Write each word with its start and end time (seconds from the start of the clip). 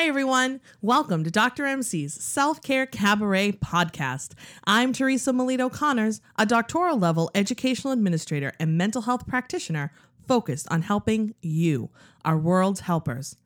Hi, 0.00 0.06
everyone. 0.06 0.62
Welcome 0.80 1.24
to 1.24 1.30
Dr. 1.30 1.66
MC's 1.66 2.14
Self 2.14 2.62
Care 2.62 2.86
Cabaret 2.86 3.52
podcast. 3.52 4.32
I'm 4.64 4.94
Teresa 4.94 5.30
Melito 5.30 5.68
Connors, 5.68 6.22
a 6.36 6.46
doctoral 6.46 6.98
level 6.98 7.30
educational 7.34 7.92
administrator 7.92 8.54
and 8.58 8.78
mental 8.78 9.02
health 9.02 9.26
practitioner 9.26 9.92
focused 10.26 10.66
on 10.70 10.80
helping 10.80 11.34
you, 11.42 11.90
our 12.24 12.38
world's 12.38 12.80
helpers. 12.80 13.36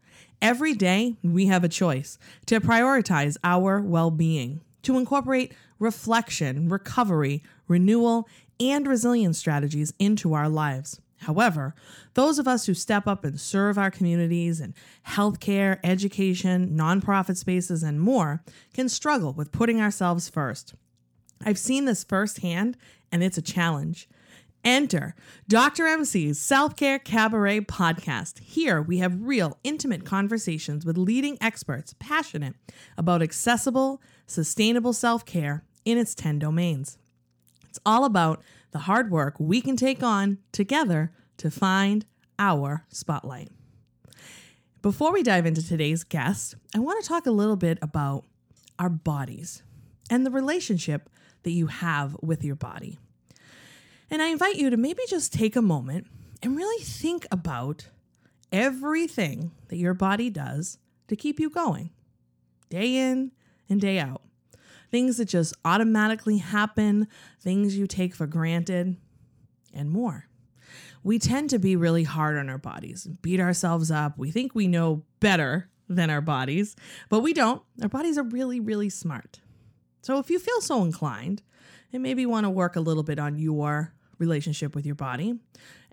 Every 0.40 0.74
day, 0.74 1.16
we 1.24 1.46
have 1.46 1.64
a 1.64 1.68
choice 1.68 2.18
to 2.46 2.60
prioritize 2.60 3.36
our 3.42 3.80
well 3.80 4.12
being, 4.12 4.60
to 4.82 4.96
incorporate 4.96 5.52
reflection, 5.80 6.68
recovery, 6.68 7.42
renewal, 7.66 8.28
and 8.60 8.86
resilience 8.86 9.38
strategies 9.38 9.92
into 9.98 10.34
our 10.34 10.48
lives. 10.48 11.00
However, 11.24 11.74
those 12.14 12.38
of 12.38 12.46
us 12.46 12.66
who 12.66 12.74
step 12.74 13.06
up 13.06 13.24
and 13.24 13.41
serve 13.41 13.78
our 13.78 13.91
communities 13.91 14.60
in 14.60 14.74
healthcare, 15.06 15.78
education, 15.82 16.77
nonprofit 16.77 17.37
spaces, 17.37 17.82
and 17.82 18.01
more 18.01 18.42
can 18.73 18.88
struggle 18.88 19.32
with 19.32 19.52
putting 19.52 19.80
ourselves 19.80 20.29
first. 20.29 20.74
I've 21.45 21.59
seen 21.59 21.85
this 21.85 22.04
firsthand, 22.04 22.76
and 23.10 23.23
it's 23.23 23.38
a 23.38 23.43
challenge. 23.43 24.09
Enter 24.65 25.15
Dr. 25.46 25.87
MC's 25.87 26.38
Self 26.38 26.74
Care 26.74 26.98
Cabaret 26.98 27.60
podcast. 27.60 28.38
Here 28.38 28.80
we 28.80 28.98
have 28.98 29.20
real, 29.20 29.59
intimate 29.63 30.07
conversations 30.07 30.87
with 30.87 30.96
leading 30.96 31.37
experts 31.41 31.95
passionate 31.98 32.54
about 32.96 33.20
accessible, 33.20 34.01
sustainable 34.26 34.95
self 34.95 35.26
care 35.26 35.65
in 35.85 35.98
its 35.98 36.15
10 36.15 36.38
domains. 36.38 36.96
It's 37.68 37.80
all 37.85 38.04
about 38.04 38.43
the 38.70 38.80
hard 38.80 39.10
work 39.10 39.37
we 39.38 39.60
can 39.60 39.76
take 39.76 40.02
on 40.02 40.38
together 40.51 41.13
to 41.38 41.51
find 41.51 42.04
our 42.38 42.85
spotlight. 42.88 43.51
Before 44.82 45.13
we 45.13 45.23
dive 45.23 45.46
into 45.46 45.66
today's 45.66 46.04
guest, 46.04 46.57
I 46.74 46.79
want 46.79 47.02
to 47.02 47.09
talk 47.09 47.26
a 47.26 47.30
little 47.30 47.57
bit 47.57 47.79
about 47.80 48.24
our 48.79 48.91
bodies 48.91 49.63
and 50.10 50.26
the 50.26 50.30
relationship 50.30 51.09
that 51.43 51.52
you 51.52 51.68
have 51.68 52.16
with 52.21 52.45
your 52.45 52.57
body. 52.57 52.99
And 54.10 54.21
I 54.21 54.26
invite 54.26 54.57
you 54.57 54.71
to 54.71 54.76
maybe 54.76 55.02
just 55.09 55.32
take 55.32 55.57
a 55.57 55.63
moment 55.63 56.07
and 56.43 56.57
really 56.57 56.85
think 56.85 57.26
about 57.32 57.88
everything 58.52 59.52
that 59.69 59.79
your 59.79 59.95
body 59.95 60.29
does 60.29 60.79
to 61.09 61.16
keep 61.16 61.41
you 61.41 61.48
going, 61.48 61.91
day 62.69 62.96
in 62.96 63.32
and 63.69 63.80
day 63.80 63.98
out. 63.98 64.22
Things 64.91 65.16
that 65.16 65.26
just 65.26 65.54
automatically 65.65 66.38
happen, 66.38 67.09
things 67.41 67.76
you 67.76 67.87
take 67.87 68.15
for 68.15 68.26
granted, 68.26 68.97
and 69.72 69.91
more 69.91 70.28
we 71.05 71.19
tend 71.19 71.50
to 71.50 71.59
be 71.59 71.77
really 71.77 72.03
hard 72.03 72.37
on 72.37 72.49
our 72.49 72.59
bodies, 72.59 73.06
beat 73.21 73.38
ourselves 73.38 73.91
up. 73.91 74.19
We 74.19 74.31
think 74.31 74.55
we 74.55 74.66
know 74.66 75.05
better 75.21 75.69
than 75.88 76.09
our 76.09 76.22
bodies, 76.22 76.75
but 77.10 77.21
we 77.21 77.34
don't. 77.34 77.62
Our 77.83 77.91
bodies 77.91 78.16
are 78.19 78.25
really, 78.25 78.59
really 78.59 78.88
smart. 78.88 79.41
So 80.00 80.19
if 80.19 80.31
you 80.31 80.38
feel 80.38 80.60
so 80.62 80.82
inclined 80.82 81.43
and 81.93 82.03
maybe 82.03 82.27
want 82.27 82.44
to 82.44 82.50
work 82.50 82.75
a 82.75 82.81
little 82.81 83.03
bit 83.03 83.19
on 83.19 83.38
your 83.38 83.93
relationship 84.19 84.75
with 84.75 84.87
your 84.87 84.94
body, 84.94 85.38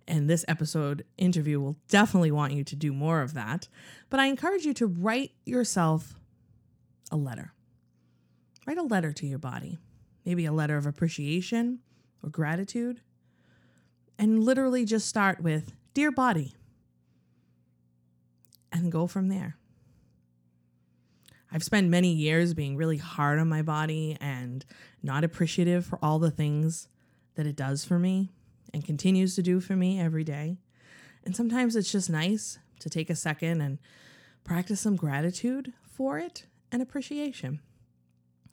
and 0.07 0.29
this 0.29 0.45
episode 0.47 1.05
interview 1.17 1.59
will 1.59 1.77
definitely 1.89 2.31
want 2.31 2.53
you 2.53 2.63
to 2.63 2.75
do 2.75 2.93
more 2.93 3.21
of 3.21 3.33
that, 3.33 3.67
but 4.09 4.19
I 4.19 4.27
encourage 4.27 4.65
you 4.65 4.73
to 4.75 4.87
write 4.87 5.31
yourself 5.45 6.19
a 7.11 7.17
letter. 7.17 7.53
Write 8.65 8.77
a 8.77 8.83
letter 8.83 9.11
to 9.11 9.27
your 9.27 9.39
body, 9.39 9.77
maybe 10.25 10.45
a 10.45 10.53
letter 10.53 10.77
of 10.77 10.85
appreciation 10.85 11.79
or 12.23 12.29
gratitude 12.29 13.01
and 14.21 14.43
literally 14.43 14.85
just 14.85 15.07
start 15.07 15.41
with 15.41 15.73
Dear 15.95 16.11
Body 16.11 16.53
and 18.71 18.91
go 18.91 19.07
from 19.07 19.29
there. 19.29 19.57
I've 21.51 21.63
spent 21.63 21.89
many 21.89 22.13
years 22.13 22.53
being 22.53 22.77
really 22.77 22.97
hard 22.97 23.39
on 23.39 23.49
my 23.49 23.63
body 23.63 24.15
and 24.21 24.63
not 25.01 25.23
appreciative 25.23 25.87
for 25.87 25.97
all 26.03 26.19
the 26.19 26.29
things 26.29 26.87
that 27.33 27.47
it 27.47 27.55
does 27.55 27.83
for 27.83 27.97
me 27.97 28.29
and 28.71 28.85
continues 28.85 29.35
to 29.35 29.41
do 29.41 29.59
for 29.59 29.75
me 29.75 29.99
every 29.99 30.23
day. 30.23 30.59
And 31.25 31.35
sometimes 31.35 31.75
it's 31.75 31.91
just 31.91 32.09
nice 32.09 32.59
to 32.79 32.91
take 32.91 33.09
a 33.09 33.15
second 33.15 33.59
and 33.59 33.79
practice 34.43 34.81
some 34.81 34.95
gratitude 34.95 35.73
for 35.83 36.19
it 36.19 36.45
and 36.71 36.79
appreciation 36.79 37.59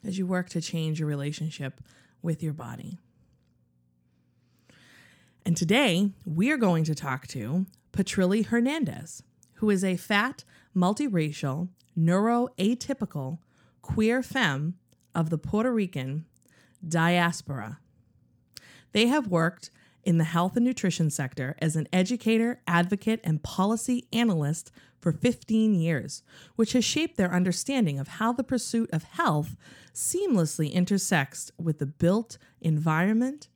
as 0.03 0.17
you 0.17 0.27
work 0.27 0.49
to 0.49 0.63
change 0.63 0.99
your 0.99 1.09
relationship 1.09 1.83
with 2.23 2.43
your 2.43 2.55
body. 2.55 2.99
And 5.45 5.57
today 5.57 6.13
we 6.25 6.51
are 6.51 6.57
going 6.57 6.85
to 6.85 6.95
talk 6.95 7.27
to 7.29 7.67
Patrilie 7.93 8.47
Hernandez, 8.47 9.23
who 9.55 9.71
is 9.71 9.83
a 9.83 9.97
fat, 9.97 10.45
multiracial, 10.77 11.69
neuroatypical, 11.99 13.39
queer 13.83 14.23
femme 14.23 14.75
of 15.15 15.31
the 15.31 15.39
Puerto 15.39 15.73
Rican 15.73 16.27
diaspora. 16.87 17.79
They 18.93 19.07
have 19.07 19.29
worked 19.29 19.71
in 20.05 20.19
the 20.19 20.25
health 20.25 20.57
and 20.57 20.65
nutrition 20.65 21.11
sector 21.11 21.57
as 21.61 21.77
an 21.77 21.89
educator, 21.93 22.61
advocate, 22.67 23.21
and 23.25 23.43
policy 23.43 24.07
analyst 24.13 24.71
for 25.01 25.13
15 25.13 25.75
years, 25.75 26.23
which 26.57 26.73
has 26.73 26.85
shaped 26.85 27.17
their 27.17 27.33
understanding 27.33 27.99
of 27.99 28.09
how 28.09 28.33
the 28.33 28.45
pursuit 28.45 28.91
of 28.93 29.03
health 29.03 29.57
seamlessly 29.93 30.73
intersects 30.73 31.51
with 31.59 31.79
the 31.79 31.87
built 31.87 32.39
environment 32.61 33.49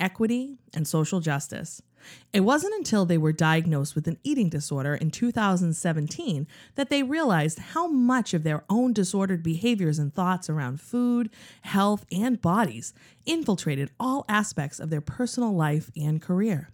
equity, 0.00 0.58
and 0.74 0.86
social 0.86 1.20
justice. 1.20 1.82
It 2.32 2.40
wasn't 2.40 2.74
until 2.74 3.04
they 3.04 3.18
were 3.18 3.32
diagnosed 3.32 3.94
with 3.94 4.06
an 4.06 4.18
eating 4.22 4.48
disorder 4.48 4.94
in 4.94 5.10
2017 5.10 6.46
that 6.76 6.90
they 6.90 7.02
realized 7.02 7.58
how 7.58 7.86
much 7.86 8.34
of 8.34 8.44
their 8.44 8.64
own 8.70 8.92
disordered 8.92 9.42
behaviors 9.42 9.98
and 9.98 10.14
thoughts 10.14 10.48
around 10.48 10.80
food, 10.80 11.30
health, 11.62 12.06
and 12.12 12.40
bodies 12.40 12.94
infiltrated 13.26 13.90
all 13.98 14.24
aspects 14.28 14.78
of 14.78 14.90
their 14.90 15.00
personal 15.00 15.52
life 15.54 15.90
and 15.96 16.22
career. 16.22 16.70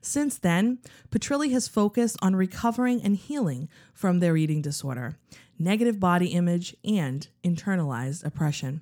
Since 0.00 0.38
then, 0.38 0.78
Patrilie 1.10 1.52
has 1.52 1.68
focused 1.68 2.16
on 2.22 2.34
recovering 2.34 3.02
and 3.02 3.16
healing 3.16 3.68
from 3.92 4.20
their 4.20 4.36
eating 4.36 4.62
disorder, 4.62 5.18
negative 5.58 6.00
body 6.00 6.28
image, 6.28 6.74
and 6.84 7.28
internalized 7.44 8.24
oppression. 8.24 8.80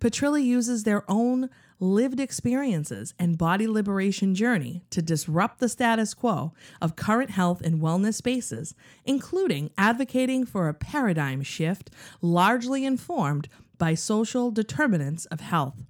Patrilie 0.00 0.44
uses 0.44 0.84
their 0.84 1.10
own 1.10 1.48
lived 1.84 2.18
experiences 2.18 3.14
and 3.18 3.38
body 3.38 3.66
liberation 3.66 4.34
journey 4.34 4.82
to 4.90 5.02
disrupt 5.02 5.60
the 5.60 5.68
status 5.68 6.14
quo 6.14 6.52
of 6.80 6.96
current 6.96 7.30
health 7.30 7.60
and 7.60 7.80
wellness 7.80 8.14
spaces, 8.14 8.74
including 9.04 9.70
advocating 9.76 10.46
for 10.46 10.68
a 10.68 10.74
paradigm 10.74 11.42
shift 11.42 11.90
largely 12.20 12.84
informed 12.84 13.48
by 13.78 13.94
social 13.94 14.50
determinants 14.50 15.26
of 15.26 15.40
health. 15.40 15.82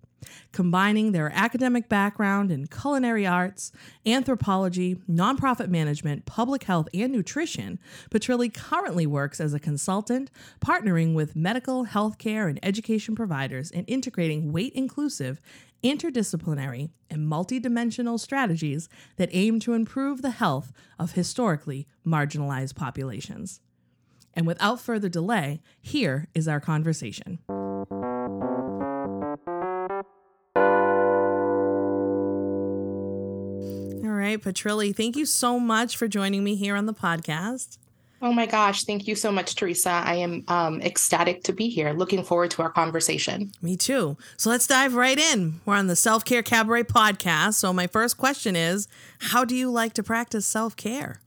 Combining 0.52 1.12
their 1.12 1.30
academic 1.34 1.88
background 1.88 2.50
in 2.50 2.66
culinary 2.66 3.26
arts, 3.26 3.72
anthropology, 4.06 4.96
nonprofit 5.08 5.68
management, 5.68 6.24
public 6.24 6.64
health, 6.64 6.88
and 6.94 7.12
nutrition, 7.12 7.78
Patrilie 8.10 8.52
currently 8.52 9.06
works 9.06 9.40
as 9.40 9.52
a 9.52 9.60
consultant, 9.60 10.30
partnering 10.64 11.14
with 11.14 11.36
medical, 11.36 11.86
healthcare, 11.86 12.48
and 12.48 12.58
education 12.62 13.14
providers 13.14 13.70
in 13.70 13.84
integrating 13.84 14.50
weight 14.50 14.72
inclusive, 14.72 15.40
interdisciplinary, 15.84 16.90
and 17.10 17.30
multidimensional 17.30 18.18
strategies 18.18 18.88
that 19.16 19.28
aim 19.32 19.60
to 19.60 19.74
improve 19.74 20.22
the 20.22 20.30
health 20.30 20.72
of 20.98 21.12
historically 21.12 21.86
marginalized 22.04 22.74
populations. 22.74 23.60
And 24.32 24.46
without 24.46 24.80
further 24.80 25.08
delay, 25.08 25.60
here 25.80 26.28
is 26.34 26.48
our 26.48 26.58
conversation. 26.58 27.38
All 34.04 34.10
right, 34.10 34.40
Patrilie, 34.42 34.96
thank 34.96 35.16
you 35.16 35.26
so 35.26 35.60
much 35.60 35.96
for 35.96 36.08
joining 36.08 36.42
me 36.42 36.56
here 36.56 36.74
on 36.74 36.86
the 36.86 36.94
podcast. 36.94 37.78
Oh 38.24 38.32
my 38.32 38.46
gosh, 38.46 38.84
thank 38.84 39.06
you 39.06 39.16
so 39.16 39.30
much, 39.30 39.54
Teresa. 39.54 39.90
I 39.90 40.14
am 40.14 40.44
um, 40.48 40.80
ecstatic 40.80 41.42
to 41.42 41.52
be 41.52 41.68
here. 41.68 41.92
Looking 41.92 42.24
forward 42.24 42.52
to 42.52 42.62
our 42.62 42.70
conversation. 42.70 43.52
Me 43.60 43.76
too. 43.76 44.16
So 44.38 44.48
let's 44.48 44.66
dive 44.66 44.94
right 44.94 45.18
in. 45.18 45.60
We're 45.66 45.74
on 45.74 45.88
the 45.88 45.94
Self 45.94 46.24
Care 46.24 46.42
Cabaret 46.42 46.84
podcast. 46.84 47.56
So, 47.56 47.70
my 47.74 47.86
first 47.86 48.16
question 48.16 48.56
is 48.56 48.88
How 49.18 49.44
do 49.44 49.54
you 49.54 49.70
like 49.70 49.92
to 49.92 50.02
practice 50.02 50.46
self 50.46 50.74
care? 50.74 51.20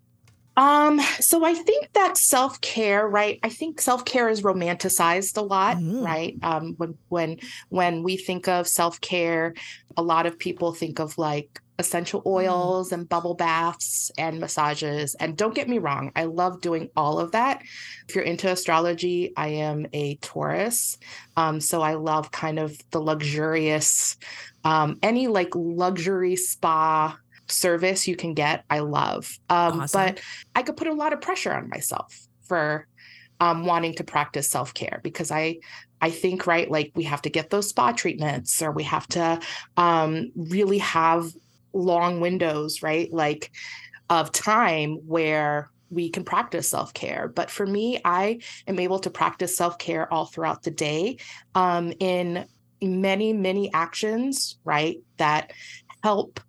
Um, 0.56 1.00
so 1.20 1.46
I 1.46 1.54
think 1.54 1.94
that 1.94 2.18
self-care, 2.18 3.08
right? 3.08 3.40
I 3.44 3.50
think 3.50 3.80
self-care 3.80 4.28
is 4.28 4.42
romanticized 4.42 5.38
a 5.38 5.42
lot, 5.42 5.78
mm. 5.78 6.04
right? 6.04 6.36
Um, 6.42 6.74
when 6.78 6.98
when 7.10 7.38
when 7.70 8.02
we 8.02 8.18
think 8.18 8.48
of 8.48 8.68
self-care, 8.68 9.54
a 9.98 10.02
lot 10.02 10.26
of 10.26 10.40
people 10.40 10.74
think 10.74 10.98
of 10.98 11.16
like 11.20 11.62
essential 11.80 12.22
mm. 12.22 12.28
oils 12.28 12.92
and 12.92 13.08
bubble 13.08 13.36
baths 13.36 14.12
and 14.18 14.40
massages. 14.40 15.16
And 15.16 15.38
don't 15.38 15.56
get 15.56 15.70
me 15.70 15.78
wrong, 15.78 16.12
I 16.16 16.26
love 16.26 16.62
doing 16.62 16.90
all 16.96 17.20
of 17.20 17.32
that. 17.32 17.62
If 18.08 18.16
you're 18.16 18.24
into 18.24 18.50
astrology, 18.50 19.34
I 19.36 19.50
am 19.50 19.88
a 19.94 20.16
Taurus. 20.16 20.98
Um, 21.36 21.60
so 21.60 21.82
I 21.82 21.96
love 21.96 22.32
kind 22.32 22.60
of 22.60 22.78
the 22.92 23.00
luxurious, 23.00 24.18
um, 24.64 24.98
any 25.04 25.28
like 25.28 25.50
luxury 25.56 26.36
spa 26.36 27.18
service 27.50 28.08
you 28.08 28.16
can 28.16 28.34
get, 28.34 28.66
I 28.70 28.80
love. 28.80 29.38
Um, 29.50 29.82
awesome. 29.82 30.02
But 30.02 30.22
I 30.56 30.64
could 30.64 30.78
put 30.78 30.88
a 30.88 30.94
lot 30.94 31.14
of 31.14 31.22
pressure 31.22 31.54
on 31.54 31.70
myself 31.70 32.28
for 32.44 32.88
um, 33.40 33.66
wanting 33.66 33.94
to 33.96 34.04
practice 34.04 34.50
self 34.50 34.74
care 34.74 35.00
because 35.04 35.32
I 35.32 35.60
I 36.02 36.10
think 36.10 36.48
right 36.48 36.70
like 36.70 36.92
we 36.96 37.04
have 37.04 37.22
to 37.24 37.30
get 37.30 37.50
those 37.50 37.70
spa 37.70 37.92
treatments 37.92 38.62
or 38.62 38.72
we 38.72 38.84
have 38.84 39.08
to 39.10 39.40
um, 39.78 40.32
really 40.36 40.80
have 40.80 41.32
long 41.78 42.20
windows 42.20 42.82
right 42.82 43.12
like 43.14 43.52
of 44.10 44.32
time 44.32 44.96
where 45.06 45.70
we 45.90 46.10
can 46.10 46.24
practice 46.24 46.70
self 46.70 46.94
care. 46.94 47.28
But 47.34 47.50
for 47.50 47.66
me, 47.66 48.00
I 48.04 48.40
am 48.68 48.80
able 48.80 49.00
to 49.00 49.10
practice 49.10 49.56
self 49.56 49.78
care 49.78 50.12
all 50.12 50.26
throughout 50.26 50.64
the 50.64 50.72
day 50.72 51.18
um, 51.56 51.94
in 52.00 52.46
many, 52.82 53.34
many 53.34 53.72
actions, 53.74 54.58
right, 54.64 54.98
that 55.18 55.52
help 56.04 56.40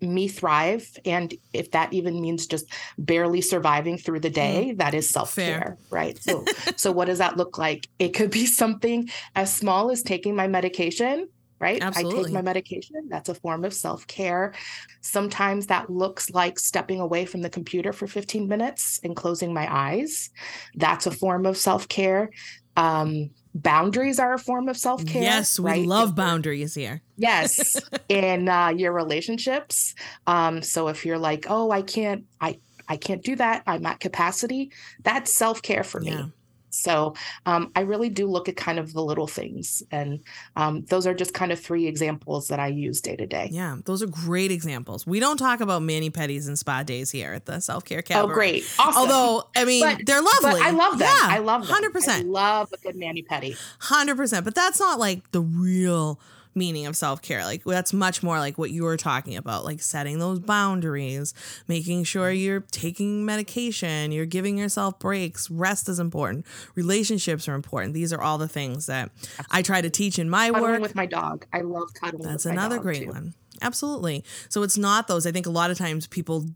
me 0.00 0.28
thrive. 0.28 0.86
And 1.04 1.32
if 1.52 1.70
that 1.70 1.92
even 1.92 2.20
means 2.20 2.46
just 2.46 2.66
barely 2.98 3.40
surviving 3.40 3.96
through 3.96 4.20
the 4.20 4.30
day 4.30 4.72
mm, 4.72 4.78
that 4.78 4.92
is 4.92 5.08
self-care 5.08 5.78
right? 5.90 6.18
So 6.22 6.44
so 6.76 6.92
what 6.92 7.06
does 7.06 7.18
that 7.18 7.36
look 7.36 7.58
like? 7.58 7.88
It 7.98 8.10
could 8.10 8.30
be 8.30 8.46
something 8.46 9.08
as 9.34 9.54
small 9.54 9.90
as 9.90 10.02
taking 10.02 10.36
my 10.36 10.46
medication 10.46 11.28
right? 11.64 11.82
Absolutely. 11.82 12.20
I 12.20 12.22
take 12.24 12.32
my 12.34 12.42
medication. 12.42 13.08
That's 13.08 13.30
a 13.30 13.34
form 13.34 13.64
of 13.64 13.72
self 13.72 14.06
care. 14.06 14.52
Sometimes 15.00 15.66
that 15.68 15.88
looks 15.88 16.30
like 16.30 16.58
stepping 16.58 17.00
away 17.00 17.24
from 17.24 17.40
the 17.40 17.48
computer 17.48 17.92
for 17.92 18.06
15 18.06 18.46
minutes 18.46 19.00
and 19.02 19.16
closing 19.16 19.54
my 19.54 19.66
eyes. 19.74 20.28
That's 20.74 21.06
a 21.06 21.10
form 21.10 21.46
of 21.46 21.56
self 21.56 21.88
care. 21.88 22.30
Um, 22.76 23.30
boundaries 23.54 24.18
are 24.18 24.34
a 24.34 24.38
form 24.38 24.68
of 24.68 24.76
self 24.76 25.06
care. 25.06 25.22
Yes, 25.22 25.58
we 25.58 25.70
right? 25.70 25.86
love 25.86 26.14
boundaries 26.14 26.74
here. 26.74 27.00
Yes, 27.16 27.80
in 28.10 28.48
uh, 28.48 28.68
your 28.68 28.92
relationships. 28.92 29.94
Um, 30.26 30.60
so 30.60 30.88
if 30.88 31.06
you're 31.06 31.18
like, 31.18 31.46
oh, 31.48 31.70
I 31.70 31.80
can't, 31.80 32.24
I 32.42 32.58
I 32.88 32.98
can't 32.98 33.22
do 33.22 33.36
that. 33.36 33.62
I'm 33.66 33.86
at 33.86 34.00
capacity. 34.00 34.70
That's 35.02 35.32
self 35.32 35.62
care 35.62 35.84
for 35.84 36.02
yeah. 36.02 36.24
me. 36.24 36.32
So 36.74 37.14
um, 37.46 37.70
I 37.76 37.80
really 37.80 38.08
do 38.08 38.26
look 38.26 38.48
at 38.48 38.56
kind 38.56 38.78
of 38.78 38.92
the 38.92 39.02
little 39.02 39.26
things. 39.26 39.82
And 39.90 40.20
um, 40.56 40.82
those 40.86 41.06
are 41.06 41.14
just 41.14 41.34
kind 41.34 41.52
of 41.52 41.60
three 41.60 41.86
examples 41.86 42.48
that 42.48 42.60
I 42.60 42.68
use 42.68 43.00
day 43.00 43.16
to 43.16 43.26
day. 43.26 43.48
Yeah, 43.52 43.76
those 43.84 44.02
are 44.02 44.06
great 44.06 44.50
examples. 44.50 45.06
We 45.06 45.20
don't 45.20 45.36
talk 45.36 45.60
about 45.60 45.82
mani 45.82 46.10
pedis 46.10 46.46
and 46.46 46.58
spa 46.58 46.82
days 46.82 47.10
here 47.10 47.32
at 47.32 47.46
the 47.46 47.60
self 47.60 47.84
care 47.84 48.02
cabaret. 48.02 48.30
Oh, 48.30 48.34
great. 48.34 48.74
Awesome. 48.78 49.00
Although, 49.00 49.48
I 49.56 49.64
mean, 49.64 49.82
but, 49.82 50.06
they're 50.06 50.22
lovely. 50.22 50.60
I 50.60 50.70
love 50.70 50.98
them. 50.98 51.08
Yeah, 51.08 51.28
I 51.28 51.38
love 51.38 51.66
them. 51.66 51.76
100%. 51.76 52.08
I 52.08 52.20
love 52.22 52.72
a 52.72 52.76
good 52.78 52.96
mani 52.96 53.22
pedi. 53.22 53.56
100%. 53.80 54.44
But 54.44 54.54
that's 54.54 54.80
not 54.80 54.98
like 54.98 55.30
the 55.32 55.40
real 55.40 56.18
meaning 56.54 56.86
of 56.86 56.96
self 56.96 57.22
care. 57.22 57.44
Like 57.44 57.64
that's 57.64 57.92
much 57.92 58.22
more 58.22 58.38
like 58.38 58.58
what 58.58 58.70
you 58.70 58.84
were 58.84 58.96
talking 58.96 59.36
about, 59.36 59.64
like 59.64 59.80
setting 59.80 60.18
those 60.18 60.38
boundaries, 60.38 61.34
making 61.68 62.04
sure 62.04 62.30
you're 62.30 62.60
taking 62.70 63.24
medication, 63.24 64.12
you're 64.12 64.26
giving 64.26 64.58
yourself 64.58 64.98
breaks. 64.98 65.50
Rest 65.50 65.88
is 65.88 65.98
important. 65.98 66.46
Relationships 66.74 67.48
are 67.48 67.54
important. 67.54 67.94
These 67.94 68.12
are 68.12 68.20
all 68.20 68.38
the 68.38 68.48
things 68.48 68.86
that 68.86 69.10
I 69.50 69.62
try 69.62 69.80
to 69.80 69.90
teach 69.90 70.18
in 70.18 70.28
my 70.30 70.50
cuddling 70.50 70.72
work. 70.72 70.80
with 70.80 70.94
my 70.94 71.06
dog. 71.06 71.46
I 71.52 71.60
love 71.60 71.92
cuddling. 71.94 72.28
That's 72.28 72.46
another 72.46 72.78
great 72.78 73.04
too. 73.04 73.10
one. 73.10 73.34
Absolutely. 73.62 74.24
So 74.48 74.62
it's 74.62 74.76
not 74.76 75.08
those. 75.08 75.26
I 75.26 75.32
think 75.32 75.46
a 75.46 75.50
lot 75.50 75.70
of 75.70 75.78
times 75.78 76.06
people 76.06 76.46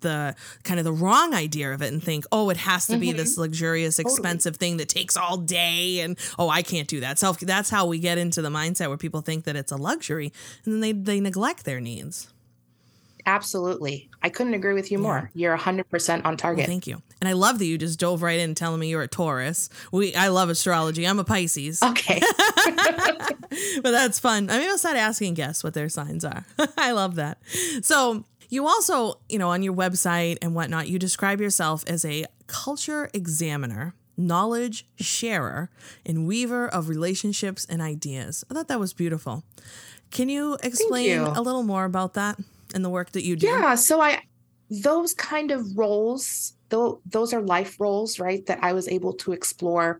the 0.00 0.34
kind 0.64 0.78
of 0.78 0.84
the 0.84 0.92
wrong 0.92 1.34
idea 1.34 1.72
of 1.72 1.82
it 1.82 1.92
and 1.92 2.02
think, 2.02 2.24
oh, 2.32 2.50
it 2.50 2.56
has 2.56 2.86
to 2.86 2.94
mm-hmm. 2.94 3.00
be 3.00 3.12
this 3.12 3.36
luxurious, 3.36 3.98
expensive 3.98 4.54
totally. 4.54 4.70
thing 4.70 4.76
that 4.78 4.88
takes 4.88 5.16
all 5.16 5.36
day, 5.36 6.00
and 6.00 6.18
oh, 6.38 6.48
I 6.48 6.62
can't 6.62 6.88
do 6.88 7.00
that. 7.00 7.18
Self. 7.18 7.40
That's 7.40 7.70
how 7.70 7.86
we 7.86 7.98
get 7.98 8.18
into 8.18 8.42
the 8.42 8.50
mindset 8.50 8.88
where 8.88 8.96
people 8.96 9.20
think 9.20 9.44
that 9.44 9.56
it's 9.56 9.72
a 9.72 9.76
luxury, 9.76 10.32
and 10.64 10.74
then 10.74 10.80
they 10.80 10.92
they 10.92 11.20
neglect 11.20 11.64
their 11.64 11.80
needs. 11.80 12.28
Absolutely. 13.28 14.08
I 14.22 14.30
couldn't 14.30 14.54
agree 14.54 14.72
with 14.72 14.90
you 14.90 14.96
yeah. 14.96 15.02
more. 15.02 15.30
You're 15.34 15.56
100% 15.56 16.24
on 16.24 16.38
target. 16.38 16.62
Well, 16.62 16.66
thank 16.66 16.86
you. 16.86 17.02
And 17.20 17.28
I 17.28 17.32
love 17.34 17.58
that 17.58 17.66
you 17.66 17.76
just 17.76 18.00
dove 18.00 18.22
right 18.22 18.40
in 18.40 18.54
telling 18.54 18.80
me 18.80 18.88
you're 18.88 19.02
a 19.02 19.08
Taurus. 19.08 19.68
We 19.92 20.14
I 20.14 20.28
love 20.28 20.48
astrology. 20.48 21.06
I'm 21.06 21.18
a 21.18 21.24
Pisces. 21.24 21.82
Okay. 21.82 22.22
but 23.82 23.90
that's 23.90 24.18
fun. 24.18 24.48
I 24.50 24.58
mean, 24.58 24.68
I'll 24.68 24.78
start 24.78 24.96
asking 24.96 25.34
guests 25.34 25.62
what 25.62 25.74
their 25.74 25.88
signs 25.88 26.24
are. 26.24 26.46
I 26.78 26.92
love 26.92 27.16
that. 27.16 27.38
So, 27.82 28.24
you 28.48 28.66
also, 28.66 29.20
you 29.28 29.38
know, 29.38 29.50
on 29.50 29.62
your 29.62 29.74
website 29.74 30.38
and 30.42 30.54
whatnot, 30.54 30.88
you 30.88 30.98
describe 30.98 31.40
yourself 31.40 31.84
as 31.86 32.04
a 32.04 32.24
culture 32.46 33.10
examiner, 33.12 33.94
knowledge 34.16 34.86
sharer, 34.96 35.70
and 36.06 36.26
weaver 36.26 36.68
of 36.68 36.88
relationships 36.88 37.66
and 37.68 37.82
ideas. 37.82 38.44
I 38.50 38.54
thought 38.54 38.68
that 38.68 38.80
was 38.80 38.92
beautiful. 38.92 39.44
Can 40.10 40.28
you 40.28 40.56
explain 40.62 41.10
you. 41.10 41.26
a 41.26 41.42
little 41.42 41.62
more 41.62 41.84
about 41.84 42.14
that 42.14 42.38
and 42.74 42.84
the 42.84 42.90
work 42.90 43.12
that 43.12 43.24
you 43.24 43.36
do? 43.36 43.46
Yeah. 43.46 43.74
So 43.74 44.00
I, 44.00 44.22
those 44.70 45.14
kind 45.14 45.50
of 45.50 45.76
roles 45.76 46.54
though 46.68 47.00
those 47.06 47.32
are 47.32 47.40
life 47.40 47.80
roles 47.80 48.18
right 48.18 48.44
that 48.46 48.58
i 48.62 48.72
was 48.72 48.88
able 48.88 49.14
to 49.14 49.32
explore 49.32 49.98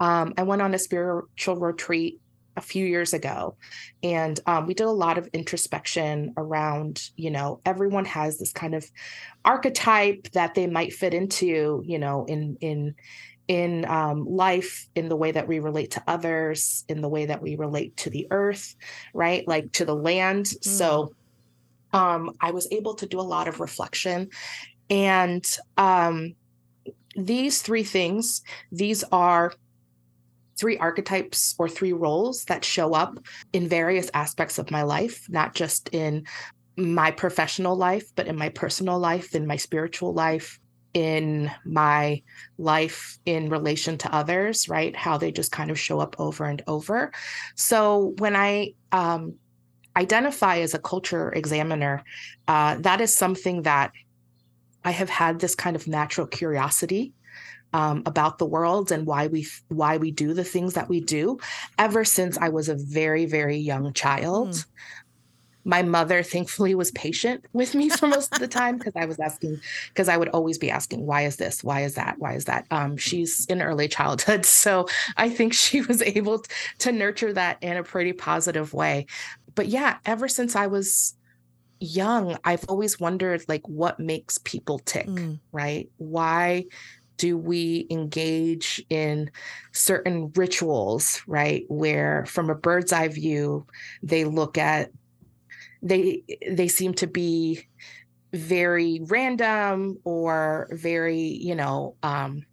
um, 0.00 0.34
i 0.36 0.42
went 0.42 0.60
on 0.60 0.74
a 0.74 0.78
spiritual 0.78 1.56
retreat 1.56 2.20
a 2.60 2.62
few 2.62 2.84
years 2.84 3.14
ago. 3.14 3.56
And 4.02 4.38
um, 4.46 4.66
we 4.66 4.74
did 4.74 4.86
a 4.86 4.90
lot 4.90 5.16
of 5.16 5.26
introspection 5.32 6.34
around 6.36 7.10
you 7.16 7.30
know 7.30 7.60
everyone 7.64 8.04
has 8.04 8.38
this 8.38 8.52
kind 8.52 8.74
of 8.74 8.84
archetype 9.44 10.28
that 10.32 10.54
they 10.54 10.66
might 10.66 10.92
fit 10.92 11.14
into 11.14 11.82
you 11.84 11.98
know 11.98 12.24
in 12.26 12.56
in 12.60 12.94
in 13.48 13.84
um, 13.86 14.26
life 14.26 14.88
in 14.94 15.08
the 15.08 15.16
way 15.16 15.32
that 15.32 15.48
we 15.48 15.58
relate 15.58 15.90
to 15.92 16.02
others 16.06 16.84
in 16.88 17.00
the 17.00 17.08
way 17.08 17.26
that 17.26 17.42
we 17.42 17.56
relate 17.56 17.96
to 17.96 18.10
the 18.10 18.26
earth 18.30 18.76
right? 19.14 19.48
Like 19.48 19.72
to 19.72 19.84
the 19.84 19.96
land. 19.96 20.46
Mm. 20.46 20.64
so 20.64 21.14
um, 21.92 22.30
i 22.40 22.52
was 22.52 22.68
able 22.70 22.94
to 22.94 23.06
do 23.06 23.18
a 23.18 23.30
lot 23.34 23.48
of 23.48 23.58
reflection. 23.58 24.28
And 24.90 25.44
um, 25.76 26.34
these 27.16 27.62
three 27.62 27.84
things 27.84 28.42
these 28.70 29.02
are 29.10 29.52
three 30.60 30.76
archetypes 30.76 31.54
or 31.58 31.68
three 31.68 31.94
roles 31.94 32.44
that 32.44 32.64
show 32.64 32.92
up 32.92 33.18
in 33.54 33.66
various 33.66 34.10
aspects 34.12 34.58
of 34.58 34.70
my 34.70 34.82
life, 34.82 35.26
not 35.30 35.54
just 35.54 35.88
in 35.92 36.26
my 36.76 37.10
professional 37.10 37.74
life, 37.74 38.12
but 38.14 38.28
in 38.28 38.36
my 38.36 38.50
personal 38.50 38.98
life, 38.98 39.34
in 39.34 39.46
my 39.46 39.56
spiritual 39.56 40.12
life, 40.12 40.60
in 40.92 41.50
my 41.64 42.22
life 42.58 43.18
in 43.24 43.48
relation 43.48 43.96
to 43.96 44.14
others, 44.14 44.68
right? 44.68 44.94
How 44.94 45.16
they 45.16 45.32
just 45.32 45.50
kind 45.50 45.70
of 45.70 45.78
show 45.78 45.98
up 45.98 46.14
over 46.18 46.44
and 46.44 46.62
over. 46.66 47.10
So 47.54 48.14
when 48.18 48.36
I 48.36 48.74
um, 48.92 49.36
identify 49.96 50.58
as 50.58 50.74
a 50.74 50.78
culture 50.78 51.32
examiner, 51.32 52.04
uh, 52.48 52.76
that 52.80 53.00
is 53.00 53.16
something 53.16 53.62
that 53.62 53.92
I 54.84 54.90
have 54.90 55.10
had 55.10 55.40
this 55.40 55.54
kind 55.54 55.74
of 55.74 55.86
natural 55.86 56.26
curiosity 56.26 57.14
um, 57.72 58.02
about 58.06 58.38
the 58.38 58.46
world 58.46 58.90
and 58.90 59.06
why 59.06 59.26
we 59.26 59.46
why 59.68 59.96
we 59.96 60.10
do 60.10 60.34
the 60.34 60.44
things 60.44 60.74
that 60.74 60.88
we 60.88 61.00
do 61.00 61.38
ever 61.78 62.04
since 62.04 62.36
I 62.38 62.48
was 62.48 62.68
a 62.68 62.74
very 62.74 63.26
very 63.26 63.56
young 63.56 63.92
child. 63.92 64.50
Mm. 64.50 64.66
My 65.62 65.82
mother 65.82 66.22
thankfully 66.22 66.74
was 66.74 66.90
patient 66.92 67.44
with 67.52 67.74
me 67.74 67.90
for 67.90 68.06
most 68.06 68.32
of 68.32 68.40
the 68.40 68.48
time 68.48 68.78
because 68.78 68.94
I 68.96 69.04
was 69.04 69.20
asking 69.20 69.60
because 69.88 70.08
I 70.08 70.16
would 70.16 70.30
always 70.30 70.56
be 70.56 70.70
asking 70.70 71.04
why 71.04 71.22
is 71.22 71.36
this 71.36 71.62
why 71.62 71.82
is 71.82 71.94
that 71.94 72.18
why 72.18 72.32
is 72.32 72.46
that 72.46 72.66
um, 72.70 72.96
she's 72.96 73.46
in 73.46 73.60
early 73.60 73.86
childhood 73.86 74.46
so 74.64 74.88
I 75.16 75.28
think 75.28 75.52
she 75.52 75.82
was 75.82 76.02
able 76.02 76.44
to 76.78 76.92
nurture 76.92 77.32
that 77.34 77.58
in 77.62 77.76
a 77.76 77.84
pretty 77.84 78.14
positive 78.14 78.72
way 78.72 79.06
but 79.54 79.66
yeah 79.68 79.98
ever 80.06 80.28
since 80.28 80.56
I 80.56 80.66
was 80.66 81.14
young 81.80 82.36
i've 82.44 82.64
always 82.68 83.00
wondered 83.00 83.42
like 83.48 83.66
what 83.66 83.98
makes 83.98 84.36
people 84.38 84.78
tick 84.80 85.06
mm. 85.06 85.40
right 85.50 85.88
why 85.96 86.62
do 87.20 87.36
we 87.36 87.86
engage 87.90 88.82
in 88.88 89.30
certain 89.72 90.32
rituals, 90.34 91.20
right? 91.26 91.64
Where 91.68 92.24
from 92.24 92.48
a 92.48 92.54
bird's 92.54 92.94
eye 92.94 93.08
view, 93.08 93.66
they 94.02 94.24
look 94.24 94.56
at 94.56 94.90
they 95.82 96.22
they 96.50 96.66
seem 96.68 96.94
to 96.94 97.06
be 97.06 97.66
very 98.32 99.02
random 99.04 99.98
or 100.04 100.66
very, 100.70 101.20
you 101.20 101.54
know, 101.54 101.94
um 102.02 102.46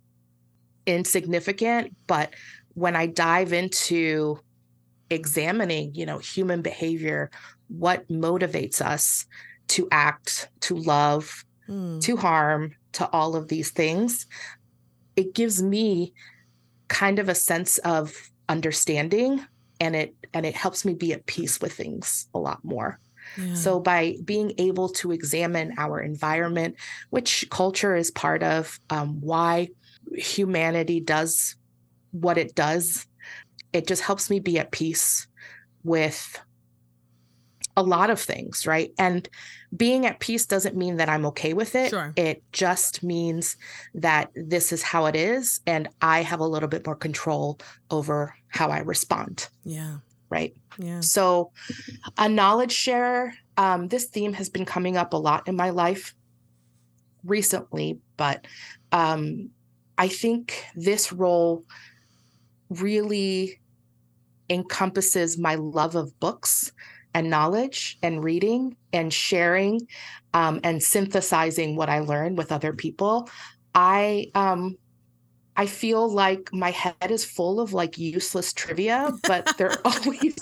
insignificant, 0.85 1.95
but 2.05 2.33
when 2.73 2.97
I 2.97 3.07
dive 3.07 3.53
into 3.53 4.37
examining, 5.09 5.95
you 5.95 6.05
know, 6.05 6.17
human 6.17 6.61
behavior, 6.61 7.31
what 7.69 8.05
motivates 8.09 8.81
us 8.81 9.25
to 9.69 9.87
act, 9.91 10.49
to 10.61 10.75
love, 10.75 11.45
mm. 11.69 12.01
to 12.01 12.17
harm, 12.17 12.73
to 12.93 13.07
all 13.11 13.35
of 13.35 13.47
these 13.47 13.69
things, 13.69 14.25
it 15.17 15.33
gives 15.33 15.61
me 15.61 16.13
kind 16.87 17.19
of 17.19 17.27
a 17.27 17.35
sense 17.35 17.79
of 17.79 18.13
understanding 18.47 19.45
and 19.81 19.95
it 19.95 20.15
and 20.33 20.45
it 20.45 20.55
helps 20.55 20.85
me 20.85 20.93
be 20.93 21.11
at 21.11 21.25
peace 21.25 21.59
with 21.59 21.73
things 21.73 22.27
a 22.33 22.39
lot 22.39 22.63
more. 22.63 22.99
Yeah. 23.37 23.53
So 23.55 23.79
by 23.79 24.15
being 24.23 24.53
able 24.57 24.89
to 24.89 25.11
examine 25.11 25.73
our 25.77 25.99
environment, 25.99 26.75
which 27.09 27.45
culture 27.49 27.95
is 27.95 28.09
part 28.09 28.41
of, 28.41 28.79
um, 28.89 29.19
why 29.19 29.69
humanity 30.13 31.01
does 31.01 31.55
what 32.11 32.37
it 32.37 32.55
does, 32.55 33.05
it 33.73 33.85
just 33.85 34.01
helps 34.01 34.29
me 34.29 34.39
be 34.39 34.59
at 34.59 34.71
peace 34.71 35.27
with 35.83 36.39
a 37.75 37.83
lot 37.83 38.09
of 38.09 38.19
things, 38.19 38.65
right? 38.65 38.91
And 38.97 39.27
being 39.75 40.05
at 40.05 40.19
peace 40.19 40.45
doesn't 40.45 40.77
mean 40.77 40.97
that 40.97 41.09
I'm 41.09 41.25
okay 41.27 41.53
with 41.53 41.75
it. 41.75 41.89
Sure. 41.89 42.13
It 42.15 42.43
just 42.51 43.03
means 43.03 43.57
that 43.95 44.31
this 44.33 44.71
is 44.71 44.81
how 44.81 45.05
it 45.05 45.15
is. 45.15 45.59
And 45.67 45.89
I 46.01 46.21
have 46.23 46.39
a 46.39 46.47
little 46.47 46.69
bit 46.69 46.85
more 46.85 46.95
control 46.95 47.59
over 47.91 48.33
how 48.47 48.69
I 48.69 48.79
respond. 48.79 49.49
Yeah. 49.65 49.97
Right. 50.29 50.55
Yeah. 50.77 51.01
So, 51.01 51.51
a 52.17 52.27
knowledge 52.27 52.73
share, 52.73 53.33
um, 53.55 53.87
this 53.87 54.05
theme 54.05 54.33
has 54.33 54.49
been 54.49 54.65
coming 54.65 54.97
up 54.97 55.13
a 55.13 55.17
lot 55.17 55.47
in 55.47 55.55
my 55.55 55.69
life 55.69 56.13
recently, 57.23 57.99
but 58.17 58.45
um, 58.91 59.49
I 59.97 60.07
think 60.07 60.65
this 60.75 61.11
role 61.11 61.63
really 62.69 63.59
encompasses 64.49 65.37
my 65.37 65.55
love 65.55 65.95
of 65.95 66.17
books 66.19 66.71
and 67.17 67.31
knowledge 67.31 67.97
and 68.03 68.23
reading 68.23 68.77
and 68.93 69.11
sharing 69.11 69.87
um, 70.35 70.59
and 70.63 70.83
synthesizing 70.83 71.75
what 71.75 71.89
I 71.89 71.99
learn 71.99 72.35
with 72.35 72.51
other 72.51 72.73
people. 72.73 73.27
I 73.73 74.27
um, 74.35 74.77
I 75.55 75.65
feel 75.65 76.07
like 76.07 76.53
my 76.53 76.69
head 76.69 77.09
is 77.09 77.25
full 77.25 77.59
of 77.59 77.73
like 77.73 77.97
useless 77.97 78.53
trivia, 78.53 79.13
but 79.23 79.57
they're 79.57 79.79
always 79.85 80.35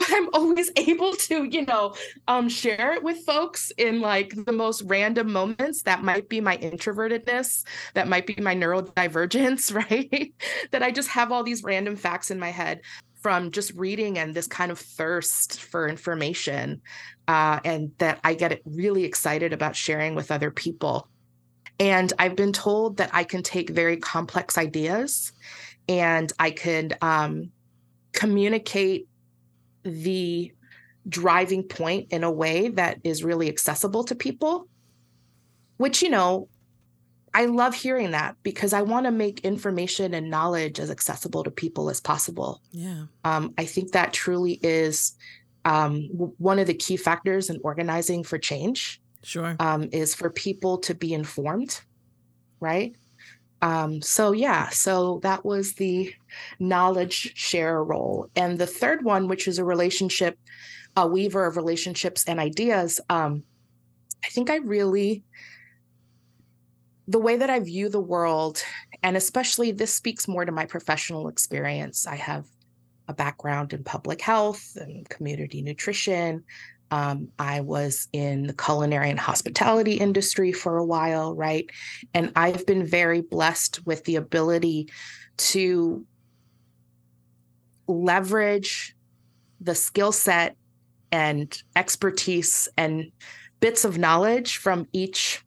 I'm 0.08 0.28
always 0.32 0.70
able 0.76 1.12
to, 1.12 1.44
you 1.44 1.66
know, 1.66 1.94
um, 2.26 2.48
share 2.48 2.94
it 2.94 3.02
with 3.02 3.18
folks 3.24 3.70
in 3.76 4.00
like 4.00 4.34
the 4.46 4.52
most 4.52 4.82
random 4.86 5.30
moments. 5.30 5.82
That 5.82 6.02
might 6.02 6.28
be 6.28 6.40
my 6.40 6.56
introvertedness, 6.56 7.64
that 7.92 8.08
might 8.08 8.26
be 8.26 8.36
my 8.40 8.54
neurodivergence, 8.56 9.74
right? 9.90 10.32
that 10.70 10.82
I 10.82 10.90
just 10.90 11.10
have 11.10 11.32
all 11.32 11.44
these 11.44 11.62
random 11.62 11.96
facts 11.96 12.30
in 12.30 12.38
my 12.38 12.50
head 12.50 12.80
from 13.24 13.50
just 13.50 13.72
reading 13.72 14.18
and 14.18 14.34
this 14.34 14.46
kind 14.46 14.70
of 14.70 14.78
thirst 14.78 15.62
for 15.62 15.88
information, 15.88 16.82
uh, 17.26 17.58
and 17.64 17.90
that 17.96 18.20
I 18.22 18.34
get 18.34 18.60
really 18.66 19.04
excited 19.04 19.54
about 19.54 19.74
sharing 19.74 20.14
with 20.14 20.30
other 20.30 20.50
people. 20.50 21.08
And 21.80 22.12
I've 22.18 22.36
been 22.36 22.52
told 22.52 22.98
that 22.98 23.08
I 23.14 23.24
can 23.24 23.42
take 23.42 23.70
very 23.70 23.96
complex 23.96 24.58
ideas 24.58 25.32
and 25.88 26.30
I 26.38 26.50
could 26.50 26.98
um, 27.00 27.50
communicate 28.12 29.08
the 29.84 30.52
driving 31.08 31.62
point 31.62 32.08
in 32.10 32.24
a 32.24 32.30
way 32.30 32.68
that 32.68 32.98
is 33.04 33.24
really 33.24 33.48
accessible 33.48 34.04
to 34.04 34.14
people, 34.14 34.68
which, 35.78 36.02
you 36.02 36.10
know, 36.10 36.48
I 37.34 37.46
love 37.46 37.74
hearing 37.74 38.12
that 38.12 38.36
because 38.44 38.72
I 38.72 38.82
want 38.82 39.06
to 39.06 39.10
make 39.10 39.40
information 39.40 40.14
and 40.14 40.30
knowledge 40.30 40.78
as 40.78 40.90
accessible 40.90 41.42
to 41.42 41.50
people 41.50 41.90
as 41.90 42.00
possible. 42.00 42.62
Yeah. 42.70 43.06
Um, 43.24 43.52
I 43.58 43.64
think 43.64 43.90
that 43.92 44.12
truly 44.12 44.60
is 44.62 45.16
um, 45.64 46.02
one 46.38 46.60
of 46.60 46.68
the 46.68 46.74
key 46.74 46.96
factors 46.96 47.50
in 47.50 47.60
organizing 47.64 48.22
for 48.22 48.38
change. 48.38 49.00
Sure. 49.24 49.56
Um, 49.58 49.88
is 49.90 50.14
for 50.14 50.28
people 50.28 50.76
to 50.78 50.94
be 50.94 51.14
informed, 51.14 51.80
right? 52.60 52.94
Um, 53.62 54.02
so 54.02 54.32
yeah, 54.32 54.68
so 54.68 55.20
that 55.22 55.46
was 55.46 55.72
the 55.72 56.14
knowledge 56.58 57.32
share 57.34 57.82
role. 57.82 58.28
And 58.36 58.58
the 58.58 58.66
third 58.66 59.02
one, 59.02 59.26
which 59.26 59.48
is 59.48 59.58
a 59.58 59.64
relationship, 59.64 60.38
a 60.94 61.06
weaver 61.06 61.46
of 61.46 61.56
relationships 61.56 62.24
and 62.28 62.38
ideas, 62.38 63.00
um, 63.08 63.44
I 64.22 64.28
think 64.28 64.50
I 64.50 64.56
really 64.56 65.24
the 67.06 67.18
way 67.18 67.36
that 67.36 67.50
I 67.50 67.60
view 67.60 67.88
the 67.88 68.00
world, 68.00 68.62
and 69.02 69.16
especially 69.16 69.72
this 69.72 69.92
speaks 69.92 70.26
more 70.26 70.44
to 70.44 70.52
my 70.52 70.64
professional 70.64 71.28
experience. 71.28 72.06
I 72.06 72.16
have 72.16 72.46
a 73.08 73.14
background 73.14 73.72
in 73.72 73.84
public 73.84 74.22
health 74.22 74.76
and 74.76 75.08
community 75.08 75.60
nutrition. 75.60 76.44
Um, 76.90 77.28
I 77.38 77.60
was 77.60 78.08
in 78.12 78.46
the 78.46 78.54
culinary 78.54 79.10
and 79.10 79.20
hospitality 79.20 79.94
industry 79.94 80.52
for 80.52 80.78
a 80.78 80.84
while, 80.84 81.34
right? 81.34 81.68
And 82.14 82.32
I've 82.36 82.64
been 82.66 82.86
very 82.86 83.20
blessed 83.20 83.84
with 83.84 84.04
the 84.04 84.16
ability 84.16 84.88
to 85.36 86.06
leverage 87.86 88.94
the 89.60 89.74
skill 89.74 90.12
set 90.12 90.56
and 91.12 91.62
expertise 91.76 92.68
and 92.76 93.10
bits 93.60 93.84
of 93.84 93.98
knowledge 93.98 94.56
from 94.56 94.86
each 94.92 95.43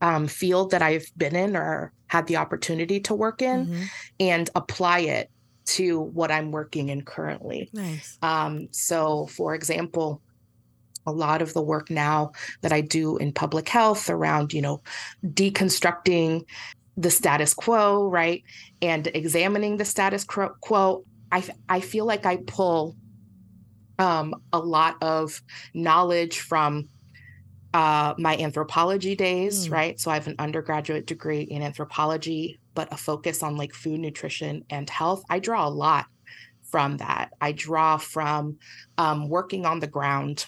um, 0.00 0.26
field 0.26 0.70
that 0.70 0.82
I've 0.82 1.10
been 1.16 1.36
in 1.36 1.56
or 1.56 1.92
had 2.06 2.26
the 2.26 2.36
opportunity 2.36 3.00
to 3.00 3.14
work 3.14 3.42
in 3.42 3.66
mm-hmm. 3.66 3.82
and 4.20 4.50
apply 4.54 5.00
it 5.00 5.30
to 5.66 6.00
what 6.00 6.30
I'm 6.30 6.50
working 6.50 6.88
in 6.88 7.02
currently. 7.02 7.68
Nice. 7.72 8.18
Um, 8.22 8.68
so, 8.70 9.26
for 9.26 9.54
example, 9.54 10.22
a 11.06 11.12
lot 11.12 11.42
of 11.42 11.52
the 11.54 11.62
work 11.62 11.90
now 11.90 12.32
that 12.62 12.72
I 12.72 12.80
do 12.80 13.16
in 13.18 13.32
public 13.32 13.68
health 13.68 14.10
around, 14.10 14.52
you 14.52 14.62
know, 14.62 14.82
deconstructing 15.24 16.44
the 16.96 17.10
status 17.10 17.54
quo, 17.54 18.08
right? 18.08 18.42
And 18.82 19.06
examining 19.08 19.76
the 19.76 19.84
status 19.84 20.24
quo, 20.24 21.04
I, 21.30 21.44
I 21.68 21.80
feel 21.80 22.06
like 22.06 22.26
I 22.26 22.38
pull 22.46 22.96
um, 23.98 24.34
a 24.52 24.58
lot 24.58 24.96
of 25.02 25.42
knowledge 25.74 26.40
from 26.40 26.88
uh, 27.74 28.14
my 28.18 28.36
anthropology 28.36 29.14
days, 29.14 29.68
mm. 29.68 29.72
right? 29.72 30.00
So 30.00 30.10
I 30.10 30.14
have 30.14 30.26
an 30.26 30.36
undergraduate 30.38 31.06
degree 31.06 31.42
in 31.42 31.62
anthropology, 31.62 32.58
but 32.74 32.92
a 32.92 32.96
focus 32.96 33.42
on 33.42 33.56
like 33.56 33.74
food, 33.74 34.00
nutrition, 34.00 34.64
and 34.70 34.88
health. 34.88 35.24
I 35.28 35.38
draw 35.38 35.66
a 35.66 35.70
lot 35.70 36.06
from 36.62 36.98
that. 36.98 37.32
I 37.40 37.52
draw 37.52 37.96
from 37.96 38.58
um, 38.96 39.28
working 39.28 39.66
on 39.66 39.80
the 39.80 39.86
ground 39.86 40.46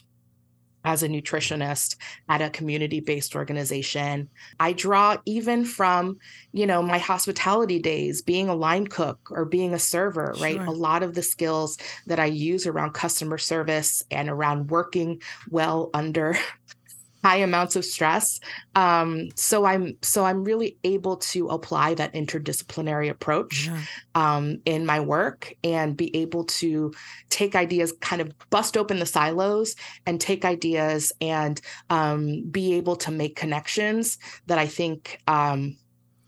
as 0.84 1.02
a 1.02 1.08
nutritionist 1.08 1.96
at 2.28 2.40
a 2.40 2.50
community-based 2.50 3.36
organization. 3.36 4.28
I 4.58 4.72
draw 4.72 5.18
even 5.26 5.64
from, 5.64 6.18
you 6.52 6.66
know, 6.66 6.82
my 6.82 6.98
hospitality 6.98 7.78
days, 7.78 8.22
being 8.22 8.48
a 8.48 8.54
line 8.54 8.86
cook 8.86 9.28
or 9.30 9.44
being 9.44 9.74
a 9.74 9.78
server, 9.78 10.32
sure. 10.34 10.42
right? 10.42 10.58
A 10.58 10.70
lot 10.70 11.02
of 11.02 11.14
the 11.14 11.22
skills 11.22 11.76
that 12.06 12.18
I 12.18 12.26
use 12.26 12.66
around 12.66 12.92
customer 12.92 13.36
service 13.36 14.02
and 14.10 14.28
around 14.28 14.70
working 14.70 15.20
well 15.50 15.90
under 15.92 16.36
high 17.22 17.36
amounts 17.36 17.76
of 17.76 17.84
stress 17.84 18.40
um, 18.74 19.28
so 19.34 19.64
i'm 19.64 19.96
so 20.02 20.24
i'm 20.24 20.44
really 20.44 20.76
able 20.84 21.16
to 21.16 21.48
apply 21.48 21.94
that 21.94 22.12
interdisciplinary 22.14 23.10
approach 23.10 23.66
yeah. 23.66 23.82
um, 24.14 24.60
in 24.64 24.86
my 24.86 25.00
work 25.00 25.54
and 25.64 25.96
be 25.96 26.14
able 26.16 26.44
to 26.44 26.92
take 27.28 27.54
ideas 27.54 27.92
kind 28.00 28.20
of 28.22 28.32
bust 28.50 28.76
open 28.76 28.98
the 28.98 29.06
silos 29.06 29.76
and 30.06 30.20
take 30.20 30.44
ideas 30.44 31.12
and 31.20 31.60
um, 31.90 32.42
be 32.50 32.74
able 32.74 32.96
to 32.96 33.10
make 33.10 33.36
connections 33.36 34.18
that 34.46 34.58
i 34.58 34.66
think 34.66 35.20
um, 35.26 35.76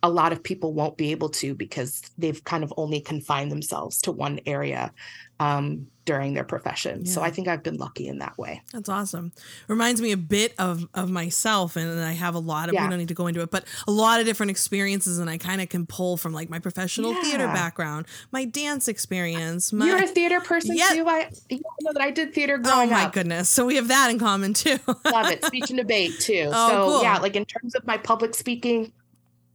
a 0.02 0.10
lot 0.10 0.32
of 0.32 0.42
people 0.42 0.72
won't 0.72 0.96
be 0.96 1.12
able 1.12 1.28
to 1.28 1.54
because 1.54 2.02
they've 2.18 2.42
kind 2.44 2.64
of 2.64 2.72
only 2.76 3.00
confined 3.00 3.52
themselves 3.52 4.02
to 4.02 4.12
one 4.12 4.40
area 4.46 4.92
um, 5.38 5.86
during 6.04 6.34
their 6.34 6.44
profession. 6.44 7.02
Yeah. 7.04 7.12
So 7.12 7.22
I 7.22 7.30
think 7.30 7.46
I've 7.46 7.62
been 7.62 7.76
lucky 7.76 8.08
in 8.08 8.18
that 8.18 8.36
way. 8.38 8.62
That's 8.72 8.88
awesome. 8.88 9.32
Reminds 9.68 10.00
me 10.00 10.12
a 10.12 10.16
bit 10.16 10.54
of 10.58 10.86
of 10.94 11.10
myself, 11.10 11.76
and 11.76 12.00
I 12.00 12.12
have 12.12 12.34
a 12.34 12.40
lot 12.40 12.68
of. 12.68 12.74
Yeah. 12.74 12.84
We 12.84 12.90
don't 12.90 12.98
need 12.98 13.08
to 13.08 13.14
go 13.14 13.28
into 13.28 13.40
it, 13.40 13.50
but 13.50 13.64
a 13.86 13.90
lot 13.90 14.20
of 14.20 14.26
different 14.26 14.50
experiences, 14.50 15.18
and 15.18 15.30
I 15.30 15.38
kind 15.38 15.60
of 15.60 15.68
can 15.68 15.86
pull 15.86 16.16
from 16.16 16.32
like 16.32 16.50
my 16.50 16.58
professional 16.58 17.12
yeah. 17.12 17.22
theater 17.22 17.46
background, 17.46 18.06
my 18.30 18.44
dance 18.44 18.88
experience. 18.88 19.72
My, 19.72 19.86
You're 19.86 20.04
a 20.04 20.06
theater 20.06 20.40
person 20.40 20.76
yeah. 20.76 20.90
too. 20.90 21.08
I 21.08 21.30
you 21.48 21.60
know 21.82 21.92
that 21.92 22.02
I 22.02 22.10
did 22.10 22.34
theater 22.34 22.58
oh 22.58 22.62
growing 22.62 22.92
up. 22.92 22.98
Oh 22.98 23.00
my 23.00 23.04
up. 23.06 23.12
goodness! 23.12 23.48
So 23.48 23.66
we 23.66 23.76
have 23.76 23.88
that 23.88 24.10
in 24.10 24.18
common 24.18 24.54
too. 24.54 24.78
Love 24.86 25.30
it. 25.30 25.44
Speech 25.44 25.70
and 25.70 25.78
debate 25.78 26.18
too. 26.18 26.50
Oh, 26.54 26.68
so 26.68 26.84
cool. 26.84 27.02
yeah, 27.02 27.18
like 27.18 27.36
in 27.36 27.44
terms 27.44 27.74
of 27.74 27.86
my 27.86 27.96
public 27.96 28.34
speaking 28.34 28.92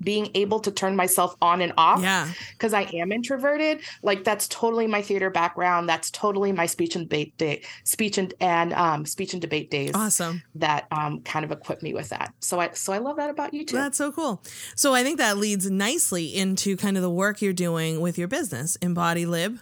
being 0.01 0.30
able 0.36 0.60
to 0.60 0.72
turn 0.72 0.96
myself 0.96 1.36
on 1.42 1.62
and 1.62 1.74
off 1.77 2.01
yeah. 2.01 2.30
because 2.54 2.74
i 2.74 2.82
am 2.94 3.12
introverted 3.12 3.82
like 4.04 4.24
that's 4.24 4.48
totally 4.48 4.88
my 4.88 5.01
theater 5.01 5.30
background. 5.30 5.88
That's 5.88 6.10
totally 6.12 6.51
my 6.51 6.66
speech 6.66 6.96
and 6.96 7.06
debate 7.08 7.38
day 7.38 7.63
speech 7.84 8.18
and 8.18 8.34
and 8.39 8.74
um 8.74 9.06
speech 9.06 9.34
and 9.34 9.42
debate 9.42 9.70
days 9.70 9.92
awesome. 9.94 10.42
that 10.56 10.88
um 10.92 11.22
kind 11.22 11.46
of 11.46 11.51
equipped 11.51 11.84
me 11.84 11.94
with 11.94 12.10
that. 12.10 12.34
So 12.39 12.60
i 12.60 12.72
so 12.74 12.94
i 12.94 12.98
love 12.98 13.18
that 13.18 13.30
about 13.30 13.54
you 13.54 13.66
too. 13.66 13.75
That's 13.75 13.98
so 13.98 14.12
cool. 14.12 14.44
So 14.75 14.94
i 14.94 15.04
think 15.04 15.18
that 15.18 15.38
leads 15.38 15.70
nicely 15.70 16.36
into 16.36 16.75
kind 16.75 16.98
of 16.98 17.04
the 17.04 17.10
work 17.10 17.42
you're 17.42 17.54
doing 17.54 18.01
with 18.01 18.18
your 18.18 18.27
business 18.27 18.75
embody 18.77 19.25
lib. 19.25 19.60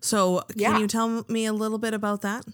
So 0.00 0.42
can 0.48 0.58
yeah. 0.58 0.78
you 0.78 0.86
tell 0.86 1.24
me 1.28 1.44
a 1.44 1.52
little 1.52 1.78
bit 1.78 1.92
about 1.92 2.22
that 2.22 2.44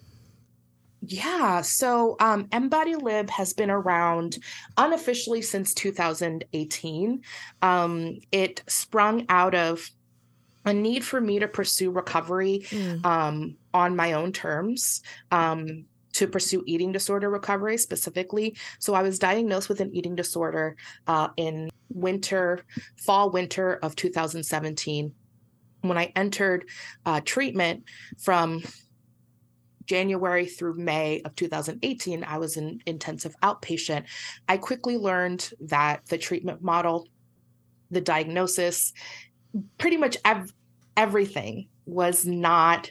yeah, 1.09 1.61
so 1.63 2.17
um, 2.21 2.49
Embody 2.53 2.97
Lib 2.97 3.31
has 3.31 3.53
been 3.53 3.71
around 3.71 4.39
unofficially 4.77 5.41
since 5.41 5.73
2018. 5.75 7.23
Um, 7.63 8.19
it 8.33 8.63
sprung 8.67 9.25
out 9.29 9.55
of 9.55 9.89
a 10.65 10.75
need 10.75 11.05
for 11.05 11.21
me 11.21 11.39
to 11.39 11.47
pursue 11.47 11.91
recovery 11.91 12.67
mm. 12.71 13.05
um, 13.07 13.57
on 13.73 13.95
my 13.95 14.15
own 14.15 14.33
terms. 14.33 15.03
Um, 15.31 15.85
to 16.13 16.27
pursue 16.27 16.63
eating 16.67 16.93
disorder 16.93 17.29
recovery 17.29 17.77
specifically. 17.77 18.57
So 18.79 18.95
I 18.95 19.03
was 19.03 19.19
diagnosed 19.19 19.69
with 19.69 19.83
an 19.83 19.95
eating 19.95 20.15
disorder 20.15 20.75
uh, 21.07 21.29
in 21.37 21.69
winter, 21.91 22.65
fall, 22.97 23.29
winter 23.29 23.75
of 23.83 23.97
2017. 23.97 25.13
When 25.83 25.99
I 25.99 26.13
entered 26.17 26.71
uh, 27.05 27.21
treatment 27.23 27.85
from 28.17 28.63
January 29.87 30.47
through 30.47 30.75
May 30.75 31.23
of 31.25 31.35
2018, 31.37 32.25
I 32.25 32.39
was 32.39 32.57
an 32.57 32.81
intensive 32.87 33.35
outpatient. 33.43 34.05
I 34.49 34.57
quickly 34.57 34.97
learned 34.97 35.51
that 35.61 36.07
the 36.07 36.19
treatment 36.19 36.63
model, 36.63 37.09
the 37.91 38.01
diagnosis, 38.01 38.93
pretty 39.79 39.97
much 39.97 40.17
ev- 40.25 40.53
everything 40.97 41.69
was 41.87 42.27
not 42.27 42.91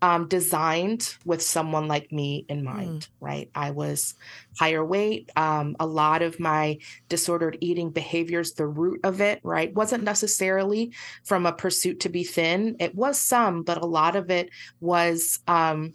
um, 0.00 0.28
designed 0.28 1.16
with 1.24 1.42
someone 1.42 1.88
like 1.88 2.12
me 2.12 2.46
in 2.48 2.62
mind, 2.62 3.02
mm. 3.02 3.08
right? 3.20 3.50
I 3.54 3.72
was 3.72 4.14
higher 4.56 4.84
weight. 4.84 5.30
Um, 5.36 5.76
a 5.80 5.86
lot 5.86 6.22
of 6.22 6.38
my 6.38 6.78
disordered 7.08 7.58
eating 7.60 7.90
behaviors, 7.90 8.52
the 8.52 8.66
root 8.66 9.00
of 9.02 9.20
it, 9.20 9.40
right, 9.42 9.74
wasn't 9.74 10.04
necessarily 10.04 10.92
from 11.24 11.46
a 11.46 11.52
pursuit 11.52 12.00
to 12.00 12.08
be 12.08 12.22
thin. 12.22 12.76
It 12.78 12.94
was 12.94 13.20
some, 13.20 13.62
but 13.62 13.82
a 13.82 13.86
lot 13.86 14.14
of 14.14 14.30
it 14.30 14.50
was 14.80 15.40
um, 15.48 15.92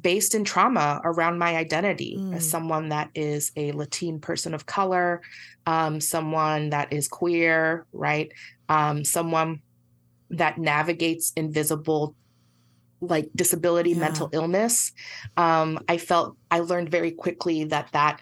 based 0.00 0.34
in 0.34 0.44
trauma 0.44 1.00
around 1.04 1.38
my 1.38 1.56
identity 1.56 2.16
mm. 2.18 2.34
as 2.34 2.48
someone 2.48 2.90
that 2.90 3.10
is 3.14 3.50
a 3.56 3.72
Latin 3.72 4.20
person 4.20 4.54
of 4.54 4.66
color, 4.66 5.20
um, 5.66 6.00
someone 6.00 6.70
that 6.70 6.92
is 6.92 7.08
queer, 7.08 7.86
right? 7.92 8.32
Um, 8.68 9.04
someone 9.04 9.60
that 10.30 10.58
navigates 10.58 11.32
invisible 11.36 12.14
like 13.00 13.28
disability, 13.34 13.90
yeah. 13.90 13.98
mental 13.98 14.28
illness. 14.32 14.92
Um, 15.36 15.78
I 15.88 15.96
felt 15.96 16.36
I 16.50 16.60
learned 16.60 16.90
very 16.90 17.10
quickly 17.10 17.64
that 17.64 17.90
that 17.92 18.20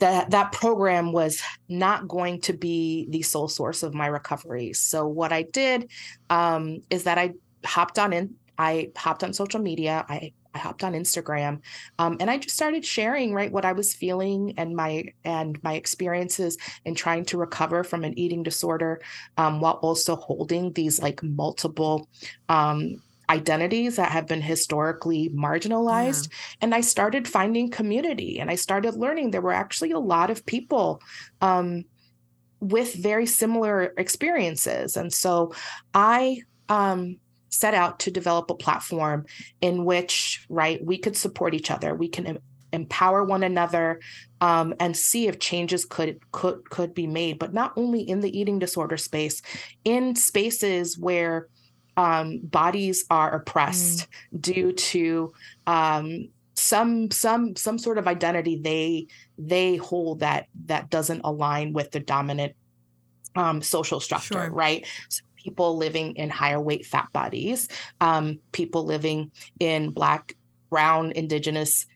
that 0.00 0.30
that 0.30 0.52
program 0.52 1.12
was 1.12 1.40
not 1.68 2.08
going 2.08 2.40
to 2.42 2.52
be 2.52 3.06
the 3.10 3.22
sole 3.22 3.48
source 3.48 3.82
of 3.82 3.94
my 3.94 4.08
recovery. 4.08 4.72
So 4.72 5.06
what 5.06 5.32
I 5.32 5.42
did 5.42 5.90
um, 6.28 6.82
is 6.90 7.04
that 7.04 7.18
I 7.18 7.34
hopped 7.64 7.98
on 7.98 8.12
in. 8.12 8.34
I 8.58 8.90
hopped 8.96 9.22
on 9.24 9.32
social 9.32 9.60
media. 9.60 10.04
I 10.08 10.32
I 10.54 10.58
hopped 10.58 10.84
on 10.84 10.92
Instagram, 10.92 11.60
um, 11.98 12.16
and 12.20 12.30
I 12.30 12.38
just 12.38 12.54
started 12.54 12.84
sharing 12.84 13.32
right 13.32 13.50
what 13.50 13.64
I 13.64 13.72
was 13.72 13.94
feeling 13.94 14.54
and 14.56 14.76
my 14.76 15.04
and 15.24 15.62
my 15.62 15.74
experiences 15.74 16.58
in 16.84 16.94
trying 16.94 17.24
to 17.26 17.38
recover 17.38 17.84
from 17.84 18.04
an 18.04 18.18
eating 18.18 18.42
disorder, 18.42 19.00
um, 19.36 19.60
while 19.60 19.78
also 19.82 20.16
holding 20.16 20.72
these 20.72 21.00
like 21.00 21.22
multiple 21.22 22.08
um, 22.48 23.02
identities 23.32 23.96
that 23.96 24.12
have 24.12 24.26
been 24.26 24.42
historically 24.42 25.30
marginalized. 25.30 26.28
Yeah. 26.30 26.36
And 26.60 26.74
I 26.74 26.82
started 26.82 27.26
finding 27.26 27.70
community 27.70 28.38
and 28.38 28.50
I 28.50 28.56
started 28.56 28.94
learning 28.94 29.30
there 29.30 29.40
were 29.40 29.52
actually 29.52 29.92
a 29.92 29.98
lot 29.98 30.30
of 30.30 30.44
people 30.44 31.00
um, 31.40 31.84
with 32.60 32.94
very 32.94 33.26
similar 33.26 33.94
experiences. 33.96 34.96
And 34.96 35.12
so 35.12 35.54
I 35.94 36.42
um, 36.68 37.18
set 37.52 37.74
out 37.74 38.00
to 38.00 38.10
develop 38.10 38.50
a 38.50 38.54
platform 38.54 39.26
in 39.60 39.84
which, 39.84 40.44
right, 40.48 40.84
we 40.84 40.98
could 40.98 41.16
support 41.16 41.54
each 41.54 41.70
other. 41.70 41.94
We 41.94 42.08
can 42.08 42.38
empower 42.72 43.22
one 43.22 43.42
another 43.42 44.00
um, 44.40 44.74
and 44.80 44.96
see 44.96 45.28
if 45.28 45.38
changes 45.38 45.84
could 45.84 46.18
could 46.32 46.68
could 46.70 46.94
be 46.94 47.06
made 47.06 47.38
but 47.38 47.52
not 47.52 47.70
only 47.76 48.00
in 48.00 48.20
the 48.20 48.38
eating 48.38 48.58
disorder 48.58 48.96
space 48.96 49.42
in 49.84 50.16
spaces 50.16 50.98
where 50.98 51.48
um, 51.98 52.40
bodies 52.42 53.04
are 53.10 53.34
oppressed 53.34 54.08
mm. 54.34 54.40
due 54.40 54.72
to 54.72 55.30
um, 55.66 56.30
some 56.54 57.10
some 57.10 57.54
some 57.56 57.76
sort 57.76 57.98
of 57.98 58.08
identity 58.08 58.56
they 58.56 59.06
they 59.36 59.76
hold 59.76 60.20
that 60.20 60.46
that 60.64 60.88
doesn't 60.88 61.20
align 61.24 61.74
with 61.74 61.90
the 61.90 62.00
dominant 62.00 62.54
um, 63.34 63.62
social 63.62 64.00
structure, 64.00 64.44
sure. 64.44 64.50
right? 64.50 64.86
So 65.08 65.22
people 65.42 65.76
living 65.76 66.16
in 66.16 66.30
higher 66.30 66.60
weight 66.60 66.86
fat 66.86 67.08
bodies, 67.12 67.68
um, 68.00 68.38
people 68.52 68.84
living 68.84 69.30
in 69.58 69.90
black, 69.90 70.36
brown, 70.70 71.12
indigenous, 71.12 71.86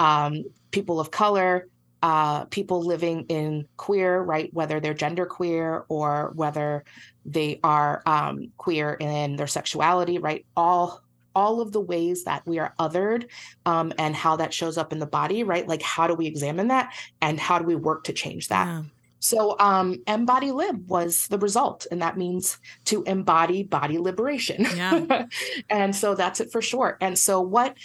um, 0.00 0.44
people 0.70 1.00
of 1.00 1.10
color, 1.10 1.68
uh, 2.02 2.44
people 2.46 2.82
living 2.82 3.24
in 3.28 3.66
queer, 3.76 4.20
right? 4.20 4.52
Whether 4.52 4.80
they're 4.80 4.94
gender 4.94 5.26
queer 5.26 5.84
or 5.88 6.32
whether 6.34 6.84
they 7.24 7.60
are 7.64 8.02
um, 8.06 8.52
queer 8.56 8.92
in 8.94 9.36
their 9.36 9.46
sexuality, 9.46 10.18
right? 10.18 10.44
All 10.56 11.02
all 11.34 11.60
of 11.60 11.70
the 11.70 11.80
ways 11.80 12.24
that 12.24 12.46
we 12.46 12.58
are 12.58 12.72
othered 12.78 13.28
um, 13.66 13.92
and 13.98 14.16
how 14.16 14.36
that 14.36 14.54
shows 14.54 14.78
up 14.78 14.90
in 14.90 14.98
the 14.98 15.06
body, 15.06 15.42
right? 15.42 15.68
Like 15.68 15.82
how 15.82 16.06
do 16.06 16.14
we 16.14 16.26
examine 16.26 16.68
that 16.68 16.94
and 17.20 17.38
how 17.38 17.58
do 17.58 17.66
we 17.66 17.74
work 17.74 18.04
to 18.04 18.14
change 18.14 18.48
that? 18.48 18.66
Yeah. 18.66 18.82
So 19.20 19.56
um, 19.58 19.96
embody 20.06 20.52
lib 20.52 20.88
was 20.88 21.26
the 21.28 21.38
result, 21.38 21.86
and 21.90 22.02
that 22.02 22.18
means 22.18 22.58
to 22.84 23.02
embody 23.04 23.62
body 23.62 23.98
liberation. 23.98 24.66
Yeah. 24.76 25.26
and 25.70 25.94
so 25.94 26.14
that's 26.14 26.40
it 26.40 26.52
for 26.52 26.62
short. 26.62 26.98
And 27.00 27.18
so 27.18 27.40
what 27.40 27.76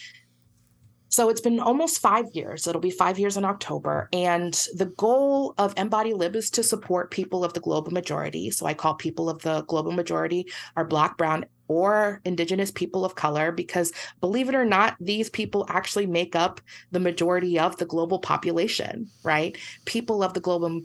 so 1.12 1.28
it's 1.28 1.42
been 1.42 1.60
almost 1.60 2.00
five 2.00 2.28
years. 2.34 2.66
It'll 2.68 2.80
be 2.80 2.90
five 2.90 3.20
years 3.20 3.36
in 3.36 3.44
October. 3.44 4.08
And 4.14 4.54
the 4.76 4.86
goal 4.86 5.54
of 5.58 5.74
Embody 5.76 6.14
Lib 6.14 6.38
is 6.38 6.50
to 6.52 6.64
support 6.64 7.12
people 7.12 7.44
of 7.44 7.52
the 7.52 7.60
global 7.60 7.92
majority. 7.92 8.50
So 8.50 8.66
I 8.66 8.74
call 8.74 8.94
people 8.94 9.30
of 9.30 9.42
the 9.42 9.64
global 9.64 9.92
majority 9.92 10.48
are 10.78 10.86
Black, 10.86 11.18
Brown, 11.18 11.46
or 11.68 12.22
Indigenous 12.24 12.72
people 12.72 13.04
of 13.04 13.16
color, 13.16 13.52
because 13.52 13.92
believe 14.22 14.48
it 14.48 14.56
or 14.56 14.64
not, 14.64 14.96
these 15.02 15.30
people 15.30 15.66
actually 15.68 16.06
make 16.06 16.34
up 16.34 16.62
the 16.92 17.00
majority 17.00 17.60
of 17.60 17.76
the 17.76 17.86
global 17.86 18.20
population, 18.20 19.10
right? 19.24 19.58
People 19.84 20.24
of 20.24 20.34
the 20.34 20.40
global 20.40 20.82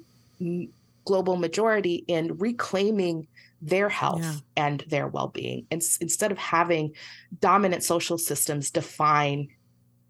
global 1.04 1.36
majority 1.36 2.04
in 2.08 2.36
reclaiming 2.38 3.26
their 3.62 3.88
health 3.88 4.20
yeah. 4.20 4.36
and 4.56 4.84
their 4.88 5.08
well-being 5.08 5.66
and 5.70 5.82
instead 6.00 6.30
of 6.30 6.36
having 6.36 6.92
dominant 7.40 7.82
social 7.82 8.18
systems 8.18 8.70
define 8.70 9.48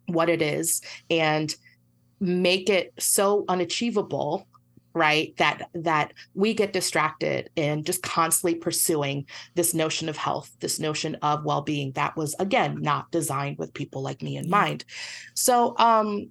what 0.06 0.28
it 0.28 0.42
is 0.42 0.80
and 1.10 1.54
make 2.18 2.68
it 2.68 2.92
so 2.98 3.44
unachievable 3.48 4.46
right 4.94 5.36
that 5.36 5.68
that 5.74 6.12
we 6.34 6.54
get 6.54 6.72
distracted 6.72 7.50
in 7.54 7.84
just 7.84 8.02
constantly 8.02 8.54
pursuing 8.58 9.26
this 9.54 9.74
notion 9.74 10.08
of 10.08 10.16
health 10.16 10.50
this 10.60 10.80
notion 10.80 11.14
of 11.16 11.44
well-being 11.44 11.92
that 11.92 12.16
was 12.16 12.34
again 12.38 12.80
not 12.80 13.10
designed 13.10 13.58
with 13.58 13.74
people 13.74 14.02
like 14.02 14.22
me 14.22 14.36
in 14.36 14.44
yeah. 14.44 14.50
mind 14.50 14.84
so 15.34 15.76
um 15.78 16.28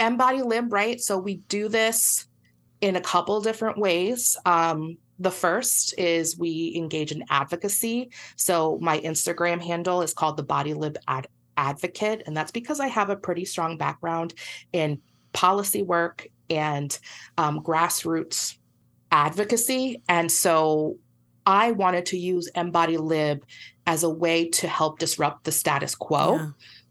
embody 0.00 0.42
lib 0.42 0.72
right 0.72 1.00
so 1.00 1.16
we 1.16 1.36
do 1.48 1.68
this 1.68 2.27
in 2.80 2.96
a 2.96 3.00
couple 3.00 3.40
different 3.40 3.78
ways 3.78 4.36
um 4.46 4.96
the 5.18 5.30
first 5.30 5.98
is 5.98 6.38
we 6.38 6.72
engage 6.76 7.12
in 7.12 7.24
advocacy. 7.28 8.10
So 8.36 8.78
my 8.80 9.00
Instagram 9.00 9.60
handle 9.60 10.02
is 10.02 10.14
called 10.14 10.36
the 10.36 10.42
Body 10.44 10.74
Lib 10.74 10.96
Ad- 11.08 11.26
advocate. 11.56 12.22
And 12.26 12.36
that's 12.36 12.52
because 12.52 12.78
I 12.80 12.86
have 12.86 13.10
a 13.10 13.16
pretty 13.16 13.44
strong 13.44 13.76
background 13.76 14.34
in 14.72 15.00
policy 15.32 15.82
work 15.82 16.26
and 16.48 16.96
um, 17.36 17.60
grassroots 17.60 18.56
advocacy. 19.10 20.02
And 20.08 20.30
so 20.30 20.98
I 21.44 21.72
wanted 21.72 22.06
to 22.06 22.18
use 22.18 22.48
Embody 22.54 22.96
Lib 22.96 23.44
as 23.86 24.04
a 24.04 24.10
way 24.10 24.48
to 24.50 24.68
help 24.68 24.98
disrupt 24.98 25.44
the 25.44 25.52
status 25.52 25.94
quo 25.94 26.36
yeah. 26.36 26.50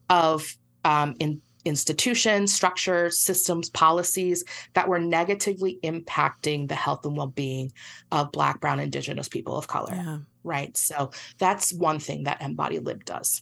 of 0.10 0.58
um, 0.84 1.16
in 1.20 1.42
institutions, 1.68 2.54
structures, 2.54 3.18
systems, 3.18 3.70
policies 3.70 4.44
that 4.74 4.88
were 4.88 5.00
negatively 5.00 5.80
impacting 5.84 6.68
the 6.68 6.76
health 6.76 7.06
and 7.06 7.16
well-being 7.18 7.72
of 8.12 8.32
Black, 8.32 8.60
Brown, 8.60 8.80
Indigenous 8.80 9.28
people 9.28 9.58
of 9.58 9.68
color. 9.68 9.94
Yeah. 9.94 10.18
Right. 10.44 10.76
So 10.78 11.12
that's 11.38 11.74
one 11.74 12.00
thing 12.00 12.24
that 12.24 12.42
Embody 12.42 12.80
Lib 12.80 13.04
does. 13.04 13.42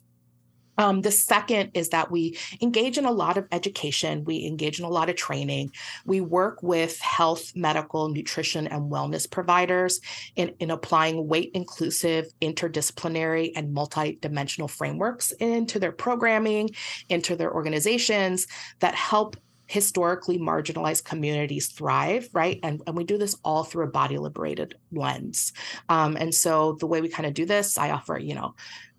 Um, 0.78 1.02
the 1.02 1.12
second 1.12 1.72
is 1.74 1.90
that 1.90 2.12
we 2.12 2.38
engage 2.62 2.98
in 2.98 3.06
a 3.06 3.12
lot 3.12 3.38
of 3.38 3.48
education, 3.52 4.24
we 4.26 4.46
engage 4.46 4.80
in 4.80 4.86
a 4.86 4.90
lot 4.90 5.10
of 5.10 5.16
training. 5.16 5.72
We 6.06 6.22
work 6.22 6.62
with 6.62 7.00
health, 7.00 7.56
medical, 7.56 8.10
nutrition, 8.10 8.68
and 8.68 8.92
wellness 8.92 9.30
providers 9.30 10.02
in, 10.36 10.54
in 10.60 10.72
applying 10.72 11.28
weight 11.28 11.52
inclusive, 11.54 12.28
interdisciplinary, 12.42 13.52
and 13.56 13.76
multidimensional 13.76 14.70
frameworks 14.70 15.32
into 15.34 15.80
their 15.80 15.92
programming, 15.92 16.70
into 17.10 17.36
their 17.36 17.54
organizations 17.54 18.48
that 18.80 18.96
help 18.96 19.38
historically 19.68 20.38
marginalized 20.38 21.04
communities 21.06 21.68
thrive, 21.68 22.30
right? 22.34 22.60
And, 22.62 22.82
and 22.86 22.96
we 22.96 23.04
do 23.04 23.18
this 23.18 23.36
all 23.44 23.64
through 23.64 23.86
a 23.86 23.92
body 23.92 24.18
liberated 24.18 24.76
lens. 24.92 25.54
Um, 25.90 26.16
and 26.18 26.34
so 26.34 26.74
the 26.74 26.88
way 26.88 27.02
we 27.02 27.10
kind 27.10 27.26
of 27.26 27.34
do 27.34 27.46
this, 27.46 27.78
I 27.78 27.92
offer, 27.92 28.18
you 28.18 28.36
know, 28.36 28.54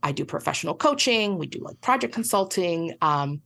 I 0.06 0.12
do 0.12 0.24
professional 0.24 0.74
coaching, 0.74 1.36
we 1.36 1.46
do 1.48 1.58
like 1.58 1.80
project 1.80 2.14
consulting. 2.14 2.94
Um, 3.02 3.42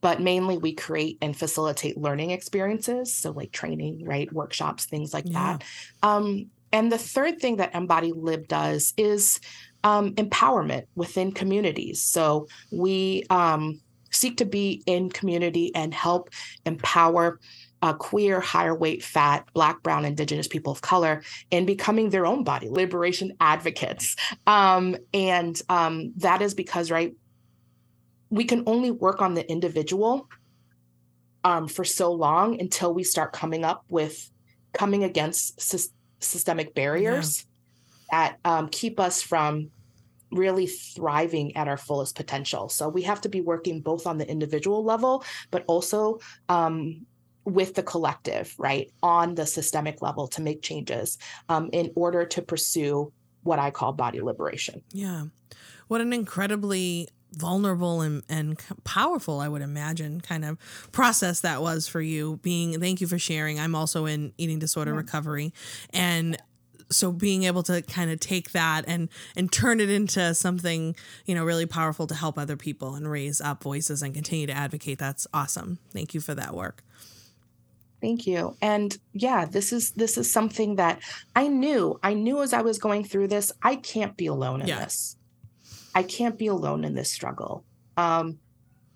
but 0.00 0.20
mainly 0.20 0.56
we 0.58 0.74
create 0.74 1.18
and 1.20 1.36
facilitate 1.36 1.96
learning 1.96 2.30
experiences. 2.30 3.14
So, 3.14 3.30
like 3.30 3.52
training, 3.52 4.04
right? 4.04 4.32
Workshops, 4.32 4.86
things 4.86 5.12
like 5.14 5.26
yeah. 5.26 5.58
that. 5.58 5.64
Um, 6.02 6.46
and 6.72 6.90
the 6.90 6.98
third 6.98 7.38
thing 7.38 7.56
that 7.56 7.74
Embody 7.74 8.12
Lib 8.12 8.48
does 8.48 8.94
is 8.96 9.40
um, 9.84 10.14
empowerment 10.14 10.84
within 10.94 11.32
communities. 11.32 12.02
So, 12.02 12.48
we 12.72 13.24
um, 13.30 13.80
seek 14.10 14.38
to 14.38 14.44
be 14.44 14.82
in 14.86 15.10
community 15.10 15.74
and 15.74 15.92
help 15.94 16.30
empower 16.64 17.38
uh, 17.82 17.94
queer, 17.94 18.40
higher 18.40 18.74
weight, 18.74 19.02
fat, 19.02 19.48
Black, 19.54 19.82
Brown, 19.82 20.04
Indigenous 20.04 20.48
people 20.48 20.72
of 20.72 20.82
color 20.82 21.22
in 21.50 21.66
becoming 21.66 22.10
their 22.10 22.26
own 22.26 22.44
body 22.44 22.68
liberation 22.68 23.36
advocates. 23.40 24.16
Um, 24.46 24.96
and 25.14 25.60
um, 25.68 26.12
that 26.16 26.42
is 26.42 26.54
because, 26.54 26.90
right, 26.90 27.14
we 28.28 28.44
can 28.44 28.62
only 28.66 28.90
work 28.90 29.22
on 29.22 29.34
the 29.34 29.48
individual 29.50 30.28
um, 31.42 31.68
for 31.68 31.84
so 31.84 32.12
long 32.12 32.60
until 32.60 32.92
we 32.92 33.02
start 33.02 33.32
coming 33.32 33.64
up 33.64 33.84
with 33.88 34.30
coming 34.72 35.04
against 35.04 35.60
sy- 35.60 35.90
systemic 36.20 36.74
barriers 36.74 37.46
yeah. 38.12 38.28
that 38.28 38.38
um, 38.44 38.68
keep 38.68 39.00
us 39.00 39.22
from 39.22 39.70
really 40.30 40.66
thriving 40.66 41.56
at 41.56 41.66
our 41.66 41.76
fullest 41.76 42.14
potential. 42.14 42.68
So 42.68 42.88
we 42.88 43.02
have 43.02 43.20
to 43.22 43.28
be 43.28 43.40
working 43.40 43.80
both 43.80 44.06
on 44.06 44.18
the 44.18 44.28
individual 44.28 44.84
level, 44.84 45.24
but 45.50 45.64
also 45.66 46.20
um, 46.48 47.06
with 47.44 47.74
the 47.74 47.82
collective, 47.82 48.54
right, 48.58 48.90
on 49.02 49.34
the 49.34 49.46
systemic 49.46 50.02
level 50.02 50.28
to 50.28 50.42
make 50.42 50.62
changes 50.62 51.18
um, 51.48 51.70
in 51.72 51.90
order 51.94 52.24
to 52.26 52.42
pursue 52.42 53.12
what 53.42 53.58
I 53.58 53.70
call 53.70 53.92
body 53.92 54.20
liberation. 54.20 54.82
Yeah. 54.92 55.24
What 55.88 56.00
an 56.00 56.12
incredibly 56.12 57.08
vulnerable 57.32 58.00
and, 58.00 58.24
and 58.28 58.58
powerful 58.82 59.38
i 59.38 59.46
would 59.46 59.62
imagine 59.62 60.20
kind 60.20 60.44
of 60.44 60.58
process 60.90 61.42
that 61.42 61.62
was 61.62 61.86
for 61.86 62.00
you 62.00 62.40
being 62.42 62.80
thank 62.80 63.00
you 63.00 63.06
for 63.06 63.20
sharing 63.20 63.60
i'm 63.60 63.74
also 63.74 64.04
in 64.04 64.32
eating 64.36 64.58
disorder 64.58 64.90
yeah. 64.90 64.96
recovery 64.96 65.52
and 65.90 66.36
so 66.90 67.12
being 67.12 67.44
able 67.44 67.62
to 67.62 67.82
kind 67.82 68.10
of 68.10 68.18
take 68.18 68.50
that 68.50 68.84
and 68.88 69.08
and 69.36 69.52
turn 69.52 69.80
it 69.80 69.88
into 69.88 70.34
something 70.34 70.96
you 71.24 71.34
know 71.34 71.44
really 71.44 71.66
powerful 71.66 72.06
to 72.06 72.14
help 72.14 72.36
other 72.36 72.56
people 72.56 72.96
and 72.96 73.08
raise 73.08 73.40
up 73.40 73.62
voices 73.62 74.02
and 74.02 74.12
continue 74.12 74.46
to 74.46 74.52
advocate 74.52 74.98
that's 74.98 75.26
awesome 75.32 75.78
thank 75.92 76.14
you 76.14 76.20
for 76.20 76.34
that 76.34 76.54
work 76.54 76.82
thank 78.00 78.26
you 78.26 78.56
and 78.62 78.98
yeah 79.12 79.44
this 79.44 79.72
is 79.72 79.92
this 79.92 80.16
is 80.16 80.32
something 80.32 80.76
that 80.76 81.00
i 81.36 81.46
knew 81.46 81.98
i 82.02 82.14
knew 82.14 82.42
as 82.42 82.52
i 82.52 82.62
was 82.62 82.78
going 82.78 83.04
through 83.04 83.28
this 83.28 83.52
i 83.62 83.76
can't 83.76 84.16
be 84.16 84.26
alone 84.26 84.60
in 84.60 84.68
yeah. 84.68 84.80
this 84.80 85.16
i 85.94 86.02
can't 86.02 86.38
be 86.38 86.46
alone 86.46 86.84
in 86.84 86.94
this 86.94 87.10
struggle 87.10 87.64
um 87.96 88.38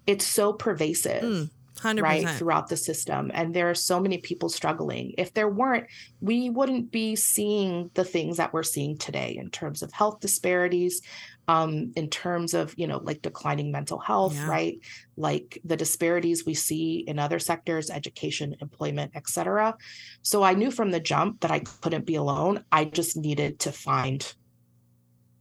it's 0.07 0.27
so 0.27 0.53
pervasive 0.53 1.23
mm. 1.23 1.51
100%. 1.77 2.03
right 2.03 2.29
throughout 2.31 2.69
the 2.69 2.77
system 2.77 3.31
and 3.35 3.55
there 3.55 3.69
are 3.69 3.75
so 3.75 4.01
many 4.01 4.19
people 4.19 4.49
struggling. 4.49 5.15
If 5.19 5.35
there 5.35 5.49
weren't 5.49 5.87
we 6.21 6.51
wouldn't 6.51 6.91
be 6.91 7.17
seeing 7.17 7.91
the 7.95 8.05
things 8.05 8.37
that 8.37 8.53
we're 8.53 8.63
seeing 8.63 8.97
today 8.97 9.37
in 9.39 9.51
terms 9.51 9.83
of 9.83 9.93
health 9.93 10.21
disparities 10.21 11.03
um, 11.47 11.93
in 11.97 12.09
terms 12.09 12.55
of 12.55 12.75
you 12.79 12.87
know 12.87 12.99
like 12.99 13.23
declining 13.23 13.71
mental 13.71 13.99
health 13.99 14.35
yeah. 14.35 14.49
right? 14.49 14.79
Like 15.17 15.61
the 15.65 15.77
disparities 15.77 16.47
we 16.47 16.55
see 16.55 17.05
in 17.07 17.19
other 17.19 17.39
sectors 17.39 17.91
education 17.91 18.57
employment 18.61 19.13
etc 19.15 19.77
so 20.23 20.43
i 20.43 20.55
knew 20.55 20.71
from 20.71 20.91
the 20.91 21.01
jump 21.01 21.41
that 21.41 21.51
i 21.51 21.61
couldn't 21.61 22.07
be 22.07 22.15
alone. 22.15 22.65
I 22.71 22.85
just 22.85 23.17
needed 23.17 23.59
to 23.61 23.73
find 23.73 24.35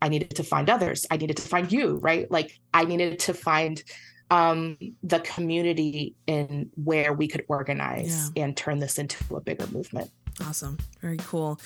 i 0.01 0.09
needed 0.09 0.31
to 0.31 0.43
find 0.43 0.69
others. 0.69 1.05
I 1.09 1.17
needed 1.17 1.37
to 1.37 1.43
find 1.43 1.71
you 1.71 1.97
right? 1.97 2.29
Like 2.29 2.59
i 2.73 2.83
needed 2.85 3.19
to 3.19 3.33
find 3.33 3.81
um, 4.31 4.77
the 5.03 5.19
community 5.19 6.15
in 6.27 6.69
where 6.75 7.13
we 7.13 7.27
could 7.27 7.45
organize 7.47 8.31
yeah. 8.36 8.43
and 8.43 8.57
turn 8.57 8.79
this 8.79 8.97
into 8.97 9.36
a 9.36 9.41
bigger 9.41 9.67
movement. 9.67 10.12
Awesome. 10.41 10.77
Very 11.01 11.17
cool. 11.17 11.59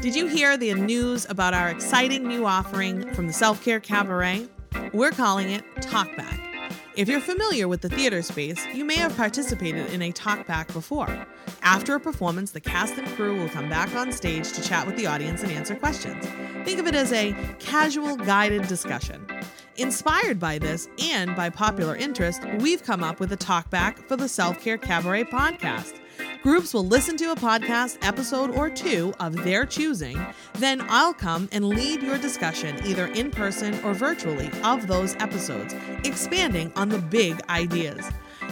Did 0.00 0.14
you 0.14 0.26
hear 0.26 0.56
the 0.56 0.72
news 0.74 1.26
about 1.28 1.52
our 1.52 1.68
exciting 1.68 2.26
new 2.26 2.46
offering 2.46 3.12
from 3.12 3.26
the 3.26 3.32
Self 3.32 3.62
Care 3.64 3.80
Cabaret? 3.80 4.48
We're 4.92 5.10
calling 5.10 5.50
it 5.50 5.64
Talkback. 5.76 6.50
If 6.96 7.08
you're 7.08 7.20
familiar 7.20 7.68
with 7.68 7.82
the 7.82 7.88
theater 7.88 8.20
space, 8.20 8.64
you 8.74 8.84
may 8.84 8.96
have 8.96 9.16
participated 9.16 9.92
in 9.92 10.02
a 10.02 10.12
talkback 10.12 10.72
before. 10.72 11.26
After 11.62 11.94
a 11.94 12.00
performance, 12.00 12.50
the 12.50 12.60
cast 12.60 12.94
and 12.94 13.06
crew 13.16 13.38
will 13.38 13.48
come 13.48 13.68
back 13.68 13.94
on 13.94 14.10
stage 14.10 14.52
to 14.52 14.62
chat 14.62 14.86
with 14.86 14.96
the 14.96 15.06
audience 15.06 15.42
and 15.42 15.52
answer 15.52 15.76
questions. 15.76 16.24
Think 16.64 16.80
of 16.80 16.86
it 16.86 16.94
as 16.94 17.12
a 17.12 17.32
casual 17.58 18.16
guided 18.16 18.66
discussion. 18.66 19.24
Inspired 19.80 20.38
by 20.38 20.58
this 20.58 20.90
and 21.02 21.34
by 21.34 21.48
popular 21.48 21.96
interest, 21.96 22.42
we've 22.58 22.82
come 22.82 23.02
up 23.02 23.18
with 23.18 23.32
a 23.32 23.36
talkback 23.36 24.06
for 24.06 24.14
the 24.14 24.28
Self 24.28 24.60
Care 24.60 24.76
Cabaret 24.76 25.24
podcast. 25.24 25.94
Groups 26.42 26.74
will 26.74 26.84
listen 26.84 27.16
to 27.16 27.32
a 27.32 27.34
podcast 27.34 27.96
episode 28.02 28.50
or 28.50 28.68
two 28.68 29.14
of 29.20 29.34
their 29.42 29.64
choosing. 29.64 30.20
Then 30.52 30.84
I'll 30.90 31.14
come 31.14 31.48
and 31.50 31.66
lead 31.66 32.02
your 32.02 32.18
discussion, 32.18 32.78
either 32.84 33.06
in 33.06 33.30
person 33.30 33.82
or 33.82 33.94
virtually, 33.94 34.50
of 34.64 34.86
those 34.86 35.16
episodes, 35.16 35.74
expanding 36.04 36.70
on 36.76 36.90
the 36.90 36.98
big 36.98 37.40
ideas. 37.48 38.04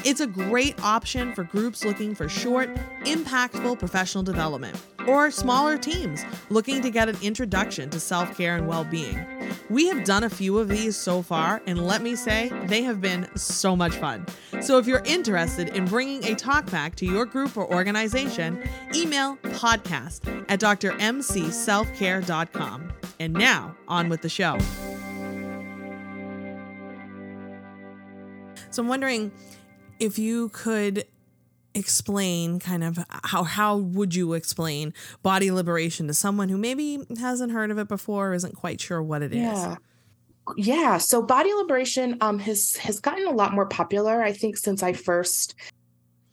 It's 0.05 0.21
a 0.21 0.27
great 0.27 0.83
option 0.83 1.35
for 1.35 1.45
groups 1.45 1.85
looking 1.85 2.15
for 2.15 2.29
short, 2.29 2.75
impactful 3.05 3.79
professional 3.79 4.23
development 4.23 4.77
or 5.09 5.31
smaller 5.31 5.79
teams 5.79 6.25
looking 6.51 6.83
to 6.83 6.91
get 6.91 7.09
an 7.09 7.17
introduction 7.23 7.89
to 7.91 7.99
self 7.99 8.37
care 8.37 8.57
and 8.57 8.69
well 8.69 8.85
being. 8.85 9.19
We 9.71 9.89
have 9.89 10.05
done 10.05 10.25
a 10.25 10.31
few 10.31 10.59
of 10.59 10.69
these 10.69 10.95
so 10.97 11.23
far, 11.23 11.63
and 11.67 11.87
let 11.87 12.03
me 12.03 12.15
say, 12.15 12.53
they 12.67 12.83
have 12.83 13.01
been 13.01 13.27
so 13.37 13.75
much 13.75 13.97
fun. 13.97 14.27
So 14.61 14.77
if 14.79 14.87
you're 14.87 15.03
interested 15.05 15.71
in 15.71 15.87
bringing 15.87 16.23
a 16.25 16.37
talkback 16.37 16.95
to 16.97 17.07
your 17.07 17.25
group 17.25 17.57
or 17.57 17.67
organization, 17.73 18.63
email 18.95 19.37
podcast 19.37 20.45
at 20.49 20.61
drmcselfcare.com. 20.61 22.93
And 23.21 23.33
now, 23.33 23.75
on 23.89 24.09
with 24.09 24.23
the 24.23 24.29
show. 24.29 24.59
So 28.71 28.83
I'm 28.83 28.89
wondering 28.89 29.33
if 30.01 30.19
you 30.19 30.49
could 30.51 31.05
explain 31.75 32.59
kind 32.59 32.83
of 32.83 32.99
how 33.09 33.45
how 33.45 33.77
would 33.77 34.15
you 34.15 34.33
explain 34.33 34.93
body 35.23 35.51
liberation 35.51 36.09
to 36.09 36.15
someone 36.15 36.49
who 36.49 36.57
maybe 36.57 36.99
hasn't 37.21 37.53
heard 37.53 37.71
of 37.71 37.79
it 37.79 37.87
before 37.87 38.31
or 38.31 38.35
isn't 38.35 38.57
quite 38.57 38.81
sure 38.81 39.03
what 39.03 39.23
it 39.23 39.33
yeah. 39.33 39.73
is? 39.73 39.79
yeah. 40.57 40.99
So 40.99 41.23
body 41.23 41.53
liberation 41.53 42.17
um 42.21 42.39
has 42.39 42.77
has 42.77 43.01
gotten 43.01 43.27
a 43.27 43.33
lot 43.33 43.53
more 43.53 43.67
popular, 43.67 44.23
I 44.23 44.33
think, 44.33 44.57
since 44.57 44.83
I 44.83 44.93
first 44.93 45.55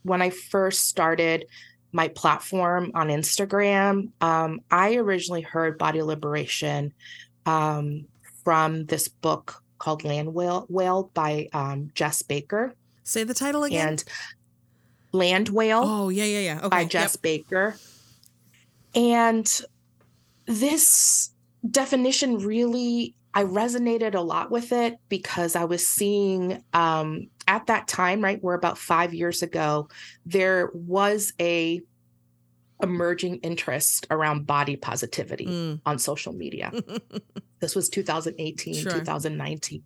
when 0.04 0.22
I 0.22 0.30
first 0.30 0.88
started 0.88 1.46
my 1.92 2.10
platform 2.10 2.92
on 2.94 3.08
Instagram. 3.08 4.12
Um, 4.22 4.60
I 4.70 4.96
originally 4.96 5.42
heard 5.42 5.78
body 5.78 6.02
liberation 6.02 6.94
um, 7.46 8.06
from 8.44 8.86
this 8.86 9.08
book 9.08 9.64
called 9.78 10.04
Land 10.04 10.34
Whale, 10.34 10.66
Whale 10.68 11.10
by 11.14 11.48
um, 11.54 11.90
Jes 11.98 12.22
Baker. 12.22 12.76
Say 13.06 13.24
the 13.24 13.36
title 13.36 13.64
again. 13.64 13.88
And 13.88 14.04
Land 15.14 15.50
Whale. 15.50 15.84
Oh, 15.86 16.10
yeah, 16.10 16.26
yeah, 16.26 16.40
yeah. 16.40 16.58
Okay. 16.58 16.70
By 16.70 16.82
Jes 16.82 17.14
yep. 17.14 17.22
Baker. 17.22 17.76
And 18.94 19.62
this 20.48 21.30
definition 21.70 22.40
really, 22.40 23.16
I 23.34 23.44
resonated 23.44 24.16
a 24.16 24.22
lot 24.22 24.52
with 24.52 24.72
it 24.72 24.98
because 25.08 25.56
I 25.56 25.66
was 25.66 25.88
seeing 25.88 26.64
um, 26.74 27.28
at 27.48 27.68
that 27.68 27.88
time, 27.88 28.24
right, 28.24 28.42
we're 28.42 28.56
about 28.56 28.78
five 28.78 29.14
years 29.14 29.44
ago, 29.44 29.88
there 30.26 30.72
was 30.74 31.32
a 31.40 31.82
emerging 32.82 33.38
interest 33.38 34.08
around 34.10 34.48
body 34.48 34.76
positivity 34.76 35.46
mm. 35.46 35.82
on 35.86 36.00
social 36.00 36.34
media. 36.34 36.74
this 37.60 37.76
was 37.76 37.88
2018, 37.88 38.74
sure. 38.74 38.92
2019 38.92 39.84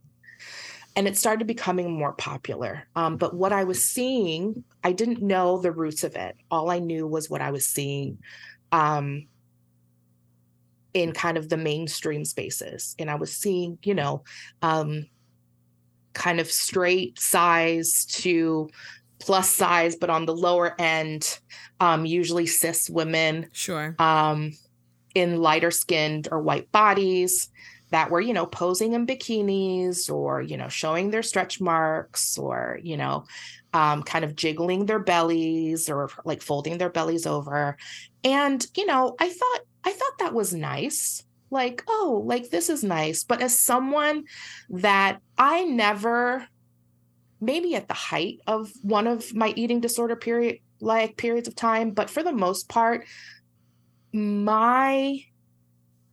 and 0.95 1.07
it 1.07 1.17
started 1.17 1.47
becoming 1.47 1.91
more 1.91 2.13
popular. 2.13 2.87
Um, 2.95 3.17
but 3.17 3.33
what 3.33 3.53
I 3.53 3.63
was 3.63 3.85
seeing, 3.85 4.63
I 4.83 4.91
didn't 4.91 5.21
know 5.21 5.59
the 5.59 5.71
roots 5.71 6.03
of 6.03 6.15
it. 6.15 6.35
All 6.51 6.69
I 6.69 6.79
knew 6.79 7.07
was 7.07 7.29
what 7.29 7.41
I 7.41 7.51
was 7.51 7.65
seeing 7.65 8.19
um, 8.71 9.27
in 10.93 11.13
kind 11.13 11.37
of 11.37 11.49
the 11.49 11.57
mainstream 11.57 12.25
spaces. 12.25 12.95
And 12.99 13.09
I 13.09 13.15
was 13.15 13.31
seeing, 13.31 13.77
you 13.83 13.93
know, 13.93 14.23
um, 14.61 15.05
kind 16.13 16.39
of 16.39 16.51
straight 16.51 17.19
size 17.19 18.05
to 18.05 18.69
plus 19.19 19.49
size, 19.49 19.95
but 19.95 20.09
on 20.09 20.25
the 20.25 20.35
lower 20.35 20.75
end, 20.79 21.39
um, 21.79 22.05
usually 22.05 22.45
cis 22.45 22.89
women. 22.89 23.47
Sure. 23.51 23.95
Um, 23.99 24.53
in 25.15 25.37
lighter 25.37 25.71
skinned 25.71 26.27
or 26.31 26.39
white 26.39 26.71
bodies 26.71 27.49
that 27.91 28.11
were, 28.11 28.21
you 28.21 28.33
know, 28.33 28.45
posing 28.45 28.93
in 28.93 29.07
bikinis 29.07 30.11
or, 30.11 30.41
you 30.41 30.57
know, 30.57 30.69
showing 30.69 31.09
their 31.09 31.23
stretch 31.23 31.59
marks 31.59 32.37
or, 32.37 32.79
you 32.83 32.97
know, 32.97 33.25
um, 33.73 34.03
kind 34.03 34.23
of 34.23 34.35
jiggling 34.35 34.85
their 34.85 34.99
bellies 34.99 35.89
or 35.89 36.09
like 36.25 36.41
folding 36.41 36.77
their 36.77 36.89
bellies 36.89 37.25
over. 37.25 37.77
And, 38.23 38.65
you 38.75 38.85
know, 38.85 39.15
I 39.19 39.29
thought, 39.29 39.59
I 39.83 39.91
thought 39.91 40.19
that 40.19 40.33
was 40.33 40.53
nice. 40.53 41.23
Like, 41.51 41.83
oh, 41.87 42.21
like 42.25 42.49
this 42.49 42.69
is 42.69 42.83
nice. 42.83 43.23
But 43.23 43.41
as 43.41 43.59
someone 43.59 44.25
that 44.69 45.19
I 45.37 45.63
never, 45.63 46.47
maybe 47.41 47.75
at 47.75 47.87
the 47.87 47.93
height 47.95 48.39
of 48.45 48.71
one 48.81 49.07
of 49.07 49.33
my 49.33 49.53
eating 49.55 49.79
disorder 49.79 50.15
period, 50.15 50.59
like 50.79 51.17
periods 51.17 51.47
of 51.47 51.55
time, 51.55 51.91
but 51.91 52.09
for 52.09 52.21
the 52.21 52.31
most 52.31 52.69
part, 52.69 53.05
my 54.11 55.19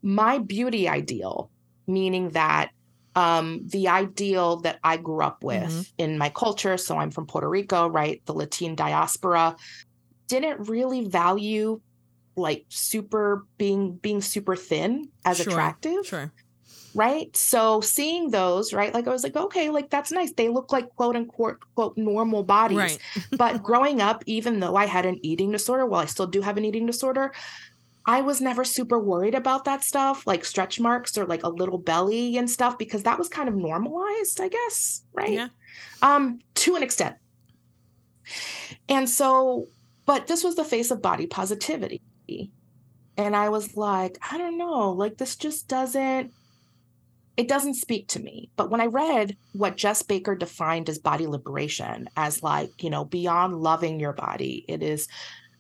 my 0.03 0.39
beauty 0.39 0.89
ideal 0.89 1.51
meaning 1.87 2.31
that 2.31 2.71
um, 3.17 3.63
the 3.65 3.89
ideal 3.89 4.59
that 4.59 4.79
I 4.85 4.99
grew 4.99 5.23
up 5.23 5.43
with 5.43 5.73
mm-hmm. 5.73 5.83
in 5.97 6.19
my 6.19 6.29
culture, 6.29 6.77
so 6.77 6.99
I'm 6.99 7.11
from 7.11 7.27
Puerto 7.27 7.49
Rico, 7.49 7.89
right? 7.89 8.21
The 8.27 8.35
Latin 8.35 8.75
diaspora 8.75 9.57
didn't 10.29 10.69
really 10.69 11.09
value 11.09 11.81
like 12.37 12.67
super 12.69 13.47
being 13.57 13.97
being 13.97 14.21
super 14.21 14.55
thin 14.55 15.09
as 15.25 15.39
sure, 15.39 15.49
attractive. 15.49 16.07
Sure. 16.07 16.31
right? 16.95 17.35
So 17.35 17.81
seeing 17.81 18.31
those, 18.31 18.75
right? 18.75 18.93
Like 18.93 19.07
I 19.07 19.11
was 19.11 19.23
like, 19.23 19.37
okay, 19.37 19.71
like 19.71 19.89
that's 19.89 20.13
nice. 20.13 20.33
They 20.33 20.51
look 20.51 20.71
like 20.71 20.95
quote 20.97 21.17
unquote 21.17 21.61
quote 21.75 21.97
normal 21.97 22.43
bodies. 22.43 22.77
Right. 22.77 22.99
but 23.33 23.63
growing 23.63 24.03
up, 24.03 24.23
even 24.27 24.61
though 24.61 24.77
I 24.77 24.85
had 24.85 25.07
an 25.07 25.19
eating 25.23 25.53
disorder, 25.53 25.87
well, 25.87 26.03
I 26.03 26.07
still 26.07 26.27
do 26.27 26.43
have 26.43 26.59
an 26.59 26.67
eating 26.67 26.85
disorder, 26.85 27.33
I 28.07 28.21
was 28.21 28.41
never 28.41 28.65
super 28.65 29.01
worried 29.01 29.35
about 29.35 29.65
that 29.65 29.83
stuff, 29.83 30.27
like 30.27 30.45
stretch 30.45 30.79
marks 30.79 31.19
or 31.19 31.27
like 31.27 31.43
a 31.43 31.49
little 31.49 31.79
belly 31.79 32.37
and 32.37 32.49
stuff, 32.49 32.79
because 32.79 33.03
that 33.03 33.19
was 33.19 33.29
kind 33.29 33.49
of 33.49 33.57
normalized, 33.57 34.41
I 34.41 34.49
guess, 34.49 35.03
right? 35.13 35.33
Yeah. 35.33 35.49
Um, 36.03 36.39
to 36.55 36.77
an 36.77 36.83
extent. 36.85 37.17
And 38.89 39.11
so, 39.11 39.67
but 40.05 40.29
this 40.29 40.45
was 40.45 40.55
the 40.55 40.65
face 40.65 40.91
of 40.91 41.03
body 41.03 41.27
positivity. 41.27 42.01
And 43.17 43.35
I 43.35 43.49
was 43.49 43.77
like, 43.77 44.19
I 44.31 44.39
don't 44.39 44.59
know, 44.59 44.93
like 44.93 45.17
this 45.19 45.37
just 45.37 45.69
doesn't 45.69 46.33
it 47.37 47.49
doesn't 47.49 47.75
speak 47.75 48.09
to 48.09 48.21
me. 48.21 48.51
But 48.57 48.71
when 48.71 48.81
I 48.81 48.87
read 48.87 49.37
what 49.53 49.83
Jes 49.83 50.03
Baker 50.03 50.35
defined 50.35 50.89
as 50.89 50.99
body 50.99 51.27
liberation, 51.27 52.09
as 52.17 52.43
like, 52.43 52.83
you 52.83 52.89
know, 52.89 53.05
beyond 53.05 53.61
loving 53.61 54.01
your 54.01 54.15
body, 54.15 54.65
it 54.69 54.83
is 54.83 55.07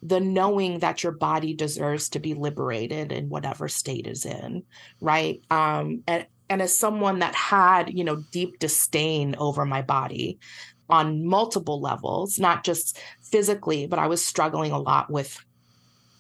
the 0.06 0.20
knowing 0.20 0.78
that 0.80 1.02
your 1.02 1.12
body 1.12 1.52
deserves 1.52 2.08
to 2.10 2.20
be 2.20 2.34
liberated 2.34 3.10
in 3.10 3.28
whatever 3.28 3.68
state 3.68 4.06
is 4.06 4.24
in, 4.24 4.62
right? 5.00 5.42
Um, 5.50 6.02
and 6.06 6.26
and 6.48 6.62
as 6.62 6.78
someone 6.78 7.18
that 7.18 7.34
had, 7.34 7.92
you 7.92 8.04
know, 8.04 8.22
deep 8.30 8.60
disdain 8.60 9.34
over 9.36 9.64
my 9.64 9.82
body 9.82 10.38
on 10.88 11.26
multiple 11.26 11.80
levels, 11.80 12.38
not 12.38 12.62
just 12.62 13.00
physically, 13.20 13.88
but 13.88 13.98
I 13.98 14.06
was 14.06 14.24
struggling 14.24 14.70
a 14.70 14.78
lot 14.78 15.10
with 15.10 15.44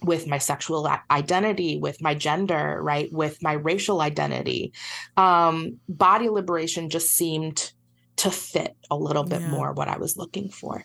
with 0.02 0.26
my 0.26 0.38
sexual 0.38 0.88
identity, 1.10 1.78
with 1.78 2.02
my 2.02 2.14
gender, 2.14 2.78
right, 2.82 3.10
with 3.12 3.40
my 3.42 3.52
racial 3.52 4.00
identity. 4.00 4.72
Um, 5.16 5.78
body 5.88 6.28
liberation 6.28 6.90
just 6.90 7.12
seemed 7.12 7.72
to 8.16 8.30
fit 8.30 8.76
a 8.90 8.96
little 8.96 9.24
bit 9.24 9.42
yeah. 9.42 9.48
more 9.48 9.72
what 9.72 9.88
I 9.88 9.98
was 9.98 10.16
looking 10.16 10.48
for 10.48 10.84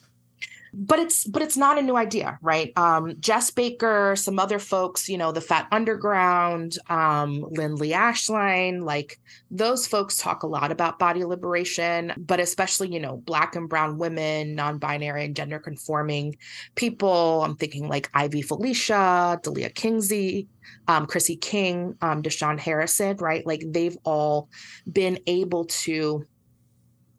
but 0.73 0.99
it's 0.99 1.25
but 1.25 1.41
it's 1.41 1.57
not 1.57 1.77
a 1.77 1.81
new 1.81 1.95
idea 1.95 2.37
right? 2.41 2.71
Um, 2.77 3.15
jes 3.25 3.51
baker 3.51 4.15
some 4.15 4.39
other 4.39 4.59
folks 4.59 5.09
you 5.09 5.17
know 5.17 5.31
the 5.31 5.41
fat 5.41 5.67
underground 5.71 6.77
um, 6.89 7.45
lindley 7.51 7.89
ashline 7.89 8.83
like 8.83 9.19
those 9.49 9.85
folks 9.87 10.17
talk 10.17 10.43
a 10.43 10.47
lot 10.47 10.71
about 10.71 10.99
body 10.99 11.23
liberation 11.23 12.13
but 12.17 12.39
especially 12.39 12.91
you 12.93 12.99
know 12.99 13.17
black 13.17 13.55
and 13.55 13.69
brown 13.69 13.97
women 13.97 14.55
non-binary 14.55 15.25
and 15.25 15.35
gender 15.35 15.59
conforming 15.59 16.35
people. 16.75 17.43
I'm 17.43 17.55
thinking 17.55 17.87
like 17.87 18.09
ivy 18.13 18.41
felicia 18.41 19.39
dalia 19.43 19.73
kingsley 19.73 20.47
um, 20.87 21.05
chrissy 21.05 21.35
king 21.35 21.95
um, 22.01 22.21
Da'Shaun 22.21 22.59
harrison 22.59 23.17
right? 23.17 23.45
Like 23.45 23.63
they've 23.67 23.97
all 24.03 24.49
been 24.91 25.19
able 25.27 25.65
to 25.65 26.25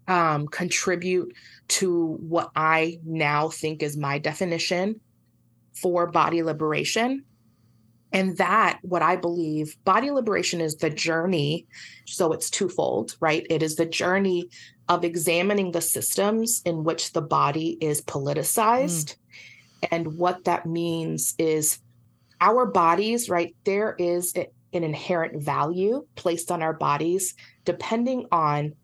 um, 0.09 0.49
contribute 0.49 1.33
to 1.72 2.18
what 2.20 2.50
I 2.54 3.00
now 3.04 3.48
think 3.48 3.82
is 3.82 3.96
my 3.96 4.18
definition 4.18 5.00
for 5.74 6.06
body 6.06 6.42
liberation. 6.42 7.24
And 8.12 8.37
that, 8.37 8.78
what 8.82 9.00
I 9.00 9.16
believe, 9.16 9.74
body 9.85 10.11
liberation 10.11 10.61
is 10.61 10.76
the 10.76 10.90
journey. 10.90 11.66
So 12.06 12.32
it's 12.32 12.50
twofold, 12.50 13.16
right? 13.20 13.46
It 13.48 13.62
is 13.62 13.76
the 13.76 13.87
journey 13.87 14.50
of 14.90 15.02
examining 15.02 15.72
the 15.72 15.80
systems 15.80 16.61
in 16.66 16.85
which 16.85 17.12
the 17.12 17.22
body 17.22 17.78
is 17.80 18.02
politicized. 18.02 19.16
Mm. 19.82 19.88
And 19.90 20.18
what 20.18 20.44
that 20.44 20.66
means 20.66 21.35
is 21.38 21.78
our 22.42 22.66
bodies, 22.66 23.30
right? 23.30 23.56
There 23.64 23.96
is 23.98 24.35
an 24.35 24.85
inherent 24.85 25.42
value 25.42 26.06
placed 26.16 26.50
on 26.50 26.62
our 26.62 26.74
bodies 26.74 27.35
depending 27.64 28.26
on 28.30 28.74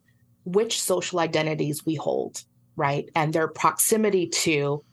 which 0.47 0.81
social 0.81 1.21
identities 1.21 1.85
we 1.85 1.95
hold 1.95 2.45
right? 2.79 3.11
And 3.15 3.33
their 3.33 3.49
proximity 3.49 4.29
to 4.29 4.85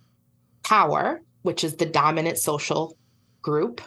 power, 0.64 1.22
which 1.44 1.64
is 1.64 1.76
the 1.76 1.86
dominant 1.86 2.40
social 2.40 2.98
group, 3.42 3.80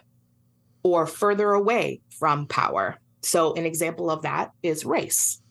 or 0.84 1.04
further 1.04 1.50
away 1.50 2.00
from 2.18 2.46
power. 2.46 2.96
So, 3.22 3.54
an 3.54 3.66
example 3.66 4.08
of 4.08 4.22
that 4.22 4.52
is 4.62 4.84
race, 4.84 5.42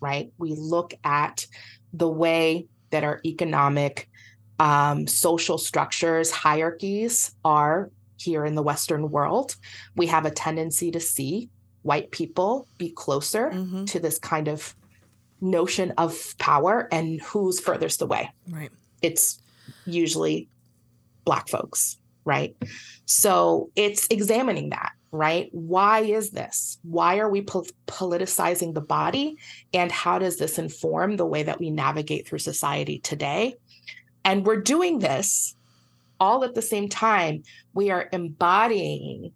right? 0.00 0.30
We 0.38 0.54
look 0.54 0.94
at 1.02 1.46
the 1.92 2.08
way 2.08 2.66
that 2.90 3.02
our 3.02 3.20
economic, 3.26 4.08
um, 4.60 5.08
social 5.08 5.58
structures, 5.58 6.30
hierarchies 6.30 7.34
are 7.44 7.90
here 8.16 8.46
in 8.46 8.54
the 8.54 8.62
Western 8.62 9.10
world. 9.10 9.56
We 9.96 10.06
have 10.06 10.24
a 10.24 10.30
tendency 10.30 10.92
to 10.92 11.00
see 11.00 11.50
white 11.82 12.12
people 12.12 12.68
be 12.78 12.90
closer 12.90 13.50
mm-hmm. 13.50 13.84
to 13.86 13.98
this 13.98 14.18
kind 14.18 14.46
of 14.46 14.74
notion 15.40 15.92
of 15.98 16.34
power 16.38 16.88
and 16.90 17.20
who's 17.20 17.60
furthest 17.60 18.02
away. 18.02 18.30
Right. 18.48 18.70
It's 19.02 19.40
usually 19.84 20.48
black 21.24 21.48
folks, 21.48 21.98
right? 22.24 22.56
So 23.04 23.70
it's 23.76 24.06
examining 24.08 24.70
that, 24.70 24.92
right? 25.12 25.48
Why 25.52 26.00
is 26.00 26.30
this? 26.30 26.78
Why 26.82 27.18
are 27.18 27.28
we 27.28 27.42
po- 27.42 27.66
politicizing 27.86 28.74
the 28.74 28.80
body? 28.80 29.36
And 29.74 29.92
how 29.92 30.18
does 30.18 30.38
this 30.38 30.58
inform 30.58 31.16
the 31.16 31.26
way 31.26 31.42
that 31.42 31.60
we 31.60 31.70
navigate 31.70 32.26
through 32.26 32.38
society 32.38 32.98
today? 33.00 33.56
And 34.24 34.46
we're 34.46 34.60
doing 34.60 34.98
this 34.98 35.54
all 36.18 36.44
at 36.44 36.54
the 36.54 36.62
same 36.62 36.88
time. 36.88 37.42
We 37.74 37.90
are 37.90 38.08
embodying 38.12 39.32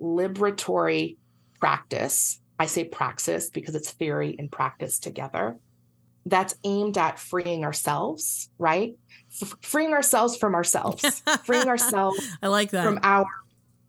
liberatory 0.00 1.16
practice 1.58 2.39
I 2.60 2.66
say 2.66 2.84
praxis 2.84 3.48
because 3.48 3.74
it's 3.74 3.90
theory 3.90 4.36
and 4.38 4.52
practice 4.52 4.98
together. 4.98 5.56
That's 6.26 6.54
aimed 6.62 6.98
at 6.98 7.18
freeing 7.18 7.64
ourselves, 7.64 8.50
right? 8.58 8.96
F- 9.40 9.56
freeing 9.62 9.94
ourselves 9.94 10.36
from 10.36 10.54
ourselves, 10.54 11.22
freeing 11.44 11.68
ourselves. 11.68 12.20
I 12.42 12.48
like 12.48 12.70
that 12.72 12.84
from 12.84 13.00
our 13.02 13.24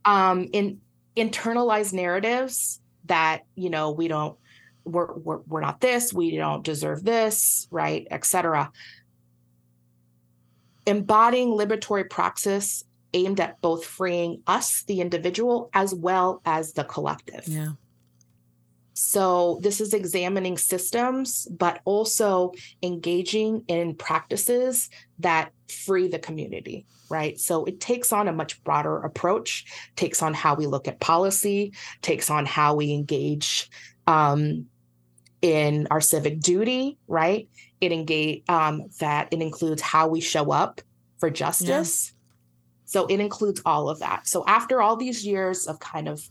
um, 0.05 0.47
in 0.53 0.79
internalized 1.17 1.91
narratives 1.91 2.79
that 3.05 3.41
you 3.55 3.69
know 3.69 3.91
we 3.91 4.07
don't 4.07 4.38
we're, 4.86 5.13
we're 5.17 5.39
we're 5.39 5.60
not 5.60 5.81
this 5.81 6.13
we 6.13 6.38
don't 6.38 6.63
deserve 6.63 7.03
this 7.03 7.67
right 7.69 8.07
etc 8.10 8.71
embodying 10.86 11.49
liberatory 11.49 12.10
praxis 12.10 12.86
aimed 13.13 13.41
at 13.41 13.60
both 13.60 13.84
freeing 13.84 14.41
us 14.47 14.84
the 14.84 15.01
individual 15.01 15.69
as 15.73 15.93
well 15.93 16.41
as 16.45 16.71
the 16.73 16.86
collective 16.86 17.43
yeah 17.47 17.73
so, 18.93 19.60
this 19.62 19.80
is 19.80 19.93
examining 19.93 20.58
systems, 20.58 21.47
but 21.49 21.80
also 21.86 22.51
engaging 22.84 23.63
in 23.67 23.95
practices 23.95 24.89
that 25.19 25.51
free 25.69 26.10
the 26.10 26.19
community, 26.19 26.86
right? 27.10 27.39
So, 27.39 27.63
it 27.65 27.80
takes 27.80 28.12
on 28.12 28.27
a 28.27 28.34
much 28.34 28.62
broader 28.63 28.97
approach, 28.97 29.65
takes 29.95 30.21
on 30.21 30.34
how 30.34 30.56
we 30.56 30.67
look 30.67 30.88
at 30.88 30.99
policy, 30.99 31.73
takes 32.01 32.30
on 32.30 32.45
how 32.45 32.75
we 32.75 32.91
engage 32.93 33.69
um, 34.08 34.65
in 35.41 35.88
our 35.89 36.01
civic 36.01 36.41
duty, 36.41 36.97
right? 37.08 37.47
It 37.80 37.91
engage 37.93 38.43
um, 38.49 38.88
that 38.99 39.30
it 39.32 39.41
includes 39.41 39.82
how 39.82 40.10
we 40.10 40.19
show 40.19 40.51
up 40.51 40.82
for 41.17 41.30
justice. 41.30 42.12
Yeah. 42.12 42.17
So 42.86 43.06
it 43.08 43.21
includes 43.21 43.62
all 43.65 43.89
of 43.89 43.99
that. 43.99 44.27
So 44.27 44.43
after 44.45 44.82
all 44.82 44.97
these 44.97 45.25
years 45.25 45.65
of 45.65 45.80
kind 45.80 46.10
of 46.10 46.21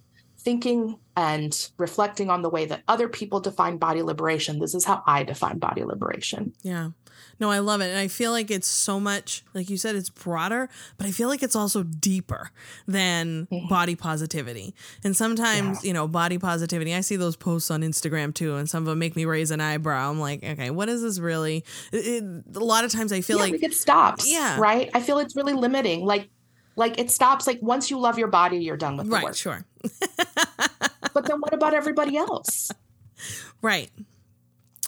thinking 0.40 0.99
and 1.20 1.68
reflecting 1.76 2.30
on 2.30 2.40
the 2.40 2.48
way 2.48 2.64
that 2.64 2.83
other 2.88 3.06
people 3.06 3.40
define 3.40 3.76
body 3.76 4.00
liberation. 4.00 4.59
This 4.59 4.74
is 4.74 4.87
how 4.87 5.02
I 5.06 5.22
define 5.22 5.59
body 5.59 5.85
liberation. 5.85 6.54
Yeah. 6.62 6.92
No, 7.38 7.50
I 7.50 7.59
love 7.59 7.83
it. 7.83 7.90
And 7.90 7.98
I 7.98 8.09
feel 8.09 8.30
like 8.30 8.50
it's 8.50 8.66
so 8.66 8.98
much, 8.98 9.44
like 9.52 9.68
you 9.68 9.76
said, 9.76 9.96
it's 9.96 10.09
broader, 10.09 10.70
but 10.96 11.06
I 11.06 11.11
feel 11.11 11.28
like 11.28 11.42
it's 11.42 11.54
also 11.54 11.83
deeper 11.83 12.52
than 12.88 13.48
mm-hmm. 13.52 13.68
body 13.68 13.96
positivity. 13.96 14.74
And 15.04 15.14
sometimes, 15.14 15.85
yeah. 15.85 15.88
you 15.88 15.92
know, 15.92 16.09
body 16.09 16.38
positivity, 16.38 16.94
I 16.94 17.02
see 17.02 17.16
those 17.16 17.37
posts 17.37 17.70
on 17.70 17.83
Instagram 17.83 18.33
too, 18.33 18.56
and 18.56 18.68
some 18.68 18.83
of 18.83 18.87
them 18.87 18.98
make 18.98 19.14
me 19.14 19.26
raise 19.26 19.50
an 19.50 19.61
eyebrow. 19.61 20.09
I'm 20.09 20.20
like, 20.20 20.42
okay, 20.42 20.70
what 20.70 20.88
is 20.88 21.02
this 21.02 21.18
really? 21.18 21.66
It, 21.92 21.96
it, 21.96 22.56
a 22.56 22.64
lot 22.64 22.85
of 22.85 22.92
times 22.92 23.12
I 23.12 23.20
feel 23.20 23.37
yeah, 23.37 23.42
like 23.42 23.62
it 23.62 23.74
stops. 23.74 24.30
Yeah. 24.30 24.59
Right. 24.59 24.88
I 24.94 25.02
feel 25.02 25.18
it's 25.18 25.37
really 25.37 25.52
limiting. 25.52 26.06
Like, 26.06 26.30
like 26.76 26.98
it 26.98 27.11
stops 27.11 27.46
like 27.46 27.59
once 27.61 27.90
you 27.90 27.98
love 27.98 28.18
your 28.18 28.28
body, 28.28 28.56
you're 28.56 28.78
done 28.78 28.96
with 28.96 29.06
the 29.06 29.12
right, 29.12 29.24
work. 29.24 29.37
Sure. 29.37 29.66
but 31.14 31.27
then 31.27 31.40
what 31.40 31.55
about 31.55 31.75
everybody 31.75 32.16
else? 32.16 32.70
Right. 33.62 33.90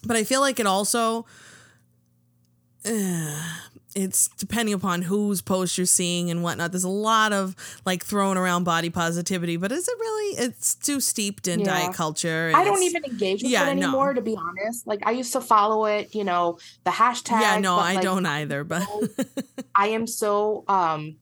But 0.04 0.16
I 0.16 0.24
feel 0.24 0.40
like 0.40 0.58
it 0.58 0.66
also 0.66 1.26
uh, 2.84 3.42
it's 3.94 4.28
depending 4.38 4.74
upon 4.74 5.02
whose 5.02 5.42
post 5.42 5.76
you're 5.76 5.86
seeing 5.86 6.30
and 6.30 6.42
whatnot. 6.42 6.72
There's 6.72 6.84
a 6.84 6.88
lot 6.88 7.32
of 7.32 7.54
like 7.84 8.04
throwing 8.04 8.38
around 8.38 8.64
body 8.64 8.90
positivity, 8.90 9.56
but 9.56 9.70
is 9.70 9.86
it 9.86 9.98
really? 9.98 10.38
It's 10.46 10.74
too 10.74 11.00
steeped 11.00 11.46
in 11.46 11.60
yeah. 11.60 11.66
diet 11.66 11.94
culture. 11.94 12.52
I 12.54 12.64
don't 12.64 12.82
even 12.82 13.04
engage 13.04 13.42
with 13.42 13.52
yeah, 13.52 13.66
it 13.66 13.72
anymore, 13.72 14.08
no. 14.08 14.14
to 14.14 14.22
be 14.22 14.36
honest. 14.36 14.86
Like 14.86 15.00
I 15.06 15.12
used 15.12 15.32
to 15.32 15.40
follow 15.40 15.84
it, 15.84 16.14
you 16.14 16.24
know, 16.24 16.58
the 16.84 16.90
hashtag. 16.90 17.40
Yeah, 17.40 17.58
no, 17.58 17.76
I 17.76 17.94
like, 17.94 18.02
don't 18.02 18.26
either. 18.26 18.64
But 18.64 18.86
I 19.74 19.88
am 19.88 20.06
so 20.06 20.64
um 20.68 21.16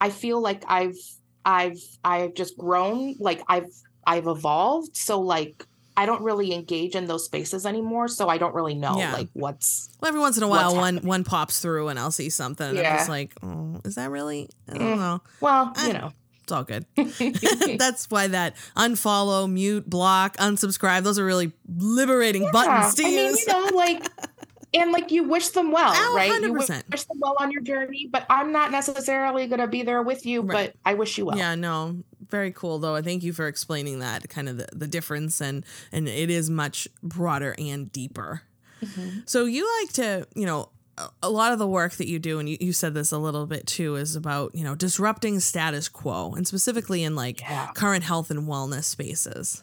I 0.00 0.10
feel 0.10 0.40
like 0.40 0.62
I've 0.68 0.98
I've 1.44 1.78
I've 2.04 2.34
just 2.34 2.56
grown, 2.58 3.16
like 3.18 3.42
I've 3.48 3.70
I've 4.06 4.26
evolved. 4.26 4.96
So 4.96 5.20
like 5.20 5.64
I 5.96 6.06
don't 6.06 6.22
really 6.22 6.52
engage 6.52 6.96
in 6.96 7.06
those 7.06 7.24
spaces 7.24 7.64
anymore, 7.66 8.08
so 8.08 8.28
I 8.28 8.36
don't 8.38 8.54
really 8.54 8.74
know 8.74 8.98
Yeah. 8.98 9.12
like 9.12 9.28
what's 9.32 9.90
Well, 10.00 10.08
every 10.08 10.20
once 10.20 10.36
in 10.36 10.42
a 10.42 10.48
while, 10.48 10.74
one 10.74 10.94
happening? 10.94 11.08
one 11.08 11.24
pops 11.24 11.60
through, 11.60 11.88
and 11.88 11.98
I'll 11.98 12.10
see 12.10 12.30
something, 12.30 12.66
and 12.68 12.78
I'm 12.78 12.84
Yeah. 12.84 12.96
just 12.96 13.08
like, 13.08 13.32
oh, 13.44 13.80
is 13.84 13.94
that 13.94 14.10
really? 14.10 14.48
I 14.68 14.78
don't 14.78 14.92
Eh. 14.92 14.96
know. 14.96 15.20
well, 15.40 15.72
I- 15.76 15.86
you 15.86 15.92
know. 15.92 16.12
It's 16.42 16.52
all 16.52 16.62
good. 16.64 16.84
That's 17.78 18.10
why 18.10 18.26
that 18.26 18.54
unfollow, 18.76 19.50
mute, 19.50 19.88
block, 19.88 20.36
unsubscribe, 20.36 21.02
those 21.02 21.18
are 21.18 21.24
really 21.24 21.52
liberating 21.78 22.50
buttons 22.52 22.94
to 22.96 23.02
I 23.02 23.06
mean, 23.06 23.30
use. 23.30 23.46
you 23.46 23.52
know, 23.52 23.70
like, 23.74 24.04
and 24.74 24.92
like 24.92 25.10
you 25.10 25.24
wish 25.24 25.48
them 25.50 25.70
well, 25.72 25.92
Oh, 25.94 26.14
right? 26.16 26.40
You 26.42 26.52
wish, 26.52 26.68
100%. 26.68 26.88
them 27.08 27.18
well 27.20 27.36
on 27.38 27.50
your 27.50 27.62
journey, 27.62 28.08
but 28.10 28.26
I'm 28.28 28.52
not 28.52 28.70
necessarily 28.70 29.46
going 29.46 29.60
to 29.60 29.66
be 29.68 29.82
there 29.82 30.02
with 30.02 30.26
you, 30.26 30.42
Right. 30.42 30.72
but 30.72 30.76
I 30.90 30.94
wish 30.94 31.16
you 31.18 31.26
well. 31.26 31.36
Yeah, 31.38 31.54
no, 31.54 32.02
very 32.28 32.50
cool 32.52 32.78
though. 32.78 32.94
I 32.94 33.02
thank 33.02 33.22
you 33.22 33.32
for 33.32 33.46
explaining 33.46 34.00
that 34.00 34.28
kind 34.28 34.48
of 34.48 34.56
the, 34.58 34.66
the 34.72 34.86
difference 34.86 35.40
and 35.40 35.64
and 35.92 36.08
it 36.08 36.30
is 36.30 36.50
much 36.50 36.88
broader 37.02 37.54
and 37.58 37.90
deeper. 37.92 38.42
Mhm. 38.82 39.22
So 39.28 39.44
you 39.44 39.66
like 39.82 39.92
to, 39.94 40.26
you 40.34 40.44
know, 40.46 40.68
a- 41.22 41.30
lot 41.30 41.52
of 41.52 41.58
the 41.58 41.66
work 41.66 41.94
that 41.94 42.06
you 42.06 42.18
do, 42.18 42.38
and 42.38 42.48
you, 42.48 42.56
you 42.60 42.72
said 42.72 42.94
this 42.94 43.10
a 43.12 43.18
little 43.18 43.46
bit 43.46 43.66
too, 43.66 43.96
is 43.96 44.14
about, 44.14 44.54
you 44.54 44.62
know, 44.62 44.74
disrupting 44.74 45.40
status 45.40 45.88
quo 45.88 46.32
and 46.34 46.46
specifically 46.46 47.02
in 47.02 47.14
like 47.16 47.40
Yeah. 47.40 47.70
current 47.74 48.04
health 48.04 48.30
and 48.30 48.48
wellness 48.48 48.84
spaces. 48.84 49.62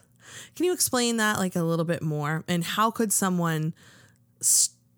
Can 0.56 0.64
you 0.66 0.72
explain 0.72 1.16
that 1.18 1.38
like 1.38 1.56
a 1.56 1.62
little 1.62 1.84
bit 1.84 2.02
more? 2.02 2.44
And 2.48 2.64
how 2.64 2.90
could 2.90 3.12
someone 3.12 3.74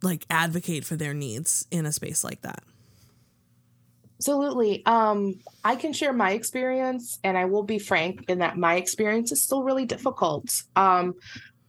like 0.04 0.26
advocate 0.30 0.84
for 0.84 0.96
their 0.96 1.14
needs 1.14 1.66
in 1.70 1.86
a 1.86 1.92
space 1.92 2.24
like 2.24 2.42
that? 2.42 2.62
Absolutely. 4.18 4.84
Um, 4.86 5.34
I 5.64 5.76
can 5.76 5.92
share 5.92 6.12
my 6.12 6.32
experience, 6.32 7.18
and 7.24 7.36
I 7.36 7.44
will 7.46 7.62
be 7.62 7.78
frank 7.78 8.24
in 8.28 8.38
that 8.38 8.56
my 8.56 8.76
experience 8.76 9.32
is 9.32 9.42
still 9.42 9.62
really 9.62 9.84
difficult. 9.84 10.62
Um, 10.76 11.14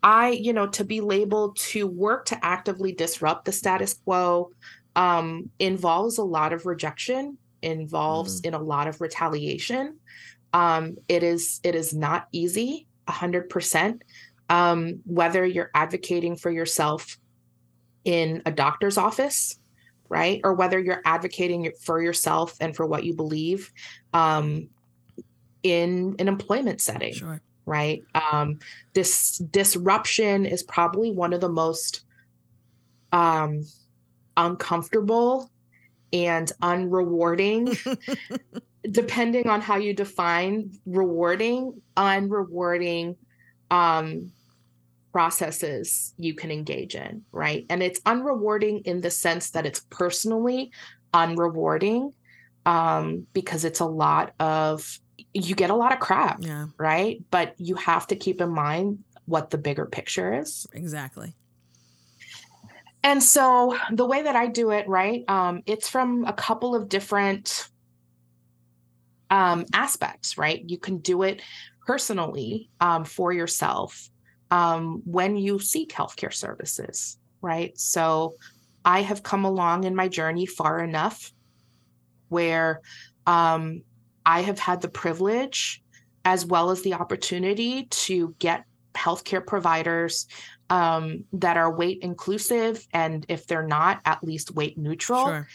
I, 0.03 0.29
you 0.29 0.53
know, 0.53 0.67
to 0.67 0.85
be 0.85 1.01
labeled 1.01 1.57
to 1.57 1.87
work 1.87 2.25
to 2.27 2.45
actively 2.45 2.93
disrupt 2.93 3.45
the 3.45 3.51
status 3.51 3.95
quo 3.95 4.51
um, 4.95 5.49
involves 5.59 6.17
a 6.17 6.23
lot 6.23 6.53
of 6.53 6.65
rejection, 6.65 7.37
involves 7.61 8.41
in 8.41 8.53
a 8.53 8.61
lot 8.61 8.87
of 8.87 9.01
retaliation. 9.01 9.97
Um, 10.53 10.97
it 11.09 11.23
is 11.23 11.59
it 11.63 11.75
is 11.75 11.93
not 11.93 12.27
easy, 12.31 12.87
a 13.07 13.11
hundred 13.11 13.49
percent. 13.49 14.03
Um, 14.49 15.01
whether 15.05 15.43
you're 15.43 15.71
advocating 15.73 16.35
for 16.35 16.51
yourself 16.51 17.17
in 18.05 18.41
a 18.45 18.51
doctor's 18.51 18.97
office 18.97 19.59
right? 20.09 20.39
Or 20.43 20.53
whether 20.53 20.79
you're 20.79 21.01
advocating 21.05 21.71
for 21.81 22.01
yourself 22.01 22.55
and 22.59 22.75
for 22.75 22.85
what 22.85 23.03
you 23.03 23.13
believe 23.13 23.71
um, 24.13 24.69
in 25.63 26.15
an 26.19 26.27
employment 26.27 26.81
setting, 26.81 27.13
Sure. 27.13 27.41
right? 27.65 28.03
Um, 28.13 28.59
this 28.93 29.37
disruption 29.37 30.45
is 30.45 30.63
probably 30.63 31.11
one 31.11 31.33
of 31.33 31.41
the 31.41 31.49
most 31.49 32.01
um, 33.11 33.65
uncomfortable 34.37 35.49
and 36.13 36.51
unrewarding, 36.61 37.75
depending 38.91 39.49
on 39.49 39.61
how 39.61 39.77
you 39.77 39.93
define 39.93 40.71
rewarding, 40.85 41.81
unrewarding 41.97 43.15
um, 43.71 44.31
processes 45.15 46.13
you 46.17 46.33
can 46.33 46.51
engage 46.51 46.93
in, 46.93 47.23
right? 47.31 47.65
And 47.69 47.81
it's 47.81 48.01
unrewarding 48.01 48.81
in 48.85 48.99
the 48.99 49.09
sense 49.09 49.51
that 49.51 49.65
it's 49.65 49.79
personally 49.89 50.73
unrewarding 51.13 52.11
um, 52.65 53.25
because 53.31 53.63
it's 53.63 53.79
a 53.79 53.85
lot 53.85 54.33
of, 54.41 54.99
you 55.33 55.55
get 55.55 55.69
a 55.69 55.73
lot 55.73 55.93
of 55.93 56.01
crap, 56.01 56.39
Yeah, 56.41 56.65
right? 56.77 57.23
But 57.31 57.55
you 57.59 57.75
have 57.75 58.07
to 58.07 58.17
keep 58.17 58.41
in 58.41 58.49
mind 58.49 59.05
what 59.23 59.51
the 59.51 59.57
bigger 59.57 59.85
picture 59.85 60.33
is. 60.33 60.67
exactly. 60.73 61.33
And 63.01 63.23
so 63.23 63.77
the 63.93 64.05
way 64.05 64.23
that 64.23 64.35
I 64.35 64.47
do 64.47 64.71
it, 64.71 64.85
right, 64.85 65.23
um, 65.29 65.61
it's 65.65 65.87
from 65.87 66.25
a 66.25 66.33
couple 66.33 66.75
of 66.75 66.89
different 66.89 67.69
um, 69.29 69.63
aspects, 69.71 70.37
right? 70.37 70.61
You 70.67 70.77
can 70.77 70.97
do 70.97 71.23
it 71.23 71.41
personally 71.87 72.69
um, 72.81 73.05
for 73.05 73.31
yourself 73.31 74.09
um, 74.51 75.01
when 75.05 75.35
you 75.35 75.59
seek 75.59 75.91
healthcare 75.91 76.33
services, 76.33 77.17
right? 77.41 77.77
So 77.77 78.35
I 78.83 79.01
have 79.01 79.23
come 79.23 79.45
along 79.45 79.83
in 79.83 79.95
my 79.95 80.07
journey 80.07 80.45
far 80.45 80.83
enough 80.83 81.31
where 82.29 82.81
um, 83.25 83.81
I 84.25 84.41
have 84.41 84.59
had 84.59 84.81
the 84.81 84.87
privilege 84.87 85.81
as 86.23 86.45
well 86.45 86.71
as 86.71 86.81
the 86.81 86.93
opportunity 86.93 87.85
to 87.85 88.35
get 88.39 88.65
healthcare 88.93 89.45
providers 89.45 90.27
um, 90.69 91.23
that 91.33 91.57
are 91.57 91.71
weight 91.71 91.99
inclusive. 92.01 92.85
And 92.93 93.25
if 93.29 93.45
they're 93.45 93.67
not, 93.67 94.01
at 94.05 94.23
least 94.23 94.55
weight 94.55 94.77
neutral. 94.77 95.25
Sure. 95.25 95.47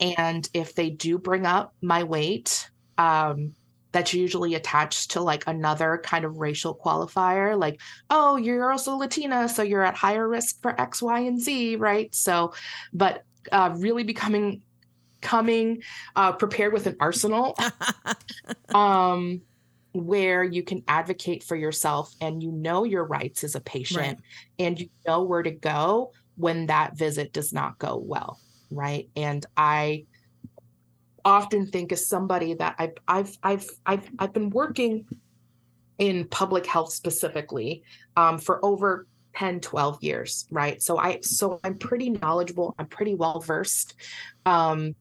And 0.00 0.48
if 0.52 0.74
they 0.74 0.90
do 0.90 1.18
bring 1.18 1.46
up 1.46 1.74
my 1.80 2.02
weight, 2.02 2.70
um, 2.98 3.54
that's 3.96 4.12
usually 4.12 4.54
attached 4.56 5.12
to 5.12 5.22
like 5.22 5.42
another 5.46 5.98
kind 6.04 6.26
of 6.26 6.36
racial 6.36 6.76
qualifier, 6.76 7.58
like, 7.58 7.80
oh, 8.10 8.36
you're 8.36 8.70
also 8.70 8.94
Latina, 8.94 9.48
so 9.48 9.62
you're 9.62 9.82
at 9.82 9.94
higher 9.96 10.28
risk 10.28 10.60
for 10.60 10.78
X, 10.78 11.00
Y, 11.00 11.20
and 11.20 11.40
Z, 11.40 11.76
right? 11.76 12.14
So, 12.14 12.52
but 12.92 13.24
uh, 13.50 13.72
really 13.78 14.02
becoming 14.04 14.60
coming 15.22 15.82
uh, 16.14 16.32
prepared 16.32 16.74
with 16.74 16.86
an 16.86 16.96
arsenal 17.00 17.56
um, 18.74 19.40
where 19.92 20.44
you 20.44 20.62
can 20.62 20.84
advocate 20.88 21.42
for 21.42 21.56
yourself 21.56 22.12
and 22.20 22.42
you 22.42 22.52
know 22.52 22.84
your 22.84 23.04
rights 23.04 23.44
as 23.44 23.54
a 23.54 23.60
patient 23.60 24.18
Right. 24.18 24.18
and 24.58 24.78
you 24.78 24.90
know 25.06 25.22
where 25.22 25.42
to 25.42 25.52
go 25.52 26.12
when 26.36 26.66
that 26.66 26.98
visit 26.98 27.32
does 27.32 27.50
not 27.54 27.78
go 27.78 27.96
well 27.96 28.38
right 28.70 29.08
and 29.16 29.46
i 29.56 30.04
often 31.26 31.66
think 31.66 31.90
as 31.90 32.06
somebody 32.06 32.54
that 32.54 32.76
i've 32.78 32.94
i've 33.08 33.36
i've 33.42 33.68
i've, 33.84 34.08
I've 34.18 34.32
been 34.32 34.48
working 34.48 35.06
in 35.98 36.28
public 36.28 36.66
health 36.66 36.92
specifically 36.92 37.82
um, 38.16 38.38
for 38.38 38.64
over 38.64 39.06
10 39.34 39.60
12 39.60 40.02
years 40.02 40.46
right? 40.50 40.80
So 40.80 40.98
i 40.98 41.18
so 41.20 41.58
i'm 41.64 41.76
pretty 41.76 42.10
knowledgeable 42.10 42.74
i'm 42.78 42.86
pretty 42.86 43.14
well 43.14 43.40
versed 43.40 43.94
um, 44.46 44.94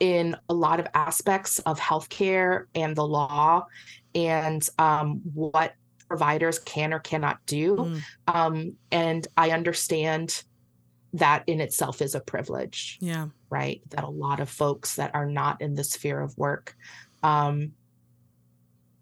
in 0.00 0.36
a 0.48 0.54
lot 0.54 0.80
of 0.80 0.88
aspects 0.94 1.60
of 1.60 1.78
healthcare 1.78 2.64
and 2.74 2.96
the 2.96 3.06
law 3.06 3.64
and 4.16 4.68
um, 4.78 5.20
what 5.32 5.74
providers 6.08 6.58
can 6.58 6.92
or 6.92 6.98
cannot 6.98 7.38
do. 7.46 7.76
Mm, 7.76 8.02
um, 8.26 8.76
and 8.90 9.28
i 9.36 9.52
understand 9.52 10.42
that 11.14 11.44
in 11.46 11.60
itself 11.60 12.00
is 12.00 12.14
a 12.14 12.20
privilege 12.20 12.98
yeah. 13.00 13.28
right 13.50 13.82
that 13.90 14.04
a 14.04 14.10
lot 14.10 14.40
of 14.40 14.48
folks 14.48 14.96
that 14.96 15.14
are 15.14 15.26
not 15.26 15.60
in 15.60 15.74
the 15.74 15.84
sphere 15.84 16.20
of 16.20 16.36
work 16.38 16.74
um, 17.22 17.72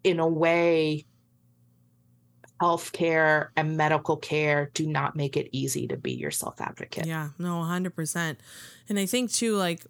in 0.02 0.18
a 0.18 0.26
way 0.26 1.04
healthcare 2.60 3.48
and 3.56 3.76
medical 3.76 4.16
care 4.16 4.70
do 4.74 4.86
not 4.86 5.16
make 5.16 5.36
it 5.36 5.48
easy 5.52 5.86
to 5.86 5.96
be 5.96 6.12
your 6.12 6.30
self 6.30 6.60
advocate 6.60 7.06
Yeah, 7.06 7.30
no, 7.38 7.54
100%. 7.54 8.36
And 8.88 8.98
I 8.98 9.06
think 9.06 9.32
too, 9.32 9.56
like, 9.56 9.86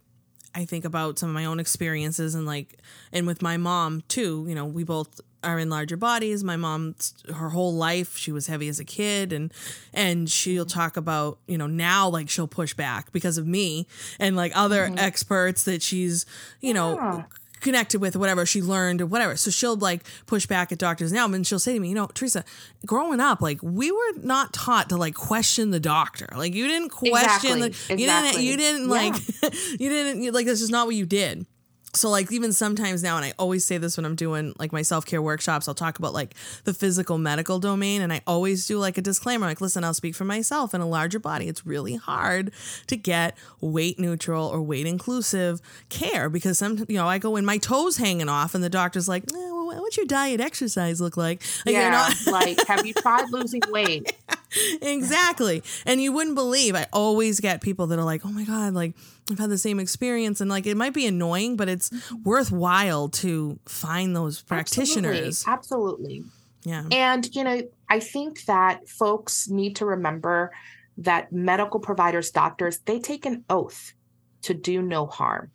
I 0.54 0.64
think 0.64 0.84
about 0.84 1.18
some 1.18 1.28
of 1.28 1.34
my 1.34 1.44
own 1.44 1.60
experiences 1.60 2.34
and 2.34 2.44
like, 2.46 2.78
and 3.12 3.26
with 3.26 3.40
my 3.42 3.56
mom 3.56 4.02
too, 4.08 4.44
you 4.48 4.54
know, 4.54 4.64
we 4.64 4.82
both 4.84 5.20
are 5.42 5.58
in 5.58 5.70
larger 5.70 5.96
bodies. 5.96 6.44
My 6.44 6.56
mom, 6.56 6.94
her 7.34 7.48
whole 7.50 7.72
life, 7.74 8.16
she 8.16 8.30
was 8.32 8.46
heavy 8.46 8.68
as 8.68 8.78
a 8.78 8.84
kid 8.84 9.32
and, 9.32 9.52
and 9.94 10.28
she'll 10.28 10.66
talk 10.66 10.96
about, 10.96 11.38
you 11.46 11.56
know, 11.56 11.66
now 11.66 12.08
like 12.08 12.28
she'll 12.28 12.48
push 12.48 12.74
back 12.74 13.10
because 13.12 13.38
of 13.38 13.46
me 13.46 13.86
and 14.18 14.36
like 14.36 14.52
other 14.54 14.88
Mhm. 14.88 14.98
experts 14.98 15.62
that 15.64 15.82
she's, 15.82 16.26
you 16.60 16.74
know, 16.74 16.96
Yeah. 16.96 17.22
Connected 17.60 18.00
with 18.00 18.16
whatever 18.16 18.46
she 18.46 18.62
learned 18.62 19.00
or 19.00 19.06
whatever. 19.06 19.36
So 19.36 19.50
she'll 19.50 19.76
like 19.76 20.02
push 20.26 20.46
back 20.46 20.72
at 20.72 20.78
doctors 20.78 21.12
now 21.12 21.26
and 21.26 21.46
she'll 21.46 21.58
say 21.58 21.74
to 21.74 21.80
me, 21.80 21.88
you 21.88 21.94
know, 21.94 22.08
Teresa, 22.14 22.44
growing 22.86 23.20
up, 23.20 23.40
like 23.40 23.62
we 23.62 23.90
were 23.92 24.12
not 24.22 24.52
taught 24.52 24.88
to 24.90 24.96
like 24.96 25.14
question 25.14 25.70
the 25.70 25.80
doctor. 25.80 26.28
Like 26.36 26.54
you 26.54 26.66
didn't 26.66 26.90
question 26.90 27.16
Exactly, 27.16 27.68
the 27.68 28.00
you 28.00 28.06
didn't 28.06 28.42
you 28.42 28.56
didn't 28.56 28.88
like 28.88 29.14
you 29.78 29.88
didn't 29.88 30.22
you, 30.22 30.32
like 30.32 30.46
this 30.46 30.60
is 30.60 30.70
not 30.70 30.86
what 30.86 30.94
you 30.94 31.06
did. 31.06 31.46
So 31.92 32.08
like 32.08 32.30
even 32.30 32.52
sometimes 32.52 33.02
now 33.02 33.16
and 33.16 33.24
I 33.24 33.32
always 33.38 33.64
say 33.64 33.76
this 33.78 33.96
when 33.96 34.06
I'm 34.06 34.14
doing 34.14 34.54
like 34.58 34.72
my 34.72 34.82
self-care 34.82 35.20
workshops, 35.20 35.66
I'll 35.66 35.74
talk 35.74 35.98
about 35.98 36.12
like 36.12 36.34
the 36.64 36.72
physical 36.72 37.18
medical 37.18 37.58
domain 37.58 38.00
and 38.00 38.12
I 38.12 38.20
always 38.26 38.66
do 38.66 38.78
like 38.78 38.96
a 38.96 39.02
disclaimer 39.02 39.46
like 39.46 39.60
listen, 39.60 39.82
I'll 39.82 39.94
speak 39.94 40.14
for 40.14 40.24
myself 40.24 40.72
in 40.72 40.80
a 40.80 40.86
larger 40.88 41.18
body. 41.18 41.48
It's 41.48 41.66
really 41.66 41.96
hard 41.96 42.52
to 42.86 42.96
get 42.96 43.36
weight 43.60 43.98
neutral 43.98 44.46
or 44.46 44.62
weight 44.62 44.86
inclusive 44.86 45.60
care 45.88 46.28
because 46.28 46.58
some 46.58 46.84
you 46.88 46.96
know, 46.96 47.08
I 47.08 47.18
go 47.18 47.34
in 47.36 47.44
my 47.44 47.58
toes 47.58 47.96
hanging 47.96 48.28
off 48.28 48.54
and 48.54 48.62
the 48.62 48.70
doctor's 48.70 49.08
like, 49.08 49.24
eh, 49.24 49.36
well, 49.36 49.80
what's 49.80 49.96
your 49.96 50.06
diet 50.06 50.40
exercise 50.40 51.00
look 51.00 51.16
like? 51.16 51.42
Like, 51.66 51.72
yeah 51.74 51.90
not- 51.90 52.26
like 52.26 52.66
have 52.68 52.86
you 52.86 52.94
tried 52.94 53.30
losing 53.30 53.62
weight 53.68 54.12
exactly. 54.82 55.62
And 55.86 56.02
you 56.02 56.12
wouldn't 56.12 56.34
believe. 56.34 56.74
I 56.74 56.86
always 56.92 57.40
get 57.40 57.60
people 57.60 57.86
that 57.88 57.98
are 57.98 58.04
like, 58.04 58.24
"Oh 58.24 58.32
my 58.32 58.44
god, 58.44 58.74
like 58.74 58.94
I've 59.30 59.38
had 59.38 59.50
the 59.50 59.58
same 59.58 59.80
experience," 59.80 60.40
and 60.40 60.50
like 60.50 60.66
it 60.66 60.76
might 60.76 60.94
be 60.94 61.06
annoying, 61.06 61.56
but 61.56 61.68
it's 61.68 61.90
mm-hmm. 61.90 62.22
worthwhile 62.24 63.08
to 63.08 63.58
find 63.66 64.14
those 64.14 64.42
practitioners. 64.42 65.44
absolutely, 65.46 66.18
absolutely. 66.18 66.24
Yeah. 66.64 66.84
And, 66.90 67.34
you 67.34 67.44
know, 67.44 67.62
I 67.88 68.00
think 68.00 68.44
that 68.44 68.88
folks 68.88 69.48
need 69.48 69.76
to 69.76 69.86
remember 69.86 70.52
that 70.98 71.32
medical 71.32 71.80
providers, 71.80 72.30
doctors, 72.30 72.78
they 72.80 72.98
take 72.98 73.24
an 73.24 73.44
oath 73.48 73.94
to 74.42 74.54
do 74.54 74.82
no 74.82 75.06
harm. 75.06 75.50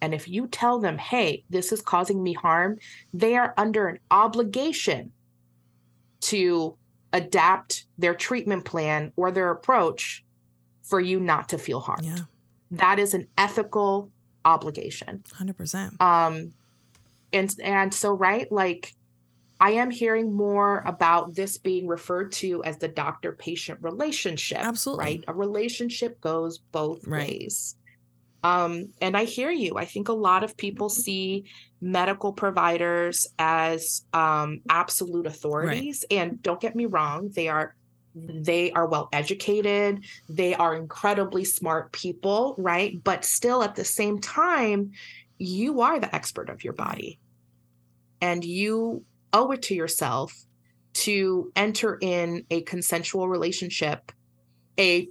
And 0.00 0.14
if 0.14 0.28
you 0.28 0.46
tell 0.46 0.78
them, 0.78 0.96
hey, 0.96 1.44
this 1.50 1.72
is 1.72 1.82
causing 1.82 2.22
me 2.22 2.32
harm, 2.32 2.78
they 3.12 3.36
are 3.36 3.52
under 3.56 3.88
an 3.88 3.98
obligation 4.10 5.12
to 6.20 6.76
adapt 7.12 7.86
their 7.96 8.14
treatment 8.14 8.64
plan 8.64 9.12
or 9.16 9.30
their 9.30 9.50
approach 9.50 10.24
for 10.82 11.00
you 11.00 11.20
not 11.20 11.48
to 11.50 11.58
feel 11.58 11.80
harmed. 11.80 12.04
Yeah. 12.04 12.18
That 12.70 12.98
is 12.98 13.14
an 13.14 13.26
ethical 13.36 14.10
obligation. 14.44 15.22
100%. 15.30 16.00
Um 16.00 16.52
and 17.32 17.54
and 17.62 17.92
so 17.92 18.12
right 18.12 18.50
like 18.50 18.94
I 19.60 19.72
am 19.72 19.90
hearing 19.90 20.32
more 20.32 20.84
about 20.86 21.34
this 21.34 21.58
being 21.58 21.88
referred 21.88 22.30
to 22.32 22.62
as 22.62 22.78
the 22.78 22.86
doctor 22.88 23.32
patient 23.32 23.80
relationship. 23.82 24.58
Absolutely. 24.58 25.04
Right? 25.04 25.24
A 25.26 25.34
relationship 25.34 26.20
goes 26.20 26.58
both 26.58 27.04
Right. 27.06 27.28
ways. 27.28 27.74
Um, 28.44 28.90
and 29.00 29.16
I 29.16 29.24
hear 29.24 29.50
you. 29.50 29.76
I 29.76 29.84
think 29.84 30.08
a 30.08 30.12
lot 30.12 30.44
of 30.44 30.56
people 30.56 30.88
see 30.88 31.44
medical 31.80 32.32
providers 32.32 33.26
as 33.38 34.04
um, 34.12 34.60
absolute 34.68 35.26
authorities. 35.26 36.04
And 36.10 36.42
don't 36.42 36.60
get 36.60 36.74
me 36.76 36.86
wrong, 36.86 37.30
they 37.34 37.48
are 37.48 37.74
they 38.14 38.72
are 38.72 38.86
well 38.86 39.08
educated. 39.12 40.04
They 40.28 40.54
are 40.54 40.74
incredibly 40.74 41.44
smart 41.44 41.92
people 41.92 42.56
right? 42.58 43.02
But 43.02 43.24
still 43.24 43.62
at 43.62 43.76
the 43.76 43.84
same 43.84 44.20
time 44.20 44.92
you 45.38 45.82
are 45.82 46.00
the 46.00 46.12
expert 46.12 46.50
of 46.50 46.64
your 46.64 46.72
body. 46.72 47.20
And 48.20 48.44
you 48.44 49.04
owe 49.32 49.52
it 49.52 49.62
to 49.62 49.74
yourself 49.74 50.34
to 50.94 51.52
enter 51.54 51.96
in 52.00 52.44
a 52.50 52.62
consensual 52.62 53.28
relationship 53.28 54.10
a 54.78 55.08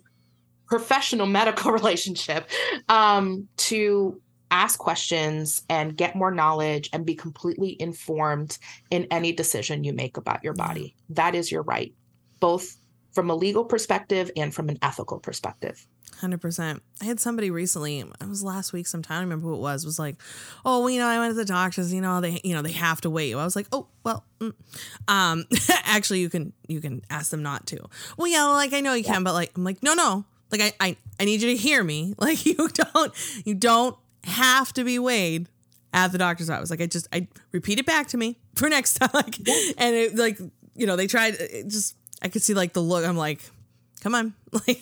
professional 0.68 1.28
medical 1.28 1.72
relationship 1.80 2.50
um, 2.90 3.48
to 3.58 4.22
ask 4.52 4.80
questions 4.80 5.64
and 5.70 5.98
get 5.98 6.16
more 6.16 6.32
knowledge 6.32 6.90
and 6.94 7.06
be 7.06 7.16
completely 7.16 7.76
informed 7.80 8.58
in 8.90 9.08
any 9.12 9.32
decision 9.32 9.84
you 9.84 9.94
make 9.94 10.18
about 10.18 10.44
your 10.44 10.54
body 10.54 10.96
that 11.10 11.36
is 11.36 11.52
your 11.52 11.64
right 11.64 11.94
both 12.40 12.78
from 13.18 13.32
a 13.32 13.36
legal 13.36 13.66
perspective 13.66 14.30
and 14.38 14.54
from 14.54 14.70
an 14.70 14.78
ethical 14.84 15.20
perspective. 15.20 15.88
Hundred 16.20 16.40
percent. 16.40 16.84
I 17.02 17.06
had 17.06 17.20
somebody 17.20 17.50
recently. 17.50 18.00
It 18.00 18.30
was 18.30 18.44
last 18.44 18.74
week. 18.74 18.86
Sometime. 18.86 19.16
I 19.16 19.20
don't 19.20 19.30
remember 19.30 19.48
who 19.48 19.56
it 19.56 19.60
was. 19.60 19.86
Was 19.86 19.98
like, 19.98 20.18
oh, 20.64 20.82
well, 20.82 20.90
you 20.92 21.00
know, 21.00 21.08
I 21.08 21.18
went 21.18 21.32
to 21.32 21.36
the 21.36 21.44
doctors. 21.44 21.92
You 21.92 22.02
know, 22.02 22.22
they, 22.22 22.40
you 22.44 22.54
know, 22.54 22.62
they 22.62 22.74
have 22.74 23.02
to 23.02 23.10
wait. 23.10 23.34
I 23.34 23.44
was 23.44 23.56
like, 23.56 23.66
oh, 23.72 23.88
well, 24.04 24.24
mm. 24.40 24.54
um, 25.08 25.46
actually, 25.84 26.20
you 26.20 26.30
can, 26.30 26.54
you 26.68 26.80
can 26.80 27.02
ask 27.10 27.32
them 27.32 27.42
not 27.42 27.66
to. 27.68 27.90
Well, 28.18 28.28
yeah, 28.28 28.46
like 28.46 28.74
I 28.74 28.82
know 28.82 28.94
you 28.94 29.04
can, 29.04 29.24
but 29.24 29.34
like, 29.34 29.52
I'm 29.56 29.64
like, 29.64 29.82
no, 29.82 29.96
no, 29.96 30.26
like 30.52 30.62
I, 30.62 30.74
I, 30.80 30.98
I 31.20 31.26
need 31.26 31.42
you 31.42 31.50
to 31.50 31.56
hear 31.56 31.84
me. 31.84 32.14
Like 32.20 32.46
you 32.46 32.70
don't, 32.70 33.14
you 33.46 33.56
don't 33.56 33.98
have 34.28 34.74
to 34.74 34.84
be 34.84 35.00
weighed 35.00 35.48
at 35.94 36.12
the 36.12 36.18
doctor's 36.18 36.50
office. 36.50 36.70
Like 36.70 36.82
I 36.82 36.86
just, 36.86 37.08
I 37.12 37.28
repeat 37.52 37.80
it 37.80 37.86
back 37.86 38.08
to 38.10 38.18
me 38.18 38.38
for 38.56 38.70
next 38.70 38.96
time. 38.96 39.10
Like, 39.14 39.38
and 39.78 39.96
it, 39.96 40.16
like, 40.16 40.38
you 40.76 40.86
know, 40.86 40.96
they 40.96 41.08
tried. 41.08 41.36
It 41.36 41.68
just, 41.70 41.96
I 42.22 42.28
could 42.30 42.42
see 42.44 42.54
like 42.54 42.74
the 42.74 42.82
look. 42.82 43.06
I'm 43.06 43.18
like, 43.18 43.42
come 44.02 44.14
on, 44.14 44.34
like. 44.68 44.82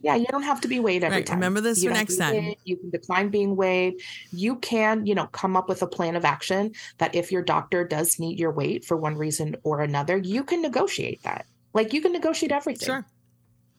Yeah, 0.00 0.14
you 0.16 0.26
don't 0.30 0.42
have 0.42 0.60
to 0.62 0.68
be 0.68 0.80
weighed 0.80 1.04
every 1.04 1.18
Right, 1.18 1.26
time. 1.26 1.36
remember 1.36 1.60
this 1.60 1.82
You 1.82 1.90
for 1.90 1.94
next 1.94 2.16
time. 2.16 2.32
weighed, 2.34 2.56
You 2.64 2.76
can 2.76 2.90
decline 2.90 3.28
being 3.28 3.56
weighed. 3.56 3.94
You 4.32 4.56
can, 4.56 5.04
you 5.06 5.14
know, 5.14 5.26
come 5.26 5.56
up 5.56 5.68
with 5.68 5.82
a 5.82 5.86
plan 5.86 6.16
of 6.16 6.24
action 6.24 6.72
that 6.98 7.14
if 7.14 7.30
your 7.30 7.42
doctor 7.42 7.84
does 7.84 8.18
need 8.18 8.38
your 8.38 8.50
weight 8.52 8.84
for 8.84 8.96
one 8.96 9.16
reason 9.16 9.56
or 9.64 9.80
another, 9.80 10.16
you 10.16 10.44
can 10.44 10.62
negotiate 10.62 11.22
that. 11.24 11.44
Like 11.74 11.92
you 11.92 12.00
can 12.00 12.12
negotiate 12.12 12.52
everything. 12.52 12.86
Sure. 12.86 13.04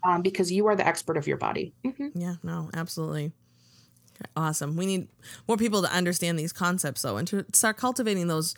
Um, 0.08 0.22
because 0.22 0.52
you 0.52 0.68
are 0.68 0.76
the 0.76 0.86
expert 0.86 1.18
of 1.18 1.26
your 1.26 1.38
body. 1.38 1.74
Mhm. 1.84 2.12
Yeah, 2.14 2.36
no, 2.44 2.70
absolutely. 2.76 3.32
Awesome. 4.36 4.76
We 4.76 4.86
need 4.86 5.08
more 5.48 5.58
people 5.58 5.82
to 5.82 5.92
understand 5.94 6.38
these 6.40 6.54
concepts 6.54 7.02
though 7.02 7.18
and 7.18 7.28
to 7.30 7.46
start 7.54 7.78
cultivating 7.78 8.28
those 8.28 8.56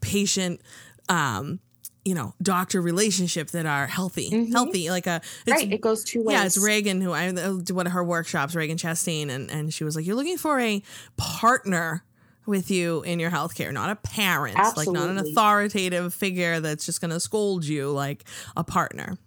patient 0.00 0.60
um 1.08 1.60
you 2.02 2.14
know, 2.14 2.32
doctor 2.42 2.80
relationship 2.80 3.50
that 3.50 3.66
are 3.66 3.86
healthy. 3.86 4.30
Mhm. 4.30 4.52
Healthy 4.52 4.88
like 4.88 5.06
a 5.06 5.20
it's 5.46 5.52
Right. 5.62 5.70
It 5.70 5.82
goes 5.82 6.02
two 6.02 6.22
ways. 6.22 6.32
yeah, 6.34 6.46
it's 6.46 6.56
Ragen 6.58 7.02
who 7.02 7.12
I 7.12 7.28
uh, 7.28 7.58
did 7.58 7.72
one 7.76 7.86
of 7.86 7.92
her 7.92 8.02
workshops, 8.02 8.54
Ragen 8.54 8.76
Chastain, 8.76 9.28
and, 9.28 9.50
and 9.50 9.72
she 9.72 9.84
was 9.84 9.96
like, 9.96 10.06
You're 10.06 10.16
looking 10.16 10.38
for 10.38 10.58
a 10.58 10.82
partner 11.18 12.02
with 12.46 12.70
you 12.70 13.02
in 13.02 13.20
your 13.20 13.30
healthcare, 13.30 13.70
not 13.70 13.90
a 13.90 13.96
parent, 13.96 14.56
like 14.78 14.88
not 14.88 15.10
an 15.10 15.18
authoritative 15.18 16.14
figure 16.14 16.58
that's 16.58 16.86
just 16.86 17.02
gonna 17.02 17.20
scold 17.20 17.66
you, 17.66 17.90
like 17.90 18.24
a 18.56 18.64
partner. 18.64 19.18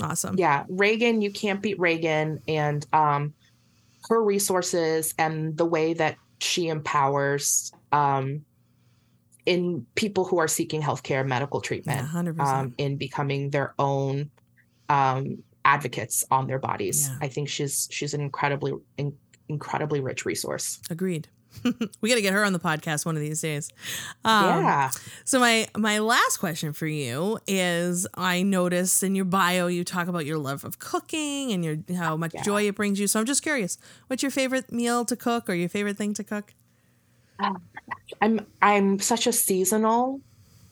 Awesome. 0.00 0.36
yeah 0.38 0.64
ragen 0.70 1.22
you 1.22 1.30
can't 1.30 1.62
beat 1.62 1.78
ragen 1.78 2.40
and 2.48 2.86
um 2.92 3.34
her 4.08 4.22
resources 4.22 5.14
and 5.18 5.56
the 5.56 5.64
way 5.64 5.94
that 5.94 6.16
she 6.40 6.68
empowers 6.68 7.72
um 7.92 8.44
in 9.46 9.86
people 9.94 10.24
who 10.24 10.38
are 10.38 10.48
seeking 10.48 10.80
healthcare 10.82 11.26
medical 11.26 11.60
treatment 11.60 12.08
percent. 12.36 12.40
um 12.40 12.74
in 12.78 12.96
becoming 12.96 13.50
their 13.50 13.74
own 13.78 14.30
um 14.88 15.42
advocates 15.64 16.24
on 16.30 16.46
their 16.46 16.58
bodies 16.58 17.08
Yeah. 17.08 17.18
i 17.20 17.28
think 17.28 17.48
she's 17.48 17.88
she's 17.90 18.14
an 18.14 18.20
incredibly 18.20 18.72
in, 18.96 19.16
incredibly 19.48 20.00
rich 20.00 20.24
resource 20.24 20.80
Agreed. 20.90 21.28
we 22.00 22.08
got 22.08 22.16
to 22.16 22.22
get 22.22 22.32
her 22.32 22.44
on 22.44 22.52
the 22.52 22.58
podcast 22.58 23.04
one 23.06 23.16
of 23.16 23.22
these 23.22 23.40
days. 23.40 23.70
Um, 24.24 24.56
yeah 24.56 24.90
So 25.24 25.38
my 25.40 25.66
my 25.76 25.98
last 25.98 26.38
question 26.38 26.72
for 26.72 26.86
you 26.86 27.38
is: 27.46 28.06
I 28.14 28.42
notice 28.42 29.02
in 29.02 29.14
your 29.14 29.24
bio 29.24 29.66
you 29.66 29.84
talk 29.84 30.08
about 30.08 30.26
your 30.26 30.38
love 30.38 30.64
of 30.64 30.78
cooking 30.78 31.52
and 31.52 31.64
your 31.64 31.76
how 31.96 32.16
much 32.16 32.32
Yeah. 32.34 32.42
joy 32.42 32.66
it 32.68 32.74
brings 32.76 32.98
you. 33.00 33.06
So 33.06 33.20
I'm 33.20 33.26
just 33.26 33.42
curious, 33.42 33.78
what's 34.08 34.22
your 34.22 34.30
favorite 34.30 34.72
meal 34.72 35.04
to 35.06 35.16
cook 35.16 35.48
or 35.48 35.54
your 35.54 35.68
favorite 35.68 35.96
thing 35.96 36.14
to 36.14 36.24
cook? 36.24 36.54
I'm 38.20 38.46
I'm 38.60 38.98
such 39.00 39.26
a 39.26 39.32
seasonal 39.32 40.20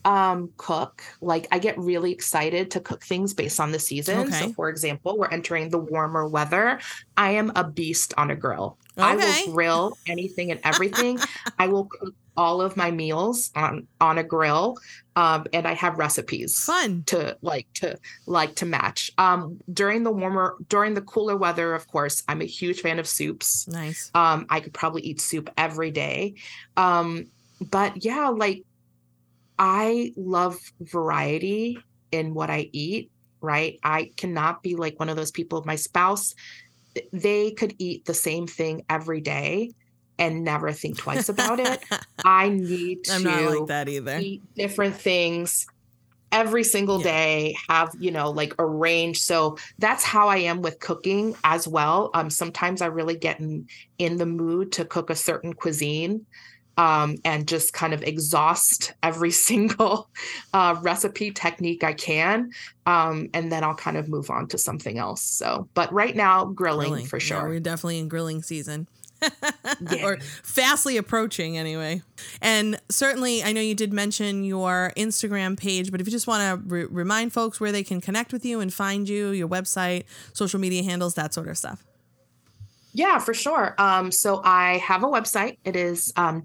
um 0.05 0.51
cook. 0.57 1.03
Like 1.21 1.47
I 1.51 1.59
get 1.59 1.77
really 1.77 2.11
excited 2.11 2.71
to 2.71 2.79
cook 2.79 3.03
things 3.03 3.33
based 3.33 3.59
on 3.59 3.71
the 3.71 3.79
season. 3.79 4.19
Okay. 4.19 4.31
So 4.31 4.49
for 4.49 4.69
example, 4.69 5.17
we're 5.17 5.29
entering 5.29 5.69
the 5.69 5.79
warmer 5.79 6.27
weather. 6.27 6.79
I 7.17 7.31
am 7.31 7.51
a 7.55 7.69
beast 7.69 8.13
on 8.17 8.31
a 8.31 8.35
grill. 8.35 8.77
I 8.97 9.15
will 9.15 9.53
grill 9.53 9.97
anything 10.07 10.51
and 10.51 10.59
everything. 10.63 11.19
I 11.59 11.67
will 11.67 11.85
cook 11.85 12.13
all 12.37 12.61
of 12.61 12.77
my 12.77 12.91
meals 12.91 13.51
on 13.55 13.87
on 13.99 14.17
a 14.17 14.23
grill. 14.23 14.77
Um 15.15 15.45
and 15.53 15.67
I 15.67 15.73
have 15.73 15.97
recipes 15.97 16.63
Fun. 16.63 17.03
to 17.07 17.37
like 17.41 17.67
to 17.75 17.97
like 18.25 18.55
to 18.55 18.65
match. 18.65 19.11
Um 19.17 19.59
during 19.71 20.03
the 20.03 20.11
warmer 20.11 20.55
during 20.69 20.93
the 20.93 21.01
cooler 21.01 21.35
weather, 21.35 21.73
of 21.73 21.87
course, 21.87 22.23
I'm 22.27 22.41
a 22.41 22.45
huge 22.45 22.81
fan 22.81 22.99
of 22.99 23.07
soups. 23.07 23.67
Nice. 23.67 24.11
Um, 24.13 24.45
I 24.49 24.59
could 24.59 24.73
probably 24.73 25.01
eat 25.01 25.19
soup 25.19 25.49
every 25.57 25.91
day. 25.91 26.35
Um, 26.77 27.27
but 27.59 28.03
yeah, 28.03 28.29
like 28.29 28.63
I 29.59 30.13
love 30.15 30.57
variety 30.79 31.77
in 32.11 32.33
what 32.33 32.49
I 32.49 32.69
eat, 32.71 33.11
right? 33.41 33.79
I 33.83 34.11
cannot 34.17 34.63
be 34.63 34.75
like 34.75 34.99
one 34.99 35.09
of 35.09 35.15
those 35.15 35.31
people. 35.31 35.61
My 35.65 35.75
spouse, 35.75 36.33
they 37.13 37.51
could 37.51 37.73
eat 37.79 38.05
the 38.05 38.13
same 38.13 38.47
thing 38.47 38.83
every 38.89 39.21
day 39.21 39.71
and 40.17 40.43
never 40.43 40.71
think 40.71 40.97
twice 40.97 41.29
about 41.29 41.59
it. 41.59 41.83
I 42.23 42.49
need 42.49 43.03
to 43.05 43.13
I'm 43.13 43.23
not 43.23 43.43
like 43.45 43.67
that 43.67 43.89
either. 43.89 44.19
eat 44.19 44.41
different 44.55 44.95
things 44.95 45.65
every 46.31 46.63
single 46.63 46.97
Yeah. 46.99 47.03
day 47.03 47.55
have 47.67 47.91
you 47.99 48.09
know 48.11 48.31
like 48.31 48.53
a 48.57 48.65
range 48.65 49.17
so 49.19 49.57
that's 49.79 50.03
how 50.03 50.29
i 50.29 50.37
am 50.37 50.61
with 50.61 50.79
cooking 50.79 51.35
as 51.43 51.67
well 51.67 52.09
um 52.13 52.29
sometimes 52.29 52.81
i 52.81 52.85
really 52.85 53.17
get 53.17 53.39
in 53.41 53.65
in 53.97 54.15
the 54.15 54.25
mood 54.25 54.71
to 54.71 54.85
cook 54.85 55.09
a 55.09 55.15
certain 55.15 55.53
cuisine 55.53 56.25
um 56.77 57.15
and 57.25 57.47
just 57.47 57.73
kind 57.73 57.93
of 57.93 58.01
exhaust 58.03 58.93
every 59.03 59.31
single 59.49 60.09
uh 60.53 60.75
recipe 60.81 61.31
technique 61.31 61.83
i 61.83 61.93
can 61.93 62.49
um 62.85 63.29
and 63.33 63.51
then 63.51 63.63
i'll 63.63 63.75
kind 63.75 63.97
of 63.97 64.07
move 64.07 64.29
on 64.29 64.47
to 64.47 64.57
something 64.57 64.97
else 64.97 65.21
so 65.21 65.67
but 65.73 65.91
right 65.91 66.15
now 66.15 66.45
grilling, 66.45 66.89
Grilling. 66.89 67.05
for 67.05 67.17
Yeah, 67.17 67.23
sure 67.25 67.49
we're 67.49 67.59
definitely 67.59 67.99
in 67.99 68.07
grilling 68.07 68.41
season. 68.43 68.87
Yeah. 69.91 70.03
or 70.05 70.17
fastly 70.43 70.97
approaching 70.97 71.55
anyway. 71.57 72.01
And 72.41 72.79
certainly, 72.89 73.43
I 73.43 73.51
know 73.51 73.61
you 73.61 73.75
did 73.75 73.93
mention 73.93 74.43
your 74.43 74.91
Instagram 74.97 75.59
page, 75.59 75.91
but 75.91 76.01
if 76.01 76.07
you 76.07 76.11
just 76.11 76.25
want 76.27 76.41
to 76.41 76.67
re- 76.67 76.85
remind 76.85 77.31
folks 77.31 77.59
where 77.59 77.71
they 77.71 77.83
can 77.83 78.01
connect 78.01 78.33
with 78.33 78.43
you 78.45 78.59
and 78.61 78.73
find 78.73 79.07
you, 79.07 79.29
your 79.29 79.47
website, 79.47 80.05
social 80.33 80.59
media 80.59 80.83
handles, 80.83 81.13
that 81.15 81.33
sort 81.35 81.47
of 81.49 81.57
stuff. 81.57 81.83
Yeah, 82.93 83.19
for 83.19 83.33
sure. 83.33 83.73
Um, 83.77 84.11
so 84.11 84.41
I 84.43 84.77
have 84.77 85.03
a 85.03 85.07
website. 85.07 85.57
It 85.63 85.75
is 85.75 86.11
um, 86.17 86.41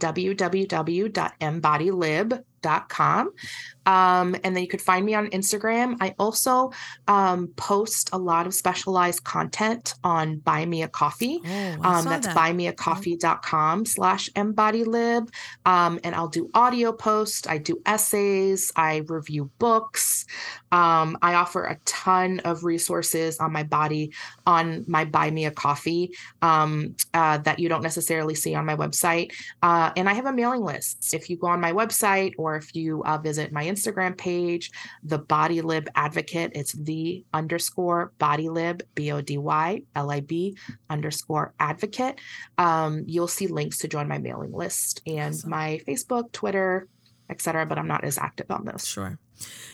Um, 3.87 4.35
and 4.43 4.55
then 4.55 4.62
you 4.62 4.69
could 4.69 4.83
find 4.83 5.07
me 5.07 5.14
on 5.14 5.29
Instagram. 5.29 5.97
I 6.01 6.14
also 6.19 6.73
um, 7.07 7.49
post 7.57 8.11
a 8.12 8.19
lot 8.19 8.47
of 8.47 8.55
specialized 8.55 9.23
content 9.25 9.95
on 10.03 10.39
Buy 10.39 10.67
Me 10.67 10.83
a 10.83 10.89
Coffee. 10.89 11.41
Oh, 11.45 11.77
um, 11.83 12.05
that's 12.05 12.27
that. 12.27 12.37
buymeacoffee.com 12.37 13.87
slash 13.87 14.29
embodylib. 14.33 15.29
Um, 15.64 16.01
and 16.03 16.14
I'll 16.14 16.29
do 16.29 16.51
audio 16.55 16.93
posts, 16.93 17.47
I 17.47 17.59
do 17.59 17.81
essays, 17.87 18.73
I 18.75 19.03
review 19.07 19.51
books. 19.59 20.27
Um, 20.73 21.17
I 21.23 21.35
offer 21.35 21.64
a 21.64 21.79
ton 21.85 22.41
of 22.41 22.64
resources 22.64 23.39
on 23.39 23.53
my 23.53 23.62
body 23.62 24.12
on 24.47 24.85
my 24.89 25.05
Buy 25.05 25.31
Me 25.31 25.47
a 25.47 25.51
Coffee 25.51 26.11
um, 26.43 26.97
uh, 27.14 27.39
that 27.39 27.61
you 27.61 27.69
don't 27.69 27.83
necessarily 27.83 28.35
see 28.35 28.55
on 28.55 28.67
my 28.67 28.75
website. 28.75 29.33
Uh, 29.62 29.93
and 29.97 30.09
I 30.09 30.14
have 30.14 30.27
a 30.27 30.33
mailing 30.33 30.62
list. 30.62 31.14
If 31.14 31.31
you 31.31 31.37
go 31.37 31.47
on 31.47 31.61
my 31.61 31.73
website 31.73 32.33
or 32.37 32.56
if 32.57 32.75
you 32.75 33.03
uh, 33.05 33.19
visit 33.19 33.53
my 33.53 33.65
Instagram 33.65 34.17
page, 34.17 34.71
the 35.03 35.19
Body 35.19 35.61
Lib 35.61 35.89
Advocate, 35.95 36.53
it's 36.55 36.73
the 36.73 37.25
underscore 37.33 38.13
Body 38.19 38.49
Lib, 38.49 38.83
B 38.95 39.13
O 39.13 39.21
D 39.21 39.39
Y 39.39 39.83
L 39.95 40.11
I 40.11 40.21
B 40.21 40.57
underscore 40.91 41.55
advocate. 41.61 42.19
Um, 42.59 43.05
you'll 43.07 43.29
see 43.29 43.47
links 43.47 43.79
to 43.79 43.89
join 43.89 44.09
my 44.09 44.19
mailing 44.19 44.53
list 44.53 45.03
and 45.07 45.35
Awesome. 45.35 45.51
my 45.51 45.81
Facebook, 45.87 46.33
Twitter, 46.33 46.89
etc. 47.31 47.67
But 47.67 47.79
I'm 47.79 47.89
not 47.89 48.05
as 48.05 48.19
active 48.19 48.51
on 48.51 48.65
those. 48.65 48.87
Sure. 48.87 49.19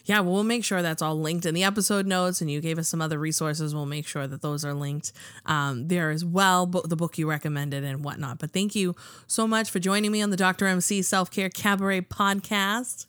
Yeah, 0.04 0.20
well, 0.20 0.34
we'll 0.34 0.44
make 0.44 0.64
sure 0.64 0.82
that's 0.82 1.02
all 1.02 1.18
linked 1.18 1.46
in 1.46 1.54
the 1.54 1.64
episode 1.64 2.06
notes, 2.06 2.40
and 2.40 2.50
you 2.50 2.60
gave 2.60 2.78
us 2.78 2.88
some 2.88 3.00
other 3.00 3.18
resources. 3.18 3.74
We'll 3.74 3.86
make 3.86 4.06
sure 4.06 4.26
that 4.26 4.42
those 4.42 4.64
are 4.64 4.74
linked 4.74 5.12
um, 5.46 5.88
there 5.88 6.10
as 6.10 6.24
well, 6.24 6.66
bo- 6.66 6.82
the 6.82 6.96
book 6.96 7.18
you 7.18 7.28
recommended 7.28 7.84
and 7.84 8.04
whatnot. 8.04 8.38
But 8.38 8.52
thank 8.52 8.74
you 8.74 8.96
so 9.26 9.46
much 9.46 9.70
for 9.70 9.78
joining 9.78 10.10
me 10.10 10.22
on 10.22 10.30
the 10.30 10.36
Dr. 10.36 10.66
MC 10.66 11.02
Self 11.02 11.30
Care 11.30 11.50
Cabaret 11.50 12.02
podcast. 12.02 13.06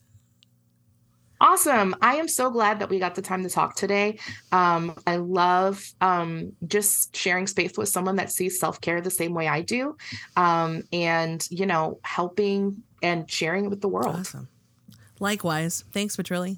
Awesome. 1.43 1.93
I 2.01 2.15
am 2.15 2.29
so 2.29 2.49
glad 2.49 2.79
that 2.79 2.89
we 2.89 2.99
got 2.99 3.15
the 3.15 3.21
time 3.21 3.43
to 3.43 3.49
talk 3.49 3.75
today. 3.75 4.17
Um, 4.53 4.95
I 5.05 5.17
love 5.17 5.83
um, 5.99 6.53
just 6.67 7.17
sharing 7.17 7.47
space 7.47 7.77
with 7.77 7.89
someone 7.89 8.15
that 8.15 8.31
sees 8.31 8.57
self 8.57 8.79
care 8.79 9.01
the 9.01 9.11
same 9.11 9.33
way 9.33 9.49
I 9.49 9.59
do 9.59 9.97
um, 10.37 10.83
and, 10.93 11.45
you 11.51 11.65
know, 11.65 11.99
helping 12.03 12.81
and 13.01 13.29
sharing 13.29 13.65
it 13.65 13.67
with 13.67 13.81
the 13.81 13.89
world. 13.89 14.15
Awesome. 14.15 14.47
Likewise. 15.19 15.83
Thanks, 15.91 16.15
Patrilie. 16.15 16.57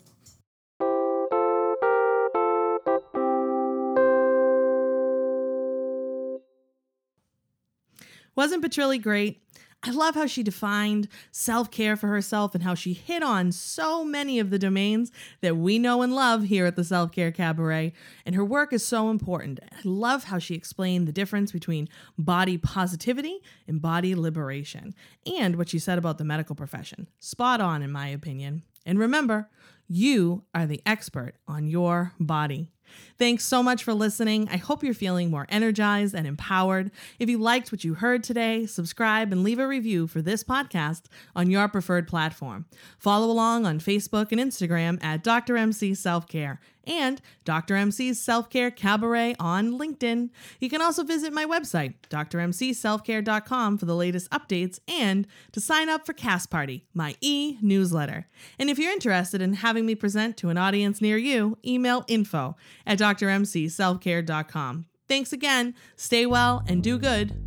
Wasn't 8.35 8.61
Patrilie 8.61 9.01
great? 9.01 9.41
I 9.83 9.91
love 9.91 10.15
how 10.15 10.25
she 10.25 10.41
defined 10.41 11.07
self 11.31 11.69
care 11.69 11.95
for 11.95 12.07
herself 12.07 12.55
and 12.55 12.63
how 12.63 12.73
she 12.73 12.93
hit 12.93 13.21
on 13.21 13.51
so 13.51 14.03
many 14.03 14.39
of 14.39 14.49
the 14.49 14.57
domains 14.57 15.11
that 15.41 15.57
we 15.57 15.77
know 15.77 16.01
and 16.01 16.15
love 16.15 16.45
here 16.45 16.65
at 16.65 16.75
the 16.75 16.83
Self 16.83 17.11
Care 17.11 17.31
Cabaret. 17.31 17.93
And 18.25 18.33
her 18.35 18.43
work 18.43 18.73
is 18.73 18.83
so 18.83 19.09
important. 19.11 19.59
I 19.71 19.79
love 19.83 20.25
how 20.25 20.39
she 20.39 20.55
explained 20.55 21.07
the 21.07 21.11
difference 21.11 21.51
between 21.51 21.87
body 22.17 22.57
positivity 22.57 23.41
and 23.67 23.81
body 23.81 24.15
liberation, 24.15 24.95
and 25.25 25.55
what 25.55 25.69
she 25.69 25.77
said 25.77 25.99
about 25.99 26.17
the 26.17 26.23
medical 26.23 26.55
profession. 26.55 27.07
Spot 27.19 27.61
on, 27.61 27.83
in 27.83 27.91
my 27.91 28.07
opinion. 28.07 28.63
And 28.87 28.97
remember, 28.99 29.49
you 29.87 30.43
are 30.53 30.65
the 30.65 30.81
expert 30.85 31.35
on 31.47 31.67
your 31.67 32.13
body. 32.19 32.71
Thanks 33.17 33.45
so 33.45 33.63
much 33.63 33.83
for 33.83 33.93
listening. 33.93 34.47
I 34.49 34.57
hope 34.57 34.83
you're 34.83 34.93
feeling 34.93 35.29
more 35.29 35.45
energized 35.49 36.13
and 36.13 36.27
empowered. 36.27 36.91
If 37.19 37.29
you 37.29 37.37
liked 37.37 37.71
what 37.71 37.83
you 37.83 37.95
heard 37.95 38.23
today, 38.23 38.65
subscribe 38.65 39.31
and 39.31 39.43
leave 39.43 39.59
a 39.59 39.67
review 39.67 40.07
for 40.07 40.21
this 40.21 40.43
podcast 40.43 41.03
on 41.35 41.49
your 41.49 41.67
preferred 41.67 42.07
platform. 42.07 42.65
Follow 42.97 43.29
along 43.29 43.65
on 43.65 43.79
Facebook 43.79 44.31
and 44.31 44.39
Instagram 44.41 45.03
at 45.03 45.23
Dr. 45.23 45.57
MC 45.57 45.93
Self 45.93 46.27
Care 46.27 46.59
and 46.87 47.21
Dr. 47.43 47.75
MC's 47.75 48.19
Self 48.19 48.49
Care 48.49 48.71
Cabaret 48.71 49.35
on 49.39 49.73
LinkedIn. 49.73 50.29
You 50.59 50.69
can 50.69 50.81
also 50.81 51.03
visit 51.03 51.33
my 51.33 51.45
website, 51.45 51.95
drmcselfcare.com, 52.09 53.77
for 53.77 53.85
the 53.85 53.95
latest 53.95 54.29
updates 54.31 54.79
and 54.87 55.27
to 55.51 55.59
sign 55.59 55.89
up 55.89 56.05
for 56.05 56.13
Cast 56.13 56.49
Party, 56.49 56.85
my 56.93 57.15
e 57.21 57.57
newsletter. 57.61 58.27
And 58.59 58.69
if 58.69 58.77
you're 58.77 58.91
interested 58.91 59.41
in 59.41 59.53
having 59.75 59.85
me 59.85 59.93
present 59.93 60.37
to 60.37 60.47
an 60.47 60.57
audience 60.57 61.01
near 61.01 61.17
you, 61.17 61.57
email 61.65 62.05
info 62.07 62.55
at 62.87 62.97
drmcselfcare.com. 62.97 64.85
Thanks 65.09 65.33
again. 65.33 65.75
Stay 65.97 66.25
well 66.25 66.63
and 66.65 66.81
do 66.81 66.97
good. 66.97 67.44